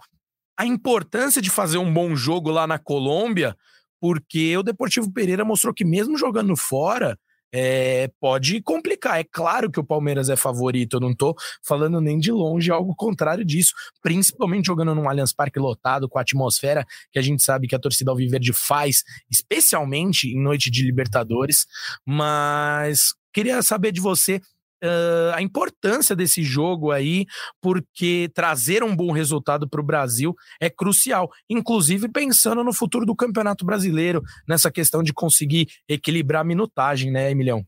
A 0.55 0.65
importância 0.65 1.41
de 1.41 1.49
fazer 1.49 1.77
um 1.77 1.91
bom 1.91 2.15
jogo 2.15 2.51
lá 2.51 2.67
na 2.67 2.77
Colômbia, 2.77 3.55
porque 3.99 4.55
o 4.57 4.63
Deportivo 4.63 5.11
Pereira 5.11 5.43
mostrou 5.43 5.73
que, 5.73 5.85
mesmo 5.85 6.17
jogando 6.17 6.55
fora, 6.55 7.17
é, 7.53 8.09
pode 8.19 8.61
complicar. 8.61 9.19
É 9.19 9.23
claro 9.23 9.71
que 9.71 9.79
o 9.79 9.83
Palmeiras 9.83 10.29
é 10.29 10.35
favorito, 10.35 10.97
eu 10.97 10.99
não 10.99 11.15
tô 11.15 11.35
falando 11.63 12.01
nem 12.01 12.19
de 12.19 12.31
longe 12.31 12.71
algo 12.71 12.95
contrário 12.95 13.45
disso, 13.45 13.73
principalmente 14.01 14.67
jogando 14.67 14.93
num 14.93 15.09
Allianz 15.09 15.33
Parque 15.33 15.59
lotado, 15.59 16.09
com 16.09 16.17
a 16.17 16.21
atmosfera 16.21 16.85
que 17.11 17.19
a 17.19 17.21
gente 17.21 17.43
sabe 17.43 17.67
que 17.67 17.75
a 17.75 17.79
torcida 17.79 18.11
Alviverde 18.11 18.53
faz, 18.53 19.03
especialmente 19.29 20.27
em 20.27 20.41
noite 20.41 20.69
de 20.69 20.83
Libertadores, 20.83 21.65
mas 22.05 23.13
queria 23.33 23.61
saber 23.61 23.91
de 23.91 24.01
você 24.01 24.41
uh, 24.83 25.33
a 25.33 25.41
importância 25.41 26.15
desse 26.15 26.43
jogo 26.43 26.91
aí, 26.91 27.25
porque 27.61 28.29
trazer 28.33 28.83
um 28.83 28.95
bom 28.95 29.11
resultado 29.11 29.67
para 29.69 29.81
o 29.81 29.85
Brasil 29.85 30.35
é 30.61 30.69
crucial, 30.69 31.29
inclusive 31.49 32.09
pensando 32.09 32.63
no 32.63 32.73
futuro 32.73 33.05
do 33.05 33.15
Campeonato 33.15 33.65
Brasileiro, 33.65 34.21
nessa 34.47 34.71
questão 34.71 35.03
de 35.03 35.13
conseguir 35.13 35.67
equilibrar 35.87 36.41
a 36.41 36.45
minutagem, 36.45 37.11
né, 37.11 37.31
Emilhão? 37.31 37.65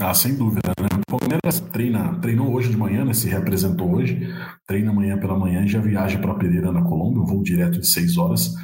Ah, 0.00 0.14
sem 0.14 0.34
dúvida, 0.34 0.72
né? 0.80 0.88
O 1.08 1.18
Palmeiras 1.18 1.60
treina, 1.60 2.14
treinou 2.20 2.54
hoje 2.54 2.70
de 2.70 2.76
manhã, 2.76 3.04
né? 3.04 3.12
Se 3.12 3.28
representou 3.28 3.96
hoje, 3.96 4.34
treina 4.66 4.90
amanhã 4.90 5.18
pela 5.18 5.38
manhã 5.38 5.62
e 5.64 5.68
já 5.68 5.80
viaja 5.80 6.18
para 6.18 6.34
Pereira, 6.34 6.72
na 6.72 6.82
Colômbia, 6.82 7.22
um 7.22 7.26
voo 7.26 7.42
direto 7.42 7.78
de 7.78 7.86
seis 7.86 8.16
horas. 8.16 8.54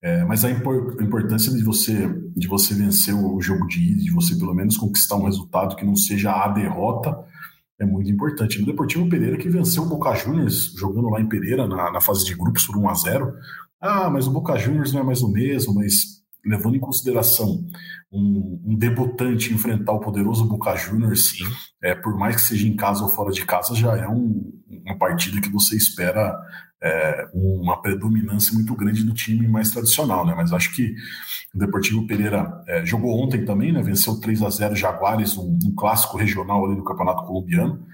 É, 0.00 0.24
mas 0.24 0.44
a, 0.44 0.50
impor, 0.50 0.96
a, 0.98 1.02
importância 1.02 1.52
de 1.52 1.62
você, 1.62 2.08
de 2.36 2.46
você 2.46 2.72
vencer 2.72 3.14
o 3.14 3.40
jogo 3.40 3.66
de 3.66 3.82
ida, 3.82 4.02
de 4.02 4.12
você 4.12 4.36
pelo 4.36 4.54
menos 4.54 4.76
conquistar 4.76 5.16
um 5.16 5.24
resultado 5.24 5.74
que 5.74 5.84
não 5.84 5.96
seja 5.96 6.30
a 6.32 6.48
derrota, 6.48 7.18
é 7.80 7.84
muito 7.84 8.10
importante. 8.10 8.60
No 8.60 8.66
Deportivo 8.66 9.08
Pereira, 9.08 9.36
que 9.36 9.48
venceu 9.48 9.82
o 9.82 9.88
Boca 9.88 10.14
Juniors 10.14 10.72
jogando 10.76 11.08
lá 11.08 11.20
em 11.20 11.28
Pereira, 11.28 11.66
na, 11.66 11.90
na 11.90 12.00
fase 12.00 12.24
de 12.24 12.34
grupos, 12.34 12.66
por 12.66 12.76
1 12.76 12.88
a 12.88 12.94
0 12.94 13.34
Ah, 13.80 14.10
mas 14.10 14.26
o 14.26 14.32
Boca 14.32 14.56
Juniors 14.56 14.92
não 14.92 15.00
é 15.00 15.04
mais 15.04 15.22
o 15.22 15.30
mesmo, 15.30 15.74
mas 15.74 16.18
levando 16.44 16.76
em 16.76 16.80
consideração 16.80 17.64
um, 18.10 18.60
um 18.64 18.76
debutante 18.76 19.52
enfrentar 19.52 19.92
o 19.92 20.00
poderoso 20.00 20.46
Boca 20.46 20.74
Juniors, 20.76 21.34
é, 21.82 21.94
por 21.94 22.16
mais 22.16 22.36
que 22.36 22.42
seja 22.42 22.66
em 22.66 22.74
casa 22.74 23.02
ou 23.02 23.08
fora 23.08 23.30
de 23.30 23.44
casa, 23.44 23.74
já 23.74 23.96
é 23.96 24.08
um, 24.08 24.52
uma 24.84 24.96
partida 24.96 25.40
que 25.40 25.50
você 25.50 25.76
espera 25.76 26.36
é, 26.82 27.28
uma 27.34 27.80
predominância 27.82 28.54
muito 28.54 28.74
grande 28.74 29.04
do 29.04 29.12
time 29.12 29.48
mais 29.48 29.70
tradicional, 29.70 30.24
né? 30.26 30.34
Mas 30.36 30.52
acho 30.52 30.74
que 30.74 30.94
o 31.54 31.58
Deportivo 31.58 32.06
Pereira 32.06 32.62
é, 32.66 32.84
jogou 32.86 33.18
ontem 33.20 33.44
também, 33.44 33.72
né? 33.72 33.82
Venceu 33.82 34.20
3 34.20 34.42
a 34.42 34.50
0 34.50 34.76
Jaguares, 34.76 35.36
um, 35.36 35.58
um 35.64 35.74
clássico 35.74 36.16
regional 36.16 36.64
ali 36.64 36.76
do 36.76 36.84
Campeonato 36.84 37.24
Colombiano. 37.24 37.86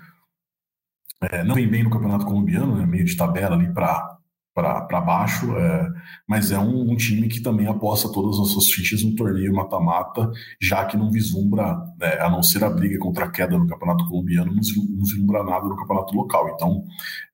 É, 1.20 1.42
não 1.42 1.55
vem 1.55 1.68
bem 1.68 1.83
no 1.83 1.90
Campeonato 1.90 2.27
Colombiano, 2.27 2.77
né? 2.77 2.85
meio 2.85 3.05
de 3.05 3.16
tabela 3.16 3.57
ali 3.57 3.73
para 3.73 4.13
para 4.54 5.00
baixo, 5.00 5.56
é, 5.56 5.88
mas 6.28 6.52
é 6.52 6.58
um, 6.58 6.92
um, 6.92 6.96
time 6.96 7.26
que 7.26 7.42
também 7.42 7.66
aposta 7.66 8.10
todas 8.12 8.38
as 8.38 8.52
suas 8.52 8.66
fichas 8.66 9.02
no 9.02 9.14
torneio 9.16 9.52
mata-mata, 9.52 10.30
já 10.62 10.84
que 10.84 10.96
não 10.96 11.10
vislumbra, 11.10 11.76
é, 12.00 12.22
a 12.22 12.30
não 12.30 12.42
ser 12.42 12.62
a 12.62 12.70
briga 12.70 12.96
contra 12.98 13.24
a 13.24 13.30
queda 13.30 13.58
no 13.58 13.66
campeonato 13.66 14.06
colombiano, 14.08 14.54
não, 14.54 14.60
vislumbra 15.00 15.42
nada 15.42 15.66
no 15.66 15.76
campeonato 15.76 16.14
local. 16.14 16.48
Então, 16.54 16.84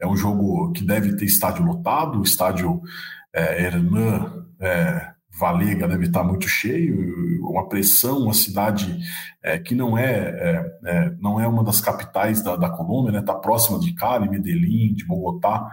é 0.01 0.07
um 0.07 0.17
jogo 0.17 0.73
que 0.73 0.83
deve 0.83 1.15
ter 1.15 1.27
estádio 1.27 1.65
lotado, 1.65 2.23
estádio 2.23 2.81
é, 3.35 3.65
Hernan 3.65 4.47
é, 4.59 5.10
Valega 5.39 5.89
deve 5.89 6.07
estar 6.07 6.25
muito 6.25 6.49
cheio, 6.49 7.41
uma 7.49 7.69
pressão, 7.69 8.19
uma 8.19 8.35
cidade 8.35 8.99
é, 9.43 9.59
que 9.59 9.75
não 9.75 9.97
é, 9.97 10.11
é, 10.11 10.79
é, 10.85 11.13
não 11.19 11.41
é 11.41 11.47
uma 11.47 11.65
das 11.65 11.81
capitais 11.81 12.43
da, 12.43 12.57
da 12.57 12.69
Colômbia, 12.69 13.19
está 13.19 13.35
né? 13.35 13.41
próxima 13.41 13.79
de 13.79 13.95
Cali, 13.95 14.29
Medellín, 14.29 14.95
de 14.95 15.05
Bogotá, 15.07 15.71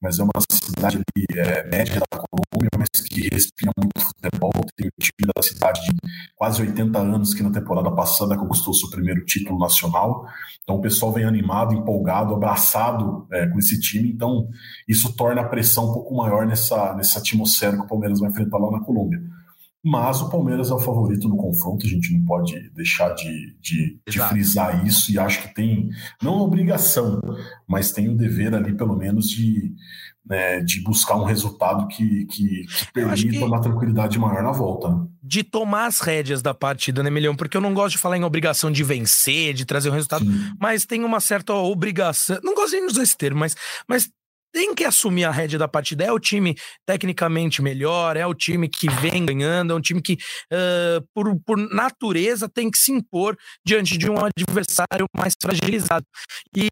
mas 0.00 0.18
é 0.18 0.22
uma 0.22 0.30
cidade 0.50 0.96
ali, 0.98 1.26
é, 1.40 1.64
média 1.68 2.00
da 2.00 2.18
Colômbia, 2.18 2.47
mas 2.76 2.88
que 3.02 3.28
respira 3.32 3.72
muito 3.76 4.00
futebol, 4.00 4.50
tem 4.76 4.88
o 4.88 5.00
time 5.00 5.32
da 5.34 5.42
cidade 5.42 5.80
de 5.80 5.96
quase 6.36 6.62
80 6.62 6.98
anos 6.98 7.34
que 7.34 7.42
na 7.42 7.50
temporada 7.50 7.90
passada 7.90 8.36
conquistou 8.36 8.74
seu 8.74 8.90
primeiro 8.90 9.24
título 9.24 9.58
nacional, 9.58 10.26
então 10.62 10.76
o 10.76 10.80
pessoal 10.80 11.12
vem 11.12 11.24
animado, 11.24 11.74
empolgado, 11.74 12.34
abraçado 12.34 13.26
é, 13.32 13.46
com 13.46 13.58
esse 13.58 13.80
time, 13.80 14.10
então 14.10 14.48
isso 14.86 15.14
torna 15.16 15.42
a 15.42 15.48
pressão 15.48 15.90
um 15.90 15.92
pouco 15.92 16.14
maior 16.16 16.46
nessa, 16.46 16.94
nessa 16.94 17.18
atmosfera 17.18 17.76
que 17.76 17.82
o 17.82 17.88
Palmeiras 17.88 18.20
vai 18.20 18.30
enfrentar 18.30 18.58
lá 18.58 18.70
na 18.70 18.84
Colômbia. 18.84 19.20
Mas 19.82 20.20
o 20.20 20.28
Palmeiras 20.28 20.70
é 20.70 20.74
o 20.74 20.78
favorito 20.80 21.28
no 21.28 21.36
confronto, 21.36 21.86
a 21.86 21.88
gente 21.88 22.12
não 22.12 22.24
pode 22.24 22.68
deixar 22.70 23.14
de, 23.14 23.56
de, 23.60 24.00
de 24.08 24.20
frisar 24.20 24.84
isso 24.84 25.12
e 25.12 25.18
acho 25.18 25.42
que 25.42 25.54
tem, 25.54 25.88
não 26.20 26.40
obrigação, 26.40 27.20
mas 27.66 27.92
tem 27.92 28.08
o 28.08 28.16
dever 28.16 28.54
ali, 28.54 28.76
pelo 28.76 28.96
menos, 28.96 29.30
de, 29.30 29.72
né, 30.28 30.60
de 30.60 30.82
buscar 30.82 31.16
um 31.16 31.24
resultado 31.24 31.86
que, 31.88 32.26
que, 32.26 32.66
que 32.66 32.92
permita 32.92 33.30
que... 33.30 33.38
uma 33.38 33.60
tranquilidade 33.60 34.18
maior 34.18 34.42
na 34.42 34.52
volta. 34.52 35.08
De 35.22 35.42
tomar 35.42 35.86
as 35.86 36.00
rédeas 36.00 36.42
da 36.42 36.54
partida, 36.54 37.02
né, 37.02 37.10
Milhão? 37.10 37.34
Porque 37.34 37.56
eu 37.56 37.60
não 37.60 37.74
gosto 37.74 37.92
de 37.92 37.98
falar 37.98 38.16
em 38.16 38.24
obrigação 38.24 38.70
de 38.70 38.84
vencer, 38.84 39.54
de 39.54 39.64
trazer 39.64 39.90
um 39.90 39.94
resultado, 39.94 40.24
Sim. 40.24 40.52
mas 40.60 40.84
tem 40.84 41.04
uma 41.04 41.20
certa 41.20 41.54
obrigação. 41.54 42.38
Não 42.42 42.54
gosto 42.54 42.76
de 42.78 42.84
usar 42.84 43.02
esse 43.02 43.16
termo, 43.16 43.40
mas, 43.40 43.54
mas 43.88 44.10
tem 44.52 44.74
que 44.74 44.84
assumir 44.84 45.24
a 45.24 45.30
rédea 45.30 45.58
da 45.58 45.68
partida. 45.68 46.04
É 46.04 46.12
o 46.12 46.18
time 46.18 46.56
tecnicamente 46.86 47.62
melhor, 47.62 48.16
é 48.16 48.26
o 48.26 48.34
time 48.34 48.68
que 48.68 48.88
vem 48.88 49.24
ganhando, 49.24 49.72
é 49.72 49.76
um 49.76 49.80
time 49.80 50.00
que, 50.00 50.14
uh, 50.14 51.06
por, 51.14 51.38
por 51.44 51.56
natureza, 51.56 52.48
tem 52.48 52.70
que 52.70 52.78
se 52.78 52.92
impor 52.92 53.36
diante 53.64 53.96
de 53.96 54.10
um 54.10 54.16
adversário 54.16 55.06
mais 55.16 55.34
fragilizado. 55.40 56.04
E 56.56 56.68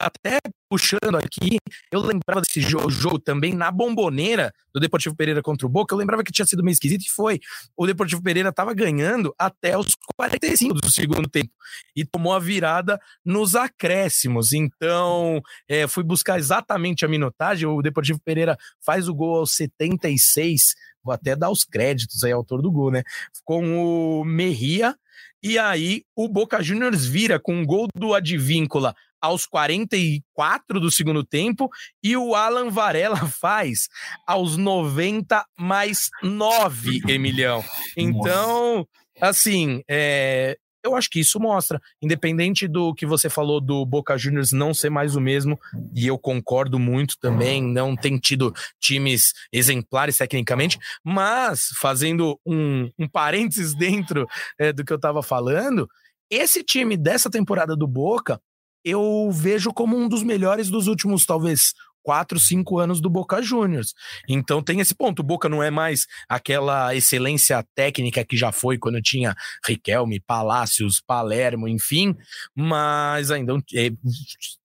até 0.00 0.38
puxando 0.68 1.16
aqui, 1.16 1.58
eu 1.90 2.00
lembrava 2.00 2.42
desse 2.42 2.60
jogo, 2.60 2.90
jogo, 2.90 3.18
também 3.18 3.54
na 3.54 3.70
bomboneira 3.70 4.52
do 4.72 4.78
Deportivo 4.78 5.16
Pereira 5.16 5.42
contra 5.42 5.66
o 5.66 5.70
Boca. 5.70 5.94
Eu 5.94 5.98
lembrava 5.98 6.22
que 6.22 6.30
tinha 6.30 6.46
sido 6.46 6.62
meio 6.62 6.72
esquisito 6.72 7.02
e 7.02 7.10
foi. 7.10 7.40
O 7.76 7.86
Deportivo 7.86 8.22
Pereira 8.22 8.50
estava 8.50 8.74
ganhando 8.74 9.34
até 9.38 9.76
os 9.76 9.88
45 10.16 10.74
do 10.74 10.90
segundo 10.90 11.28
tempo 11.28 11.50
e 11.96 12.04
tomou 12.04 12.34
a 12.34 12.38
virada 12.38 13.00
nos 13.24 13.54
acréscimos. 13.54 14.52
Então, 14.52 15.40
é, 15.66 15.86
fui 15.88 16.04
buscar 16.04 16.38
exatamente 16.38 17.04
a 17.04 17.08
minutagem. 17.08 17.66
O 17.66 17.82
Deportivo 17.82 18.20
Pereira 18.20 18.56
faz 18.80 19.08
o 19.08 19.14
gol 19.14 19.38
aos 19.38 19.52
76. 19.52 20.74
Vou 21.02 21.14
até 21.14 21.34
dar 21.34 21.50
os 21.50 21.64
créditos 21.64 22.22
aí, 22.24 22.32
autor 22.32 22.60
do 22.60 22.70
gol, 22.70 22.90
né? 22.90 23.02
Com 23.44 24.20
o 24.20 24.24
Merria. 24.24 24.94
E 25.42 25.56
aí 25.56 26.02
o 26.16 26.28
Boca 26.28 26.60
Juniors 26.62 27.06
vira 27.06 27.38
com 27.38 27.54
um 27.54 27.64
gol 27.64 27.86
do 27.94 28.12
Advíncula 28.12 28.94
aos 29.20 29.46
44 29.46 30.80
do 30.80 30.90
segundo 30.90 31.24
tempo 31.24 31.68
e 32.02 32.16
o 32.16 32.34
Alan 32.34 32.70
Varela 32.70 33.16
faz 33.28 33.88
aos 34.26 34.56
90 34.56 35.44
mais 35.58 36.08
9, 36.22 37.02
Emilhão. 37.08 37.64
Então, 37.96 38.86
assim, 39.20 39.82
é, 39.88 40.56
eu 40.84 40.94
acho 40.94 41.10
que 41.10 41.20
isso 41.20 41.40
mostra, 41.40 41.80
independente 42.00 42.68
do 42.68 42.94
que 42.94 43.04
você 43.04 43.28
falou 43.28 43.60
do 43.60 43.84
Boca 43.84 44.16
Juniors 44.16 44.52
não 44.52 44.72
ser 44.72 44.90
mais 44.90 45.16
o 45.16 45.20
mesmo, 45.20 45.58
e 45.94 46.06
eu 46.06 46.18
concordo 46.18 46.78
muito 46.78 47.16
também, 47.20 47.62
não 47.62 47.96
tem 47.96 48.18
tido 48.18 48.54
times 48.80 49.32
exemplares 49.52 50.16
tecnicamente, 50.16 50.78
mas 51.04 51.68
fazendo 51.80 52.38
um, 52.46 52.90
um 52.98 53.08
parênteses 53.08 53.74
dentro 53.74 54.26
é, 54.58 54.72
do 54.72 54.84
que 54.84 54.92
eu 54.92 54.96
estava 54.96 55.22
falando, 55.22 55.88
esse 56.30 56.62
time 56.62 56.96
dessa 56.96 57.30
temporada 57.30 57.74
do 57.74 57.86
Boca 57.86 58.40
eu 58.88 59.30
vejo 59.30 59.72
como 59.72 59.96
um 59.96 60.08
dos 60.08 60.22
melhores 60.22 60.68
dos 60.68 60.86
últimos, 60.86 61.24
talvez, 61.26 61.72
quatro, 62.02 62.40
cinco 62.40 62.78
anos 62.78 63.00
do 63.00 63.10
Boca 63.10 63.42
Juniors. 63.42 63.92
Então 64.28 64.62
tem 64.62 64.80
esse 64.80 64.94
ponto. 64.94 65.20
O 65.20 65.24
Boca 65.24 65.48
não 65.48 65.62
é 65.62 65.70
mais 65.70 66.06
aquela 66.28 66.94
excelência 66.94 67.62
técnica 67.74 68.24
que 68.24 68.36
já 68.36 68.50
foi 68.50 68.78
quando 68.78 69.00
tinha 69.02 69.34
Riquelme, 69.66 70.20
Palácios, 70.20 71.02
Palermo, 71.06 71.68
enfim, 71.68 72.16
mas 72.54 73.30
ainda 73.30 73.54
é, 73.74 73.90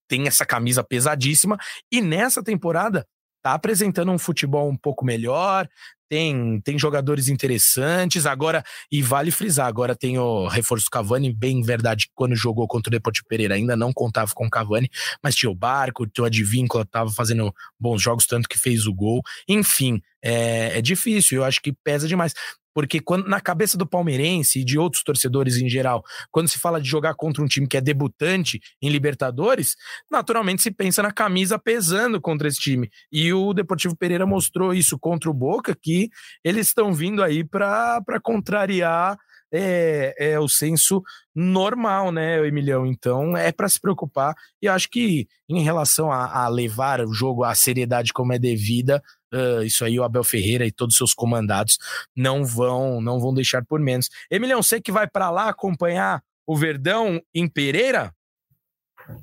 tem 0.08 0.28
essa 0.28 0.46
camisa 0.46 0.84
pesadíssima. 0.84 1.58
E 1.92 2.02
nessa 2.02 2.44
temporada 2.44 3.06
tá 3.44 3.54
apresentando 3.54 4.12
um 4.12 4.18
futebol 4.18 4.70
um 4.70 4.78
pouco 4.78 5.06
melhor, 5.06 5.68
tem, 6.10 6.62
tem 6.62 6.78
jogadores 6.80 7.28
interessantes. 7.28 8.26
Agora, 8.26 8.64
e 8.92 9.02
vale 9.02 9.32
frisar, 9.32 9.68
agora 9.68 9.96
tem 9.96 10.18
o 10.18 10.48
reforço 10.48 10.90
Cavani, 10.90 11.34
bem 11.34 11.62
verdade, 11.62 12.08
quando 12.16 12.36
jogou 12.36 12.68
contra 12.68 12.90
o 12.90 12.92
Deportivo 12.92 13.28
Pereira 13.28 13.56
ainda 13.56 13.76
não 13.76 13.92
contava 13.92 14.32
com 14.34 14.46
o 14.46 14.50
Cavani, 14.50 14.90
mas 15.22 15.36
tinha 15.36 15.50
o 15.50 15.56
Barco, 15.56 16.08
tinha 16.08 16.24
o 16.24 16.28
Advíncula, 16.28 16.86
tava 16.86 17.12
fazendo 17.12 17.54
bons 17.80 18.02
jogos, 18.02 18.26
tanto 18.26 18.48
que 18.48 18.58
fez 18.58 18.88
o 18.88 18.94
gol. 18.94 19.22
Enfim, 19.48 20.02
é, 20.24 20.78
é 20.78 20.82
difícil, 20.82 21.40
eu 21.40 21.44
acho 21.44 21.62
que 21.62 21.74
pesa 21.84 22.08
demais. 22.08 22.34
Porque 22.74 23.00
quando, 23.00 23.28
na 23.28 23.40
cabeça 23.40 23.78
do 23.78 23.88
palmeirense 23.88 24.60
e 24.60 24.66
de 24.66 24.78
outros 24.78 25.04
torcedores 25.04 25.58
em 25.58 25.70
geral, 25.70 26.04
quando 26.32 26.48
se 26.48 26.60
fala 26.60 26.82
de 26.82 26.88
jogar 26.88 27.14
contra 27.16 27.44
um 27.44 27.48
time 27.48 27.68
que 27.68 27.78
é 27.78 27.82
debutante 27.82 28.60
em 28.82 28.90
Libertadores, 28.90 29.76
naturalmente 30.10 30.62
se 30.62 30.72
pensa 30.72 31.04
na 31.04 31.12
camisa 31.12 31.60
pesando 31.60 32.20
contra 32.20 32.48
esse 32.48 32.60
time. 32.60 32.90
E 33.12 33.32
o 33.34 33.54
Deportivo 33.54 33.96
Pereira 33.96 34.26
mostrou 34.26 34.74
isso 34.74 34.98
contra 34.98 35.30
o 35.30 35.34
Boca, 35.34 35.76
que 35.80 36.10
eles 36.44 36.68
estão 36.68 36.94
vindo 36.94 37.24
aí 37.24 37.44
para 37.44 38.20
contrariar 38.22 39.18
é, 39.54 40.16
é, 40.18 40.40
o 40.40 40.50
senso 40.50 41.04
normal, 41.36 42.12
né, 42.12 42.46
Emilhão? 42.46 42.88
Então 42.88 43.38
é 43.38 43.52
para 43.52 43.70
se 43.70 43.80
preocupar. 43.80 44.34
E 44.60 44.68
acho 44.68 44.90
que 44.90 45.28
em 45.48 45.62
relação 45.62 46.12
a, 46.12 46.44
a, 46.44 46.48
levar 46.48 47.02
o 47.02 47.14
jogo 47.14 47.44
à 47.44 47.54
seriedade 47.54 48.12
como 48.12 48.34
é 48.34 48.40
devida, 48.40 49.02
Uh, 49.34 49.64
isso 49.64 49.84
aí 49.84 50.00
o 50.00 50.04
Abel 50.04 50.24
Ferreira 50.24 50.66
e 50.66 50.72
todos 50.72 50.94
os 50.94 50.98
seus 50.98 51.14
comandados 51.14 51.78
não 52.16 52.46
vão 52.46 53.02
não 53.02 53.20
vão 53.20 53.34
deixar 53.34 53.66
por 53.66 53.80
menos. 53.80 54.10
Emilhão, 54.30 54.62
você 54.62 54.80
que 54.80 54.92
vai 54.92 55.08
para 55.08 55.30
lá 55.32 55.50
acompanhar 55.50 56.22
o 56.46 56.56
Verdão 56.56 57.20
em 57.34 57.48
Pereira? 57.48 58.14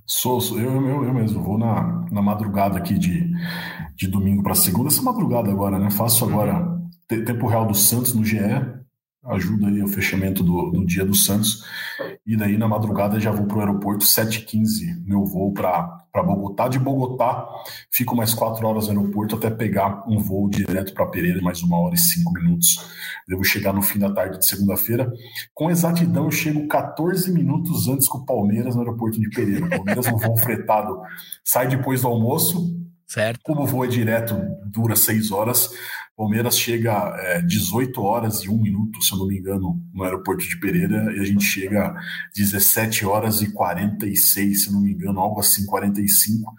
Sou, 0.07 0.41
sou 0.41 0.59
eu, 0.59 0.71
eu, 0.71 1.05
eu, 1.05 1.15
mesmo. 1.15 1.43
Vou 1.43 1.57
na, 1.57 2.07
na 2.11 2.21
madrugada 2.21 2.79
aqui 2.79 2.99
de, 2.99 3.31
de 3.95 4.09
domingo 4.09 4.43
para 4.43 4.55
segunda. 4.55 4.89
Essa 4.89 5.03
madrugada 5.03 5.51
agora, 5.51 5.79
né? 5.79 5.91
Faço 5.91 6.25
agora 6.25 6.59
uhum. 6.59 7.25
tempo 7.25 7.47
real 7.47 7.67
do 7.67 7.75
Santos 7.75 8.13
no 8.13 8.25
GE 8.25 8.39
ajuda 9.25 9.67
aí 9.69 9.83
o 9.83 9.89
fechamento 9.89 10.43
do, 10.43 10.71
do 10.71 10.87
dia 10.87 11.05
do 11.05 11.15
Santos. 11.15 11.65
E 12.27 12.37
daí 12.37 12.57
na 12.57 12.67
madrugada 12.67 13.21
já 13.21 13.31
vou 13.31 13.47
para 13.47 13.59
o 13.59 13.61
aeroporto, 13.61 14.05
7h15, 14.05 15.05
meu 15.05 15.25
voo 15.25 15.53
para 15.53 16.23
Bogotá. 16.23 16.69
De 16.69 16.79
Bogotá, 16.79 17.47
fico 17.91 18.17
mais 18.17 18.33
quatro 18.33 18.67
horas 18.67 18.89
no 18.89 18.99
aeroporto 18.99 19.37
até 19.37 19.51
pegar 19.51 20.05
um 20.09 20.19
voo 20.19 20.49
direto 20.49 20.95
para 20.95 21.07
Pereira, 21.07 21.41
mais 21.43 21.63
uma 21.63 21.79
hora 21.79 21.95
e 21.95 21.99
cinco 21.99 22.33
minutos. 22.33 22.79
Devo 23.29 23.45
chegar 23.45 23.73
no 23.73 23.83
fim 23.83 23.99
da 23.99 24.13
tarde 24.13 24.39
de 24.39 24.47
segunda-feira. 24.47 25.13
Com 25.55 25.71
exatidão, 25.71 26.25
eu 26.25 26.31
chego 26.31 26.67
14 26.67 27.31
minutos 27.33 27.89
antes 27.89 28.11
que 28.11 28.17
o 28.17 28.25
Palmeiras 28.25 28.75
no 28.75 28.81
aeroporto 28.81 29.21
de 29.21 29.29
Pereira. 29.29 29.67
O 29.67 29.71
Palmeiras 29.71 30.11
no 30.11 30.19
voo 30.19 30.37
fretado 30.39 31.01
sai 31.45 31.69
depois 31.69 32.03
do 32.03 32.09
almoço. 32.09 32.79
Certo. 33.07 33.41
Como 33.43 33.63
o 33.63 33.67
voo 33.67 33.85
é 33.85 33.89
direto, 33.89 34.37
dura 34.65 34.95
seis 34.95 35.33
horas 35.33 35.69
Palmeiras 36.21 36.59
chega 36.59 37.17
é, 37.17 37.41
18 37.41 38.03
horas 38.03 38.43
e 38.43 38.51
1 38.51 38.61
minuto, 38.61 39.03
se 39.03 39.11
eu 39.11 39.17
não 39.17 39.27
me 39.27 39.39
engano, 39.39 39.83
no 39.91 40.05
aeroporto 40.05 40.47
de 40.47 40.61
Pereira, 40.61 41.11
e 41.17 41.19
a 41.19 41.25
gente 41.25 41.43
chega 41.43 41.95
17 42.37 43.07
horas 43.07 43.41
e 43.41 43.51
46, 43.51 44.65
se 44.65 44.71
não 44.71 44.83
me 44.83 44.93
engano, 44.93 45.19
algo 45.19 45.41
assim, 45.41 45.65
45. 45.65 46.53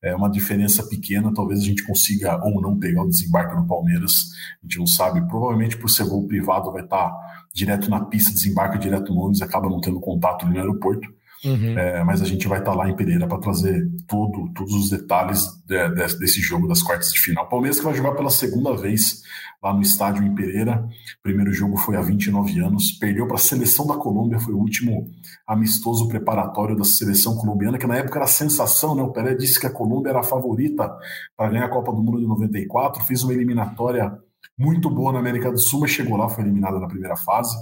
É 0.00 0.14
uma 0.14 0.30
diferença 0.30 0.84
pequena, 0.84 1.34
talvez 1.34 1.58
a 1.58 1.64
gente 1.64 1.84
consiga 1.84 2.40
ou 2.44 2.62
não 2.62 2.78
pegar 2.78 3.02
o 3.02 3.08
desembarque 3.08 3.56
no 3.56 3.66
Palmeiras, 3.66 4.30
a 4.62 4.66
gente 4.66 4.78
não 4.78 4.86
sabe. 4.86 5.20
Provavelmente 5.26 5.76
por 5.76 5.90
ser 5.90 6.04
voo 6.04 6.24
privado 6.28 6.70
vai 6.70 6.84
estar 6.84 7.12
direto 7.52 7.90
na 7.90 8.04
pista, 8.04 8.30
desembarca 8.30 8.78
direto 8.78 9.12
no 9.12 9.22
ônibus, 9.22 9.42
acaba 9.42 9.68
não 9.68 9.80
tendo 9.80 9.98
contato 9.98 10.46
no 10.46 10.56
aeroporto. 10.56 11.12
Uhum. 11.44 11.78
É, 11.78 12.02
mas 12.02 12.20
a 12.20 12.24
gente 12.24 12.48
vai 12.48 12.58
estar 12.58 12.72
tá 12.72 12.76
lá 12.76 12.88
em 12.88 12.96
Pereira 12.96 13.26
para 13.26 13.38
trazer 13.38 13.88
tudo, 14.06 14.52
todos 14.52 14.74
os 14.74 14.90
detalhes 14.90 15.46
de, 15.66 15.88
de, 15.90 16.18
desse 16.18 16.40
jogo 16.40 16.66
das 16.66 16.82
quartas 16.82 17.12
de 17.12 17.20
final. 17.20 17.48
Palmeiras 17.48 17.78
que 17.78 17.84
vai 17.84 17.94
jogar 17.94 18.12
pela 18.12 18.30
segunda 18.30 18.76
vez 18.76 19.22
lá 19.62 19.72
no 19.72 19.82
estádio 19.82 20.24
em 20.24 20.34
Pereira. 20.34 20.84
O 21.18 21.22
primeiro 21.22 21.52
jogo 21.52 21.76
foi 21.76 21.96
há 21.96 22.00
29 22.00 22.60
anos, 22.60 22.92
perdeu 22.92 23.26
para 23.26 23.36
a 23.36 23.40
seleção 23.40 23.86
da 23.86 23.96
Colômbia, 23.96 24.38
foi 24.38 24.54
o 24.54 24.58
último 24.58 25.10
amistoso 25.46 26.08
preparatório 26.08 26.76
da 26.76 26.84
seleção 26.84 27.36
colombiana, 27.36 27.78
que 27.78 27.86
na 27.86 27.96
época 27.96 28.18
era 28.18 28.26
sensação, 28.26 28.94
né? 28.94 29.02
O 29.02 29.12
Pelé 29.12 29.34
disse 29.34 29.60
que 29.60 29.66
a 29.66 29.72
Colômbia 29.72 30.10
era 30.10 30.20
a 30.20 30.24
favorita 30.24 30.90
para 31.36 31.50
ganhar 31.50 31.66
a 31.66 31.70
Copa 31.70 31.92
do 31.92 32.02
Mundo 32.02 32.20
de 32.20 32.26
94, 32.26 33.04
fez 33.04 33.22
uma 33.22 33.32
eliminatória 33.32 34.12
muito 34.56 34.90
boa 34.90 35.12
na 35.12 35.20
América 35.20 35.50
do 35.50 35.58
Sul, 35.58 35.80
mas 35.80 35.90
chegou 35.90 36.16
lá, 36.16 36.28
foi 36.28 36.42
eliminada 36.42 36.80
na 36.80 36.88
primeira 36.88 37.16
fase. 37.16 37.56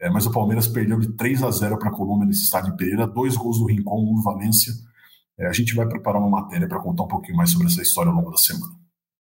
É, 0.00 0.08
mas 0.08 0.26
o 0.26 0.30
Palmeiras 0.30 0.68
perdeu 0.68 0.98
de 0.98 1.12
3 1.12 1.42
a 1.42 1.50
0 1.50 1.78
para 1.78 1.88
a 1.88 1.92
Colômbia 1.92 2.26
nesse 2.26 2.44
estádio 2.44 2.76
Pereira, 2.76 3.06
dois 3.06 3.36
gols 3.36 3.58
do 3.58 3.66
Rincon, 3.66 4.10
um 4.10 4.14
do 4.14 4.22
Valência. 4.22 4.72
É, 5.38 5.46
a 5.46 5.52
gente 5.52 5.74
vai 5.74 5.88
preparar 5.88 6.20
uma 6.20 6.42
matéria 6.42 6.68
para 6.68 6.80
contar 6.80 7.04
um 7.04 7.08
pouquinho 7.08 7.36
mais 7.36 7.50
sobre 7.50 7.66
essa 7.66 7.82
história 7.82 8.10
ao 8.10 8.16
longo 8.16 8.30
da 8.30 8.36
semana. 8.36 8.78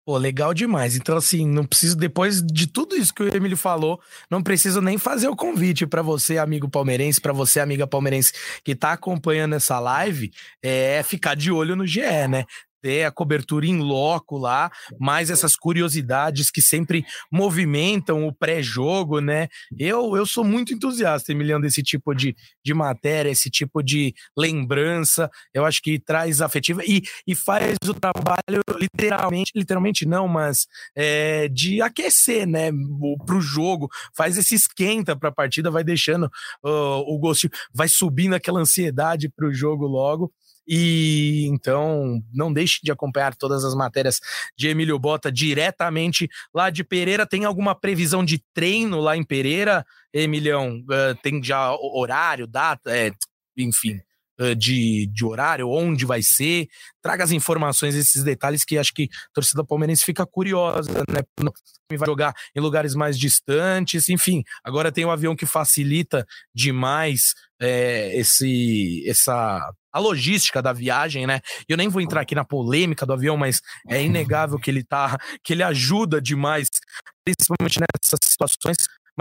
Pô, 0.07 0.17
legal 0.19 0.55
demais. 0.55 0.95
Então, 0.95 1.17
assim, 1.17 1.45
não 1.45 1.65
preciso, 1.65 1.97
depois 1.97 2.41
de 2.41 2.69
tudo 2.69 2.95
isso 2.95 3.13
que 3.13 3.25
o 3.25 3.37
Emílio 3.37 3.57
falou, 3.57 4.01
não 4.31 4.41
preciso 4.41 4.81
nem 4.81 4.99
fazer 4.99 5.27
o 5.27 5.35
convite 5.35 5.85
para 5.85 6.01
você, 6.01 6.39
amigo 6.39 6.69
palmeirense, 6.69 7.21
para 7.21 7.33
você, 7.33 7.59
amiga 7.59 7.89
palmeirense, 7.89 8.33
que 8.63 8.77
tá 8.77 8.93
acompanhando 8.93 9.57
essa 9.57 9.81
live, 9.81 10.31
é 10.63 11.03
ficar 11.03 11.35
de 11.35 11.51
olho 11.51 11.75
no 11.75 11.85
GE, 11.85 12.03
né? 12.29 12.45
Ter 12.87 13.03
a 13.03 13.11
cobertura 13.11 13.67
em 13.67 13.79
loco 13.81 14.39
lá, 14.39 14.71
mais 14.97 15.29
essas 15.29 15.57
curiosidades 15.57 16.53
que 16.53 16.63
sempre 16.63 17.05
movimentam 17.33 18.29
o 18.29 18.33
pré-jogo, 18.33 19.19
né? 19.21 19.49
Eu, 19.77 20.17
eu 20.17 20.25
sou 20.25 20.45
muito 20.45 20.73
entusiasta, 20.73 21.33
Emiliano, 21.33 21.65
desse 21.65 21.83
tipo 21.83 22.15
de, 22.15 22.37
de 22.65 22.73
matéria, 22.73 23.29
esse 23.29 23.51
tipo 23.51 23.83
de 23.83 24.15
lembrança. 24.39 25.29
Eu 25.53 25.65
acho 25.65 25.83
que 25.83 25.99
traz 25.99 26.41
afetiva 26.41 26.81
e, 26.87 27.03
e 27.27 27.35
faz 27.35 27.77
o 27.89 27.93
trabalho 27.93 28.63
literalmente, 28.79 29.51
literalmente 29.57 30.07
não, 30.07 30.29
mas 30.29 30.69
é, 30.95 31.49
de 31.49 31.83
aquecer, 31.83 32.47
né? 32.47 32.71
Para 33.27 33.37
o 33.37 33.41
jogo, 33.41 33.89
faz 34.17 34.39
esse 34.39 34.55
esquenta 34.55 35.17
para 35.17 35.31
a 35.31 35.35
partida, 35.35 35.73
vai 35.73 35.83
deixando 35.83 36.27
uh, 36.65 37.03
o 37.05 37.19
gostinho, 37.19 37.51
vai 37.75 37.89
subindo 37.89 38.35
aquela 38.35 38.61
ansiedade 38.61 39.29
para 39.29 39.49
o 39.49 39.53
jogo 39.53 39.89
logo. 39.89 40.33
E 40.67 41.47
então 41.47 42.21
não 42.33 42.53
deixe 42.53 42.81
de 42.83 42.91
acompanhar 42.91 43.35
todas 43.35 43.65
as 43.65 43.75
matérias 43.75 44.21
de 44.57 44.69
Emílio 44.69 44.99
Bota 44.99 45.31
diretamente 45.31 46.29
lá 46.53 46.71
de 46.71 46.83
Pereira. 46.83 47.27
Tem 47.27 47.45
alguma 47.45 47.75
previsão 47.75 48.25
de 48.25 48.43
treino 48.53 49.01
lá 49.01 49.17
em 49.17 49.25
Pereira, 49.25 49.87
Emilhão? 50.13 50.79
Uh, 50.81 51.15
tem 51.23 51.43
já 51.43 51.73
horário, 51.73 52.47
data, 52.47 52.97
é, 52.97 53.13
enfim, 53.57 54.01
de, 54.57 55.07
de 55.07 55.25
horário, 55.25 55.69
onde 55.69 56.05
vai 56.05 56.23
ser? 56.23 56.69
Traga 57.03 57.25
as 57.25 57.31
informações, 57.31 57.95
esses 57.95 58.23
detalhes 58.23 58.65
que 58.65 58.79
acho 58.79 58.93
que 58.93 59.05
a 59.05 59.35
torcida 59.35 59.65
palmeirense 59.65 60.05
fica 60.05 60.27
curiosa, 60.27 60.93
né? 61.09 61.23
Vai 61.91 62.07
jogar 62.07 62.35
em 62.55 62.61
lugares 62.61 62.95
mais 62.95 63.19
distantes, 63.19 64.09
enfim. 64.09 64.43
Agora 64.65 64.91
tem 64.91 65.05
um 65.05 65.11
avião 65.11 65.37
que 65.37 65.47
facilita 65.47 66.27
demais 66.55 67.33
é, 67.61 68.19
esse, 68.19 69.05
essa 69.09 69.73
a 69.97 69.99
logística 69.99 70.61
da 70.61 70.75
viagem, 70.75 71.27
né? 71.27 71.41
Eu 71.67 71.77
nem 71.77 71.89
vou 71.89 72.03
entrar 72.03 72.21
aqui 72.21 72.35
na 72.35 72.45
polêmica 72.45 73.07
do 73.07 73.15
avião, 73.15 73.35
mas 73.35 73.63
é 73.89 74.03
inegável 74.03 74.59
que 74.59 74.71
ele 74.71 74.85
tá, 74.85 75.17
que 75.43 75.55
ele 75.55 75.63
ajuda 75.63 76.21
demais, 76.21 76.69
principalmente 77.25 77.81
nessas 77.81 78.19
situações. 78.23 78.77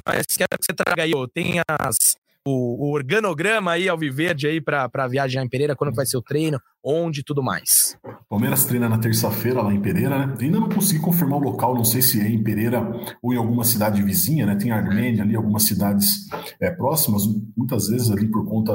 Mas 0.05 0.26
quero 0.36 0.49
que 0.59 0.66
você 0.66 0.74
traga 0.74 1.03
aí, 1.03 1.13
tem 1.34 1.61
as, 1.80 2.18
o, 2.48 2.89
o 2.89 2.93
organograma 2.93 3.72
aí, 3.72 3.89
Alviverde, 3.89 4.48
aí, 4.48 4.62
para 4.62 4.89
a 4.93 5.08
viagem 5.08 5.41
em 5.43 5.50
Pereira, 5.50 5.76
quando 5.76 5.96
vai 5.96 6.06
ser 6.06 6.18
o 6.18 6.22
treino, 6.22 6.60
onde 6.84 7.22
e 7.22 7.24
tudo 7.24 7.41
mais. 7.41 7.98
Palmeiras 8.30 8.66
treina 8.66 8.88
na 8.88 9.00
terça-feira 9.00 9.62
lá 9.64 9.74
em 9.74 9.82
Pereira, 9.82 10.28
né? 10.28 10.36
Ainda 10.39 10.60
não 10.60 10.70
consegui 10.70 11.00
confirmar 11.00 11.39
o 11.39 11.43
local, 11.43 11.74
não 11.74 11.84
sei 11.84 12.02
se 12.02 12.22
é 12.22 12.30
em 12.30 12.43
Pereira 12.43 12.80
ou 13.24 13.34
em 13.34 13.38
alguma 13.38 13.64
cidade 13.64 14.04
vizinha, 14.04 14.46
né? 14.46 14.56
Tem 14.56 14.70
Armênia 14.72 15.24
ali, 15.24 15.36
algumas 15.36 15.64
cidades 15.64 16.28
é, 16.60 16.70
próximas. 16.70 17.24
Muitas 17.58 17.88
vezes 17.88 18.12
ali 18.12 18.28
por 18.30 18.46
conta 18.46 18.74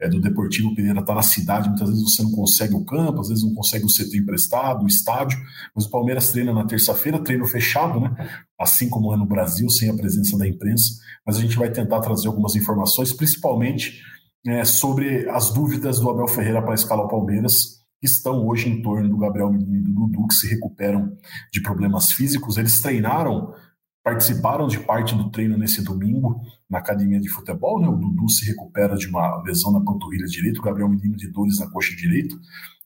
é, 0.00 0.08
do 0.08 0.20
Deportivo 0.20 0.74
Pereira 0.74 0.98
estar 0.98 1.12
tá 1.12 1.14
na 1.14 1.22
cidade, 1.22 1.68
muitas 1.68 1.88
vezes 1.88 2.02
você 2.02 2.22
não 2.24 2.32
consegue 2.32 2.74
o 2.74 2.84
campo, 2.84 3.20
às 3.20 3.28
vezes 3.28 3.44
não 3.44 3.54
consegue 3.54 3.84
o 3.84 3.88
CT 3.88 4.18
emprestado, 4.18 4.82
o 4.82 4.88
estádio. 4.88 5.38
Mas 5.76 5.84
o 5.84 5.90
Palmeiras 5.90 6.30
treina 6.32 6.52
na 6.52 6.64
terça-feira, 6.64 7.22
treino 7.22 7.46
fechado, 7.46 8.00
né? 8.00 8.10
Assim 8.58 8.88
como 8.88 9.14
é 9.14 9.16
no 9.16 9.26
Brasil, 9.26 9.68
sem 9.70 9.88
a 9.88 9.94
presença 9.94 10.36
da 10.36 10.48
imprensa. 10.48 10.94
Mas 11.26 11.36
a 11.36 11.40
gente 11.40 11.56
vai 11.56 11.70
tentar 11.70 12.00
trazer 12.00 12.28
algumas 12.28 12.54
informações, 12.56 13.12
principalmente 13.12 14.02
é, 14.46 14.64
sobre 14.64 15.28
as 15.30 15.52
dúvidas 15.52 16.00
do 16.00 16.10
Abel 16.10 16.28
Ferreira 16.28 16.62
para 16.62 16.74
escalar 16.74 17.06
o 17.06 17.08
Palmeiras, 17.08 17.82
que 18.00 18.06
estão 18.06 18.46
hoje 18.46 18.68
em 18.68 18.82
torno 18.82 19.08
do 19.08 19.16
Gabriel 19.16 19.52
Menino 19.52 19.76
e 19.76 19.80
do 19.82 19.92
Dudu, 19.92 20.26
que 20.26 20.34
se 20.34 20.48
recuperam 20.48 21.16
de 21.52 21.62
problemas 21.62 22.12
físicos. 22.12 22.58
Eles 22.58 22.80
treinaram, 22.80 23.54
participaram 24.02 24.66
de 24.66 24.80
parte 24.80 25.14
do 25.14 25.30
treino 25.30 25.56
nesse 25.56 25.82
domingo 25.82 26.40
na 26.68 26.78
academia 26.78 27.20
de 27.20 27.28
futebol. 27.28 27.80
Né? 27.80 27.86
O 27.86 27.96
Dudu 27.96 28.28
se 28.28 28.44
recupera 28.44 28.96
de 28.96 29.06
uma 29.06 29.40
lesão 29.44 29.70
na 29.70 29.80
panturrilha 29.80 30.26
direita, 30.26 30.58
o 30.58 30.64
Gabriel 30.64 30.88
Menino 30.88 31.16
de 31.16 31.30
dores 31.30 31.60
na 31.60 31.70
coxa 31.70 31.94
direita. 31.94 32.34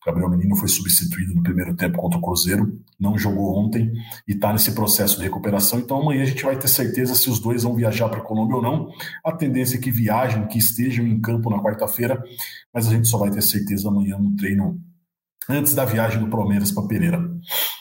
Gabriel 0.06 0.30
Menino 0.30 0.54
foi 0.54 0.68
substituído 0.68 1.34
no 1.34 1.42
primeiro 1.42 1.74
tempo 1.74 1.98
contra 1.98 2.16
o 2.16 2.22
Cruzeiro, 2.22 2.80
não 2.98 3.18
jogou 3.18 3.58
ontem 3.58 3.92
e 4.28 4.34
está 4.34 4.52
nesse 4.52 4.70
processo 4.70 5.16
de 5.16 5.24
recuperação. 5.24 5.80
Então 5.80 6.00
amanhã 6.00 6.22
a 6.22 6.26
gente 6.26 6.44
vai 6.44 6.56
ter 6.56 6.68
certeza 6.68 7.16
se 7.16 7.28
os 7.28 7.40
dois 7.40 7.64
vão 7.64 7.74
viajar 7.74 8.08
para 8.08 8.20
a 8.20 8.22
Colômbia 8.22 8.56
ou 8.56 8.62
não. 8.62 8.92
A 9.24 9.32
tendência 9.32 9.76
é 9.76 9.80
que 9.80 9.90
viajem, 9.90 10.46
que 10.46 10.58
estejam 10.58 11.04
em 11.04 11.20
campo 11.20 11.50
na 11.50 11.60
quarta-feira, 11.60 12.22
mas 12.72 12.86
a 12.86 12.90
gente 12.90 13.08
só 13.08 13.18
vai 13.18 13.32
ter 13.32 13.42
certeza 13.42 13.88
amanhã 13.88 14.16
no 14.16 14.36
treino 14.36 14.80
antes 15.48 15.74
da 15.74 15.84
viagem 15.84 16.20
do 16.20 16.28
Palmeiras 16.28 16.70
para 16.70 16.86
Pereira. 16.86 17.20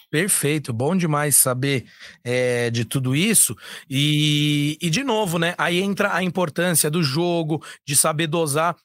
Perfeito, 0.09 0.71
bom 0.71 0.95
demais 0.95 1.35
saber 1.35 1.85
é, 2.23 2.69
de 2.71 2.85
tudo 2.85 3.15
isso. 3.15 3.55
E, 3.89 4.77
e, 4.81 4.89
de 4.89 5.03
novo, 5.03 5.37
né? 5.37 5.53
Aí 5.57 5.81
entra 5.81 6.15
a 6.15 6.23
importância 6.23 6.89
do 6.89 7.03
jogo, 7.03 7.61
de 7.85 7.95
saber 7.95 8.27
dosar 8.27 8.75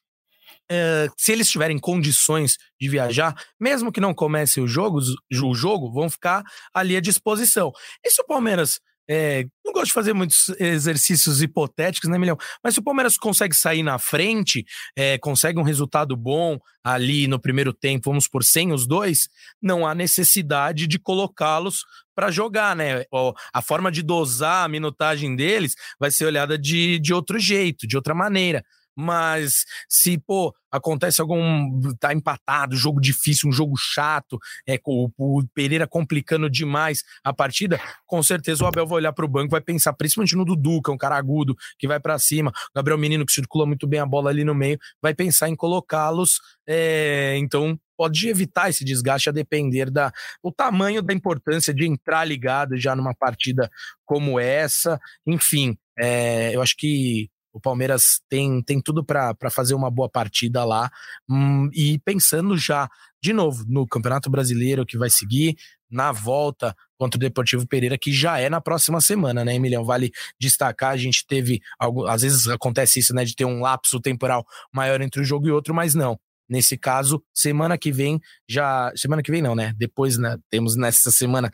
Uh, 0.71 1.11
se 1.17 1.33
eles 1.33 1.51
tiverem 1.51 1.79
condições 1.79 2.57
de 2.81 2.89
viajar, 2.89 3.35
mesmo 3.59 3.91
que 3.91 4.01
não 4.01 4.15
comece 4.15 4.61
o 4.61 4.69
jogo, 4.69 5.01
o 5.43 5.55
jogo, 5.55 5.93
vão 5.93 6.09
ficar 6.09 6.45
ali 6.73 6.97
à 6.97 7.01
disposição. 7.01 7.73
E 8.05 8.11
se 8.11 8.23
o 8.23 8.27
Palmeiras. 8.27 8.81
É, 9.13 9.45
não 9.67 9.73
gosto 9.73 9.87
de 9.87 9.93
fazer 9.93 10.13
muitos 10.13 10.51
exercícios 10.51 11.43
hipotéticos, 11.43 12.09
né, 12.09 12.17
Milhão? 12.17 12.37
Mas 12.63 12.75
se 12.75 12.81
o 12.81 12.83
Palmeiras 12.85 13.17
consegue 13.17 13.57
sair 13.57 13.83
na 13.83 13.99
frente, 13.99 14.65
é, 14.97 15.19
consegue 15.19 15.59
um 15.59 15.65
resultado 15.65 16.17
bom 16.17 16.61
ali 16.85 17.27
no 17.27 17.41
primeiro 17.41 17.73
tempo, 17.73 18.09
vamos 18.09 18.29
por 18.29 18.45
sem 18.45 18.73
os 18.73 18.87
dois, 18.87 19.29
não 19.61 19.85
há 19.85 19.97
necessidade 19.97 20.87
de 20.87 20.97
colocá-los 20.97 21.85
para 22.15 22.31
jogar, 22.31 22.77
né? 22.77 23.05
A 23.53 23.61
forma 23.61 23.91
de 23.91 24.01
dosar 24.05 24.67
a 24.67 24.69
minutagem 24.69 25.35
deles 25.35 25.75
vai 25.99 26.13
ser 26.13 26.27
olhada 26.27 26.57
de, 26.57 27.01
de 27.01 27.13
outro 27.13 27.37
jeito, 27.37 27.89
de 27.89 27.97
outra 27.97 28.15
maneira 28.15 28.63
mas 28.97 29.65
se, 29.89 30.19
pô, 30.19 30.55
acontece 30.71 31.21
algum. 31.21 31.81
tá 31.99 32.13
empatado, 32.13 32.77
jogo 32.77 33.01
difícil, 33.01 33.49
um 33.49 33.53
jogo 33.53 33.75
chato, 33.77 34.39
é, 34.69 34.79
o, 34.85 35.11
o 35.19 35.43
Pereira 35.55 35.87
complicando 35.87 36.49
demais 36.49 37.03
a 37.25 37.33
partida, 37.33 37.81
com 38.07 38.23
certeza 38.23 38.65
o 38.65 38.67
Abel 38.67 38.87
vai 38.87 38.97
olhar 38.97 39.13
para 39.13 39.25
o 39.25 39.29
banco, 39.29 39.51
vai 39.51 39.61
pensar 39.61 39.93
principalmente 39.93 40.37
no 40.37 40.45
Dudu, 40.45 40.81
que 40.83 40.91
é 40.91 40.95
um 40.95 40.99
cara 40.99 41.17
agudo, 41.17 41.57
que 41.79 41.89
vai 41.89 41.99
para 41.99 42.19
cima, 42.19 42.51
o 42.51 42.75
Gabriel 42.75 42.99
Menino, 42.99 43.27
que 43.27 43.33
circula 43.33 43.67
muito 43.67 43.87
bem 43.87 44.01
a 44.01 44.07
bola 44.07 44.31
ali 44.31 44.45
no 44.45 44.55
meio, 44.55 44.79
vai 45.03 45.15
pensar 45.15 45.49
em 45.49 45.57
colocá-los. 45.57 46.41
É, 46.67 47.37
então, 47.39 47.79
pode 47.97 48.29
evitar 48.29 48.71
esse 48.71 48.85
desgaste 48.85 49.29
a 49.29 49.33
depender 49.33 49.91
da 49.91 50.13
o 50.43 50.51
tamanho 50.51 51.03
da 51.03 51.13
importância 51.13 51.75
de 51.75 51.87
entrar 51.87 52.25
ligado 52.25 52.77
já 52.79 52.95
numa 52.97 53.15
partida 53.15 53.71
como 54.07 54.41
essa. 54.41 54.99
Enfim, 55.27 55.77
é, 55.99 56.55
eu 56.55 56.63
acho 56.63 56.77
que 56.79 57.29
o 57.53 57.61
Palmeiras 57.61 58.21
tem, 58.29 58.63
tem 58.63 58.81
tudo 58.81 59.05
para 59.05 59.51
fazer 59.51 59.75
uma 59.75 59.91
boa 59.91 60.09
partida 60.09 60.65
lá. 60.65 60.91
Hum, 61.29 61.69
e 61.73 61.99
pensando 62.01 62.57
já, 62.57 62.89
de 63.23 63.33
novo, 63.33 63.65
no 63.69 63.87
Campeonato 63.87 64.31
Brasileiro 64.31 64.87
que 64.87 64.99
vai 64.99 65.11
seguir, 65.11 65.57
na 65.91 66.13
volta 66.13 66.75
contra 66.97 67.17
o 67.17 67.21
Deportivo 67.21 67.67
Pereira, 67.67 67.99
que 67.99 68.13
já 68.13 68.39
é 68.39 68.49
na 68.49 68.61
próxima 68.61 69.01
semana, 69.01 69.45
né, 69.45 69.55
Emiliano? 69.55 69.85
Vale 69.85 70.13
destacar, 70.39 70.93
a 70.93 70.97
gente 70.97 71.27
teve, 71.27 71.61
algo, 71.79 72.07
às 72.07 72.23
vezes 72.23 72.47
acontece 72.47 73.01
isso, 73.01 73.15
né, 73.15 73.25
de 73.25 73.35
ter 73.35 73.45
um 73.45 73.61
lapso 73.61 73.99
temporal 74.01 74.47
maior 74.73 75.01
entre 75.01 75.21
um 75.21 75.25
jogo 75.25 75.49
e 75.49 75.51
outro, 75.51 75.75
mas 75.75 75.95
não. 75.95 76.19
Nesse 76.51 76.77
caso, 76.77 77.23
semana 77.33 77.79
que 77.79 77.93
vem 77.93 78.21
já. 78.49 78.93
Semana 78.97 79.23
que 79.23 79.31
vem 79.31 79.41
não, 79.41 79.55
né? 79.55 79.73
Depois, 79.77 80.19
né? 80.19 80.37
Temos 80.51 80.77
nessa 80.77 81.11
semana. 81.11 81.51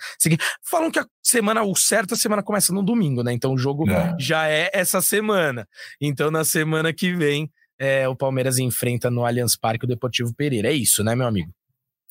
Falam 0.68 0.90
que 0.90 0.98
a 0.98 1.06
semana, 1.22 1.62
o 1.62 1.76
certo, 1.76 2.14
a 2.14 2.16
semana 2.16 2.42
começa 2.42 2.72
no 2.72 2.82
domingo, 2.82 3.22
né? 3.22 3.32
Então 3.32 3.52
o 3.52 3.58
jogo 3.58 3.88
é. 3.90 4.16
já 4.18 4.48
é 4.48 4.70
essa 4.72 5.02
semana. 5.02 5.68
Então 6.00 6.30
na 6.30 6.44
semana 6.44 6.92
que 6.94 7.12
vem, 7.12 7.50
é, 7.78 8.08
o 8.08 8.16
Palmeiras 8.16 8.58
enfrenta 8.58 9.10
no 9.10 9.24
Allianz 9.24 9.56
Parque 9.56 9.84
o 9.84 9.88
Deportivo 9.88 10.34
Pereira. 10.34 10.68
É 10.68 10.72
isso, 10.72 11.04
né, 11.04 11.14
meu 11.14 11.26
amigo? 11.26 11.50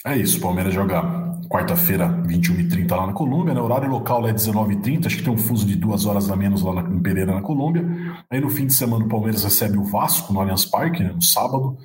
É 0.06 0.16
isso, 0.16 0.38
o 0.38 0.42
Palmeiras 0.42 0.72
joga 0.72 1.02
quarta-feira, 1.50 2.08
21h30 2.28 2.96
lá 2.96 3.08
na 3.08 3.14
Colômbia, 3.14 3.56
né? 3.56 3.60
Horário 3.60 3.90
local 3.90 4.28
é 4.28 4.32
19h30, 4.32 5.08
acho 5.08 5.18
que 5.18 5.24
tem 5.24 5.34
um 5.34 5.38
fuso 5.38 5.66
de 5.66 5.76
duas 5.76 6.06
horas 6.06 6.30
a 6.30 6.36
menos 6.36 6.62
lá 6.62 6.74
na, 6.74 6.82
em 6.82 7.02
Pereira, 7.02 7.34
na 7.34 7.42
Colômbia. 7.42 7.84
Aí 8.30 8.40
no 8.40 8.52
fim 8.52 8.68
de 8.68 8.76
semana 8.76 9.04
o 9.04 9.10
Palmeiras 9.10 9.44
recebe 9.44 9.80
o 9.80 9.84
Vasco 9.84 10.32
no 10.32 10.40
Allianz 10.40 10.64
Parque, 10.64 11.04
né? 11.04 11.12
no 11.12 11.24
sábado. 11.24 11.76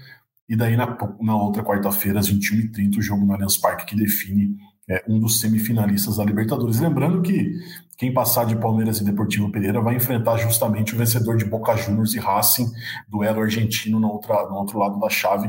E 0.51 0.57
daí 0.57 0.77
na, 0.77 0.99
na 1.21 1.37
outra 1.37 1.63
quarta-feira, 1.63 2.19
às 2.19 2.29
21h30, 2.29 2.99
o 2.99 3.03
jogo 3.03 3.25
no 3.25 3.33
Allianz 3.33 3.57
Parque 3.57 3.87
que 3.87 3.95
define 3.95 4.57
é, 4.89 5.01
um 5.07 5.21
dos 5.21 5.39
semifinalistas 5.39 6.17
da 6.17 6.25
Libertadores. 6.25 6.81
Lembrando 6.81 7.23
que 7.23 7.55
quem 7.97 8.13
passar 8.13 8.45
de 8.47 8.57
Palmeiras 8.57 8.99
e 8.99 9.05
Deportivo 9.05 9.53
Pereira 9.53 9.81
vai 9.81 9.95
enfrentar 9.95 10.39
justamente 10.39 10.93
o 10.93 10.99
vencedor 10.99 11.37
de 11.37 11.45
Boca 11.45 11.77
Juniors 11.77 12.15
e 12.15 12.19
Racing, 12.19 12.69
duelo 13.09 13.41
argentino 13.41 14.01
no, 14.01 14.09
outra, 14.09 14.49
no 14.49 14.57
outro 14.57 14.77
lado 14.77 14.99
da 14.99 15.09
chave. 15.09 15.49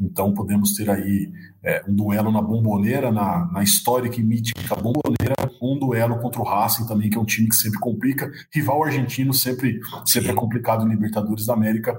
Então 0.00 0.34
podemos 0.34 0.72
ter 0.72 0.90
aí 0.90 1.30
é, 1.62 1.84
um 1.86 1.94
duelo 1.94 2.32
na 2.32 2.42
bomboneira, 2.42 3.12
na, 3.12 3.48
na 3.52 3.62
histórica 3.62 4.18
e 4.18 4.24
mítica 4.24 4.74
bomboneira, 4.74 5.36
um 5.62 5.78
duelo 5.78 6.18
contra 6.18 6.40
o 6.40 6.44
Racing 6.44 6.88
também, 6.88 7.08
que 7.08 7.16
é 7.16 7.20
um 7.20 7.24
time 7.24 7.48
que 7.48 7.54
sempre 7.54 7.78
complica. 7.78 8.28
Rival 8.52 8.82
argentino 8.82 9.32
sempre, 9.32 9.78
sempre 10.04 10.30
é 10.32 10.34
complicado 10.34 10.84
em 10.84 10.90
Libertadores 10.90 11.46
da 11.46 11.52
América 11.52 11.96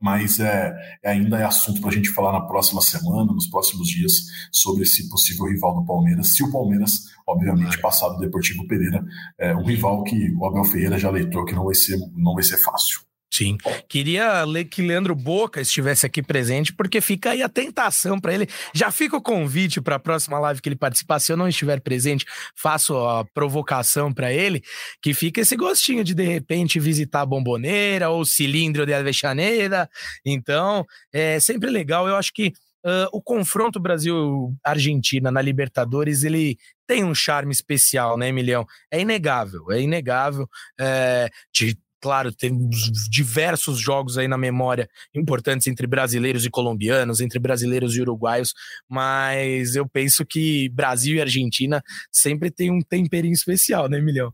mas 0.00 0.38
é, 0.38 0.74
é 1.02 1.10
ainda 1.10 1.38
é 1.38 1.44
assunto 1.44 1.80
para 1.80 1.90
a 1.90 1.92
gente 1.92 2.10
falar 2.10 2.32
na 2.32 2.40
próxima 2.40 2.80
semana, 2.80 3.32
nos 3.32 3.48
próximos 3.48 3.88
dias, 3.88 4.12
sobre 4.52 4.82
esse 4.82 5.08
possível 5.08 5.46
rival 5.46 5.74
do 5.74 5.84
Palmeiras. 5.84 6.36
Se 6.36 6.42
o 6.42 6.50
Palmeiras, 6.50 7.04
obviamente, 7.26 7.80
passar 7.80 8.08
do 8.10 8.18
Deportivo 8.18 8.66
Pereira, 8.66 9.04
é 9.38 9.54
um 9.54 9.64
rival 9.64 10.04
que 10.04 10.32
o 10.36 10.46
Abel 10.46 10.64
Ferreira 10.64 10.98
já 10.98 11.10
leitou 11.10 11.44
que 11.44 11.54
não 11.54 11.64
vai 11.64 11.74
ser, 11.74 11.98
não 12.16 12.34
vai 12.34 12.42
ser 12.42 12.58
fácil. 12.58 13.07
Sim. 13.30 13.58
Queria 13.88 14.44
que 14.70 14.82
Leandro 14.82 15.14
Boca 15.14 15.60
estivesse 15.60 16.06
aqui 16.06 16.22
presente, 16.22 16.72
porque 16.72 17.00
fica 17.00 17.30
aí 17.30 17.42
a 17.42 17.48
tentação 17.48 18.18
para 18.18 18.32
ele. 18.32 18.48
Já 18.74 18.90
fica 18.90 19.16
o 19.16 19.22
convite 19.22 19.80
para 19.80 19.96
a 19.96 19.98
próxima 19.98 20.38
live 20.38 20.62
que 20.62 20.68
ele 20.68 20.76
participar. 20.76 21.18
Se 21.18 21.30
eu 21.30 21.36
não 21.36 21.46
estiver 21.48 21.80
presente, 21.80 22.24
faço 22.56 22.96
a 22.96 23.24
provocação 23.24 24.12
para 24.12 24.32
ele, 24.32 24.62
que 25.02 25.12
fica 25.12 25.42
esse 25.42 25.56
gostinho 25.56 26.02
de 26.02 26.14
de 26.14 26.24
repente 26.24 26.80
visitar 26.80 27.20
a 27.20 27.26
Bomboneira 27.26 28.08
ou 28.08 28.22
o 28.22 28.26
Cilindro 28.26 28.86
de 28.86 28.94
Avechaneira. 28.94 29.88
Então, 30.24 30.84
é 31.12 31.38
sempre 31.38 31.70
legal. 31.70 32.08
Eu 32.08 32.16
acho 32.16 32.32
que 32.32 32.52
Uh, 32.86 33.10
o 33.12 33.20
confronto 33.20 33.80
Brasil-Argentina 33.80 35.32
na 35.32 35.42
Libertadores, 35.42 36.22
ele 36.22 36.56
tem 36.86 37.02
um 37.02 37.12
charme 37.12 37.52
especial, 37.52 38.16
né, 38.16 38.28
Emilião? 38.28 38.64
É 38.88 39.00
inegável, 39.00 39.70
é 39.72 39.80
inegável. 39.80 40.48
É, 40.80 41.28
de 41.52 41.76
Claro, 42.00 42.32
temos 42.32 42.90
diversos 43.10 43.80
jogos 43.80 44.16
aí 44.16 44.28
na 44.28 44.38
memória 44.38 44.88
importantes 45.14 45.66
entre 45.66 45.86
brasileiros 45.86 46.44
e 46.46 46.50
colombianos, 46.50 47.20
entre 47.20 47.40
brasileiros 47.40 47.96
e 47.96 48.00
uruguaios, 48.00 48.54
mas 48.88 49.74
eu 49.74 49.88
penso 49.88 50.24
que 50.24 50.68
Brasil 50.68 51.16
e 51.16 51.20
Argentina 51.20 51.82
sempre 52.12 52.50
tem 52.50 52.70
um 52.70 52.80
temperinho 52.80 53.32
especial, 53.32 53.88
né, 53.88 54.00
Milhão? 54.00 54.32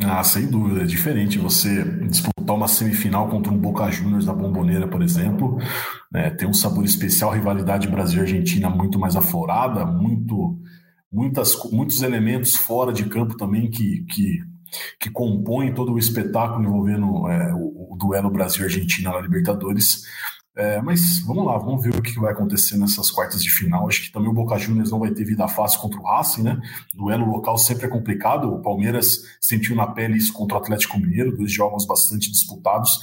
Ah, 0.00 0.22
sem 0.22 0.46
dúvida, 0.46 0.82
é 0.82 0.86
diferente 0.86 1.38
você 1.38 1.82
disputar 2.06 2.54
uma 2.54 2.68
semifinal 2.68 3.28
contra 3.28 3.52
um 3.52 3.58
Boca 3.58 3.90
Juniors 3.90 4.26
da 4.26 4.32
Bomboneira, 4.32 4.86
por 4.86 5.02
exemplo, 5.02 5.58
né, 6.12 6.30
tem 6.30 6.48
um 6.48 6.54
sabor 6.54 6.84
especial, 6.84 7.32
rivalidade 7.32 7.88
Brasil-Argentina 7.88 8.70
muito 8.70 8.96
mais 8.98 9.16
aflorada, 9.16 9.84
muito, 9.84 10.56
muitas, 11.10 11.56
muitos 11.72 12.02
elementos 12.02 12.54
fora 12.54 12.92
de 12.92 13.06
campo 13.06 13.36
também 13.36 13.68
que, 13.68 14.04
que 14.04 14.38
que 15.00 15.10
compõem 15.10 15.74
todo 15.74 15.92
o 15.92 15.98
espetáculo 15.98 16.64
envolvendo 16.64 17.28
é, 17.28 17.54
o, 17.54 17.92
o, 17.92 17.96
duelo 17.98 18.30
Brasil-Argentina 18.30 19.10
na 19.10 19.20
Libertadores. 19.20 20.02
É, 20.56 20.82
mas 20.82 21.20
vamos 21.20 21.46
lá, 21.46 21.56
vamos 21.56 21.82
ver 21.82 21.94
o 21.94 22.02
que 22.02 22.18
vai 22.18 22.32
acontecer 22.32 22.76
nessas 22.76 23.10
quartas 23.10 23.42
de 23.42 23.50
final. 23.50 23.86
Acho 23.88 24.02
que 24.02 24.12
também 24.12 24.28
o 24.28 24.34
Boca 24.34 24.58
Juniors 24.58 24.90
não 24.90 24.98
vai 24.98 25.12
ter 25.12 25.24
vida 25.24 25.46
fácil 25.46 25.80
contra 25.80 26.00
o 26.00 26.04
Racing, 26.04 26.42
né? 26.42 26.60
Duelo 26.94 27.26
local 27.26 27.56
sempre 27.56 27.86
é 27.86 27.88
complicado. 27.88 28.52
O 28.52 28.60
Palmeiras 28.60 29.22
sentiu 29.40 29.76
na 29.76 29.86
pele 29.86 30.16
isso 30.16 30.32
contra 30.32 30.56
o 30.56 30.60
Atlético 30.60 30.98
Mineiro, 30.98 31.36
dois 31.36 31.52
jogos 31.52 31.86
bastante 31.86 32.30
disputados. 32.30 32.98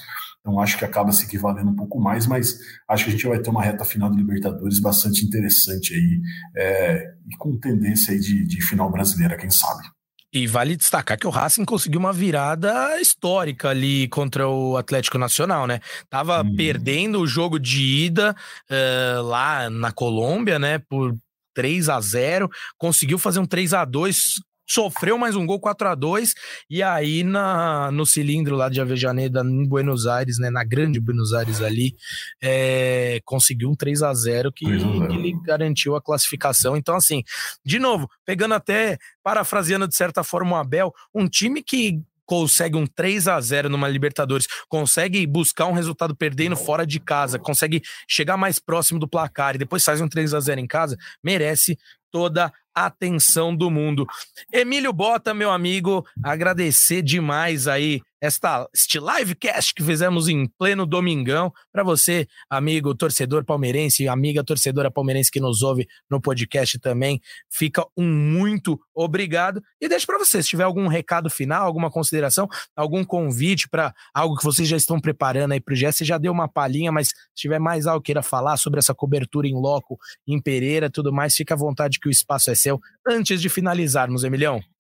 Então 0.46 0.60
acho 0.60 0.78
que 0.78 0.86
acaba 0.86 1.12
se 1.12 1.26
equivalendo 1.26 1.72
um 1.72 1.76
pouco 1.76 2.00
mais, 2.00 2.28
mas 2.28 2.60
acho 2.88 3.06
que 3.06 3.10
a 3.10 3.14
gente 3.14 3.28
vai 3.28 3.40
ter 3.40 3.50
uma 3.50 3.64
reta 3.64 3.84
final 3.84 4.12
de 4.12 4.18
Libertadores 4.18 4.80
bastante 4.80 5.26
interessante 5.26 5.96
aí 5.96 6.22
é, 6.56 7.16
e 7.28 7.36
com 7.38 7.58
tendência 7.58 8.14
aí 8.14 8.20
de, 8.20 8.46
de 8.46 8.62
final 8.62 8.92
brasileira, 8.92 9.38
quem 9.38 9.50
sabe. 9.50 9.95
E 10.36 10.48
vale 10.48 10.76
destacar 10.76 11.18
que 11.18 11.26
o 11.26 11.30
Racing 11.30 11.64
conseguiu 11.64 11.98
uma 11.98 12.12
virada 12.12 13.00
histórica 13.00 13.70
ali 13.70 14.10
contra 14.10 14.46
o 14.46 14.76
Atlético 14.76 15.18
Nacional, 15.18 15.66
né? 15.66 15.80
Tava 16.10 16.42
hum. 16.42 16.56
perdendo 16.58 17.22
o 17.22 17.28
jogo 17.28 17.58
de 17.58 17.82
ida 17.82 18.36
uh, 18.70 19.22
lá 19.24 19.70
na 19.70 19.94
Colômbia, 19.94 20.60
né? 20.60 20.78
Por 20.78 21.16
3 21.54 21.88
a 21.88 22.02
0 22.02 22.50
conseguiu 22.78 23.18
fazer 23.18 23.40
um 23.40 23.46
3 23.46 23.74
a 23.76 23.86
2 23.86 24.42
sofreu 24.68 25.18
mais 25.18 25.36
um 25.36 25.46
gol 25.46 25.60
4 25.60 25.90
a 25.90 25.96
2 25.96 26.34
e 26.70 26.82
aí 26.82 27.24
na, 27.24 27.92
no 27.92 28.06
cilindro 28.06 28.56
lá 28.56 28.70
de 28.70 28.82
Avejaneda 28.82 29.42
em 29.42 29.68
Buenos 29.68 30.08
Aires, 30.08 30.40
né, 30.40 30.50
na 30.50 30.64
grande 30.64 31.00
Buenos 31.00 31.34
Aires 31.34 31.62
ali, 31.62 31.96
é, 32.42 33.20
conseguiu 33.26 33.70
um 33.70 33.76
3 33.76 34.04
a 34.04 34.14
0 34.14 34.52
que, 34.52 34.66
que 34.66 35.18
lhe 35.18 35.34
garantiu 35.44 35.96
a 35.96 36.02
classificação. 36.02 36.76
Então 36.76 36.96
assim, 36.96 37.24
de 37.64 37.80
novo, 37.80 38.10
pegando 38.26 38.54
até 38.54 38.98
parafraseando 39.24 39.88
de 39.88 39.96
certa 39.96 40.24
forma 40.24 40.56
o 40.56 40.60
Abel, 40.60 40.94
um 41.14 41.28
time 41.28 41.62
que 41.62 42.02
consegue 42.26 42.76
um 42.76 42.86
3 42.88 43.28
a 43.28 43.40
0 43.40 43.70
numa 43.70 43.88
Libertadores, 43.88 44.48
consegue 44.68 45.26
buscar 45.28 45.68
um 45.68 45.74
resultado 45.74 46.16
perdendo 46.16 46.56
fora 46.56 46.86
de 46.86 47.00
casa, 47.00 47.40
consegue 47.40 47.82
chegar 48.08 48.36
mais 48.36 48.60
próximo 48.60 49.00
do 49.00 49.08
placar 49.08 49.56
e 49.56 49.60
depois 49.60 49.84
faz 49.84 50.02
um 50.02 50.08
3 50.08 50.34
a 50.34 50.40
0 50.40 50.60
em 50.60 50.68
casa, 50.68 50.98
merece 51.24 51.78
toda 52.12 52.52
atenção 52.76 53.56
do 53.56 53.72
mundo. 53.72 54.06
Emílio 54.52 54.92
Bota, 54.92 55.34
meu 55.34 55.50
amigo, 55.50 56.06
agradecer 56.22 57.02
demais 57.02 57.68
aí 57.68 58.02
esta, 58.26 58.68
este 58.74 59.00
livecast 59.00 59.74
que 59.74 59.84
fizemos 59.84 60.28
em 60.28 60.48
pleno 60.58 60.86
domingão. 60.86 61.52
Para 61.72 61.84
você, 61.84 62.28
amigo 62.50 62.94
torcedor 62.94 63.46
palmeirense, 63.46 64.08
amiga 64.08 64.44
torcedora 64.44 64.92
palmeirense 64.92 65.32
que 65.32 65.40
nos 65.40 65.62
ouve 65.62 65.88
no 66.10 66.20
podcast 66.20 66.78
também, 66.80 67.22
fica 67.50 67.86
um 67.98 68.06
muito 68.06 68.80
obrigado. 68.94 69.62
E 69.80 69.88
deixo 69.88 70.06
para 70.06 70.18
você, 70.18 70.42
se 70.42 70.50
tiver 70.50 70.64
algum 70.64 70.88
recado 70.88 71.30
final, 71.30 71.66
alguma 71.66 71.90
consideração, 71.90 72.48
algum 72.76 73.04
convite 73.04 73.70
para 73.70 73.94
algo 74.14 74.36
que 74.36 74.44
vocês 74.44 74.68
já 74.68 74.78
estão 74.78 75.00
preparando 75.00 75.54
aí 75.54 75.62
para 75.62 75.74
o 75.74 75.78
você 75.78 76.04
já 76.04 76.18
deu 76.18 76.32
uma 76.32 76.48
palhinha, 76.48 76.92
mas 76.92 77.10
se 77.10 77.14
tiver 77.36 77.60
mais 77.60 77.86
algo 77.86 78.04
queira 78.04 78.22
falar 78.22 78.58
sobre 78.58 78.80
essa 78.80 78.94
cobertura 78.94 79.48
em 79.48 79.54
loco, 79.54 79.98
em 80.28 80.42
Pereira, 80.42 80.90
tudo 80.90 81.14
mais, 81.14 81.36
fica 81.36 81.54
à 81.54 81.58
vontade 81.58 82.00
que 82.00 82.08
o 82.08 82.12
espaço 82.12 82.50
é 82.50 82.56
seu. 82.56 82.80
Antes 83.08 83.42
de 83.42 83.50
finalizarmos, 83.50 84.24
Emilhão. 84.24 84.75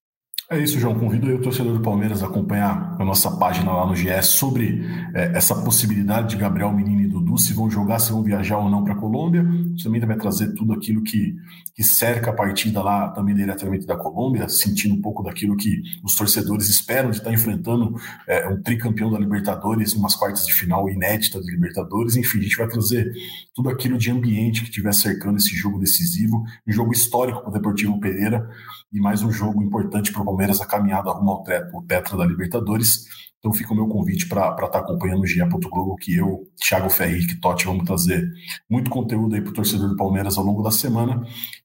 É 0.47 0.59
isso, 0.59 0.79
João. 0.79 0.93
Convido 0.93 1.25
aí 1.25 1.33
o 1.33 1.41
torcedor 1.41 1.73
do 1.73 1.81
Palmeiras 1.81 2.21
a 2.21 2.27
acompanhar 2.27 2.95
a 2.99 3.03
nossa 3.03 3.31
página 3.31 3.71
lá 3.71 3.83
no 3.83 3.95
GS 3.95 4.27
sobre 4.27 4.85
é, 5.15 5.31
essa 5.35 5.55
possibilidade 5.55 6.29
de 6.29 6.35
Gabriel 6.35 6.71
Menino 6.71 7.01
e 7.01 7.07
Dudu, 7.07 7.35
se 7.35 7.51
vão 7.51 7.67
jogar, 7.67 7.97
se 7.97 8.11
vão 8.11 8.21
viajar 8.21 8.59
ou 8.59 8.69
não 8.69 8.83
para 8.83 8.93
a 8.93 8.95
Colômbia. 8.95 9.43
Gente 9.43 9.83
também 9.83 9.99
vai 10.01 10.15
trazer 10.15 10.53
tudo 10.53 10.73
aquilo 10.73 11.01
que, 11.01 11.35
que 11.73 11.83
cerca 11.83 12.29
a 12.29 12.33
partida 12.33 12.83
lá 12.83 13.09
também 13.09 13.33
diretamente 13.33 13.87
da 13.87 13.97
Colômbia, 13.97 14.47
sentindo 14.47 14.93
um 14.93 15.01
pouco 15.01 15.23
daquilo 15.23 15.57
que 15.57 15.81
os 16.03 16.15
torcedores 16.15 16.69
esperam 16.69 17.09
de 17.09 17.17
estar 17.17 17.33
enfrentando 17.33 17.95
é, 18.27 18.47
um 18.47 18.61
tricampeão 18.61 19.09
da 19.09 19.17
Libertadores, 19.17 19.93
umas 19.93 20.15
quartas 20.15 20.45
de 20.45 20.53
final 20.53 20.87
inédita 20.87 21.41
de 21.41 21.49
Libertadores. 21.49 22.17
Enfim, 22.17 22.37
a 22.37 22.43
gente 22.43 22.57
vai 22.57 22.67
trazer 22.67 23.11
tudo 23.55 23.69
aquilo 23.69 23.97
de 23.97 24.11
ambiente 24.11 24.61
que 24.61 24.69
estiver 24.69 24.93
cercando 24.93 25.37
esse 25.37 25.55
jogo 25.55 25.79
decisivo, 25.79 26.43
um 26.67 26.71
jogo 26.71 26.93
histórico 26.93 27.41
para 27.41 27.49
o 27.49 27.53
Deportivo 27.53 27.99
Pereira 27.99 28.47
e 28.93 28.99
mais 28.99 29.23
um 29.23 29.31
jogo 29.31 29.61
importante 29.61 30.11
para 30.13 30.21
o 30.21 30.25
Palmeiras 30.35 30.59
a 30.59 30.65
caminhada 30.65 31.11
rumo 31.11 31.31
ao 31.31 31.43
tetra, 31.43 31.71
tetra 31.87 32.17
da 32.17 32.25
Libertadores. 32.25 33.05
Então 33.39 33.53
fica 33.53 33.71
o 33.71 33.75
meu 33.75 33.87
convite 33.87 34.27
para 34.27 34.49
estar 34.51 34.67
tá 34.67 34.79
acompanhando 34.79 35.21
o 35.21 35.25
GE. 35.25 35.39
Globo, 35.39 35.95
que 35.95 36.15
eu, 36.15 36.41
Thiago 36.57 36.89
Ferri 36.89 37.19
e 37.19 37.39
Totti 37.39 37.65
vamos 37.65 37.85
trazer 37.85 38.27
muito 38.69 38.89
conteúdo 38.89 39.35
aí 39.35 39.41
para 39.41 39.51
o 39.51 39.53
torcedor 39.53 39.87
do 39.87 39.95
Palmeiras 39.95 40.37
ao 40.37 40.43
longo 40.43 40.61
da 40.61 40.71
semana. 40.71 41.21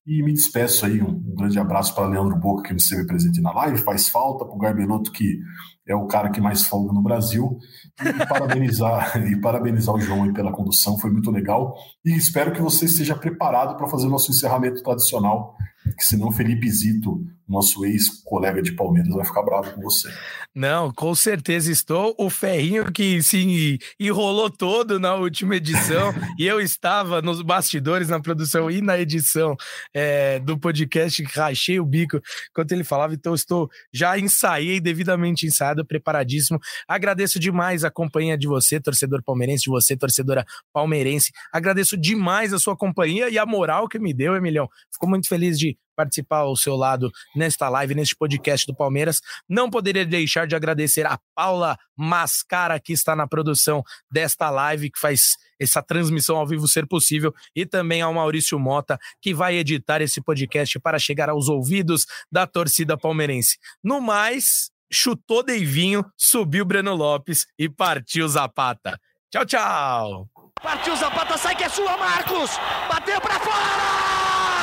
E 0.07 0.23
me 0.23 0.33
despeço 0.33 0.87
aí, 0.87 1.03
um, 1.03 1.09
um 1.09 1.35
grande 1.35 1.59
abraço 1.59 1.95
para 1.95 2.07
Leandro 2.07 2.37
Boca, 2.37 2.63
que 2.63 2.73
me 2.73 2.79
esteve 2.79 3.07
presente 3.07 3.41
na 3.41 3.53
live, 3.53 3.79
faz 3.79 4.09
falta, 4.09 4.45
para 4.45 4.55
o 4.55 4.59
Garbeloto, 4.59 5.11
que 5.11 5.41
é 5.89 5.95
o 5.95 6.07
cara 6.07 6.31
que 6.31 6.41
mais 6.41 6.63
folga 6.63 6.93
no 6.93 7.03
Brasil. 7.03 7.59
E 7.99 8.27
parabenizar, 8.27 9.17
e 9.27 9.41
parabenizar 9.41 9.95
o 9.95 10.01
João 10.01 10.33
pela 10.33 10.53
condução, 10.53 10.99
foi 10.99 11.11
muito 11.11 11.31
legal. 11.31 11.75
E 12.05 12.15
espero 12.15 12.53
que 12.53 12.63
você 12.63 12.85
esteja 12.85 13.17
preparado 13.17 13.77
para 13.77 13.89
fazer 13.89 14.07
o 14.07 14.11
nosso 14.11 14.31
encerramento 14.31 14.83
tradicional 14.83 15.57
que 15.97 16.05
senão 16.05 16.31
Felipe 16.31 16.71
Zito, 16.71 17.25
nosso 17.51 17.85
ex-colega 17.85 18.63
de 18.63 18.73
Palmeiras, 18.73 19.13
vai 19.13 19.25
ficar 19.25 19.43
bravo 19.43 19.75
com 19.75 19.81
você. 19.83 20.09
Não, 20.55 20.93
com 20.93 21.15
certeza 21.15 21.71
estou. 21.71 22.15
O 22.19 22.31
ferrinho 22.31 22.91
que 22.93 23.23
se 23.23 23.79
enrolou 23.99 24.51
todo 24.51 24.99
na 24.99 25.15
última 25.15 25.57
edição 25.57 26.13
e 26.39 26.47
eu 26.47 26.61
estava 26.61 27.21
nos 27.21 27.43
bastidores, 27.43 28.09
na 28.09 28.21
produção 28.21 28.71
e 28.71 28.81
na 28.81 28.99
edição 28.99 29.57
é, 29.95 30.39
do 30.39 30.59
podcast, 30.59 31.23
rachei 31.25 31.79
o 31.79 31.85
bico 31.85 32.21
enquanto 32.51 32.73
ele 32.73 32.85
falava, 32.85 33.15
então 33.15 33.35
estou 33.35 33.69
já 33.93 34.19
ensaiei, 34.19 34.81
devidamente 34.81 35.47
ensaiado, 35.47 35.85
preparadíssimo. 35.85 36.59
Agradeço 36.87 37.39
demais 37.39 37.85
a 37.85 37.91
companhia 37.91 38.37
de 38.37 38.47
você, 38.47 38.81
torcedor 38.81 39.23
palmeirense, 39.23 39.65
de 39.65 39.71
você, 39.71 39.97
torcedora 39.97 40.45
palmeirense. 40.73 41.33
Agradeço 41.53 41.97
demais 41.97 42.53
a 42.53 42.59
sua 42.59 42.77
companhia 42.77 43.29
e 43.29 43.39
a 43.39 43.47
moral 43.47 43.89
que 43.89 43.99
me 43.99 44.13
deu, 44.13 44.35
Emilhão. 44.35 44.69
Fico 44.93 45.09
muito 45.09 45.29
feliz 45.29 45.59
de 45.59 45.77
participar 46.01 46.39
ao 46.39 46.57
seu 46.57 46.77
lado 46.77 47.13
nesta 47.37 47.69
live, 47.69 47.95
neste 47.95 48.17
podcast 48.17 48.67
do 48.67 48.75
Palmeiras. 48.75 49.21
Não 49.47 49.69
poderia 49.69 50.07
deixar 50.07 50.47
de 50.47 50.57
agradecer 50.57 51.07
a 51.07 51.19
Paula 51.35 51.77
Mascara, 51.95 52.81
que 52.81 52.95
está 52.95 53.15
na 53.15 53.27
produção 53.27 53.83
desta 54.11 54.49
live, 54.49 54.91
que 54.91 54.99
faz 54.99 55.37
essa 55.61 55.83
transmissão 55.83 56.37
ao 56.37 56.47
vivo 56.47 56.67
ser 56.67 56.87
possível, 56.87 57.35
e 57.55 57.67
também 57.67 58.01
ao 58.01 58.15
Maurício 58.15 58.59
Mota, 58.59 58.99
que 59.21 59.35
vai 59.35 59.57
editar 59.57 60.01
esse 60.01 60.23
podcast 60.23 60.81
para 60.81 60.99
chegar 60.99 61.29
aos 61.29 61.49
ouvidos 61.49 62.07
da 62.33 62.47
torcida 62.47 62.97
palmeirense. 62.97 63.59
No 63.85 64.01
mais, 64.01 64.71
chutou 64.91 65.43
Deivinho, 65.43 66.03
subiu 66.17 66.65
Breno 66.65 66.95
Lopes 66.95 67.47
e 67.59 67.69
partiu 67.69 68.27
Zapata. 68.27 68.99
Tchau, 69.31 69.45
tchau! 69.45 70.29
Partiu 70.63 70.97
Zapata, 70.97 71.37
sai 71.37 71.55
que 71.55 71.65
é 71.65 71.69
sua, 71.69 71.97
Marcos! 71.99 72.51
Bateu 72.89 73.21
para 73.21 73.39
fora! 73.41 74.60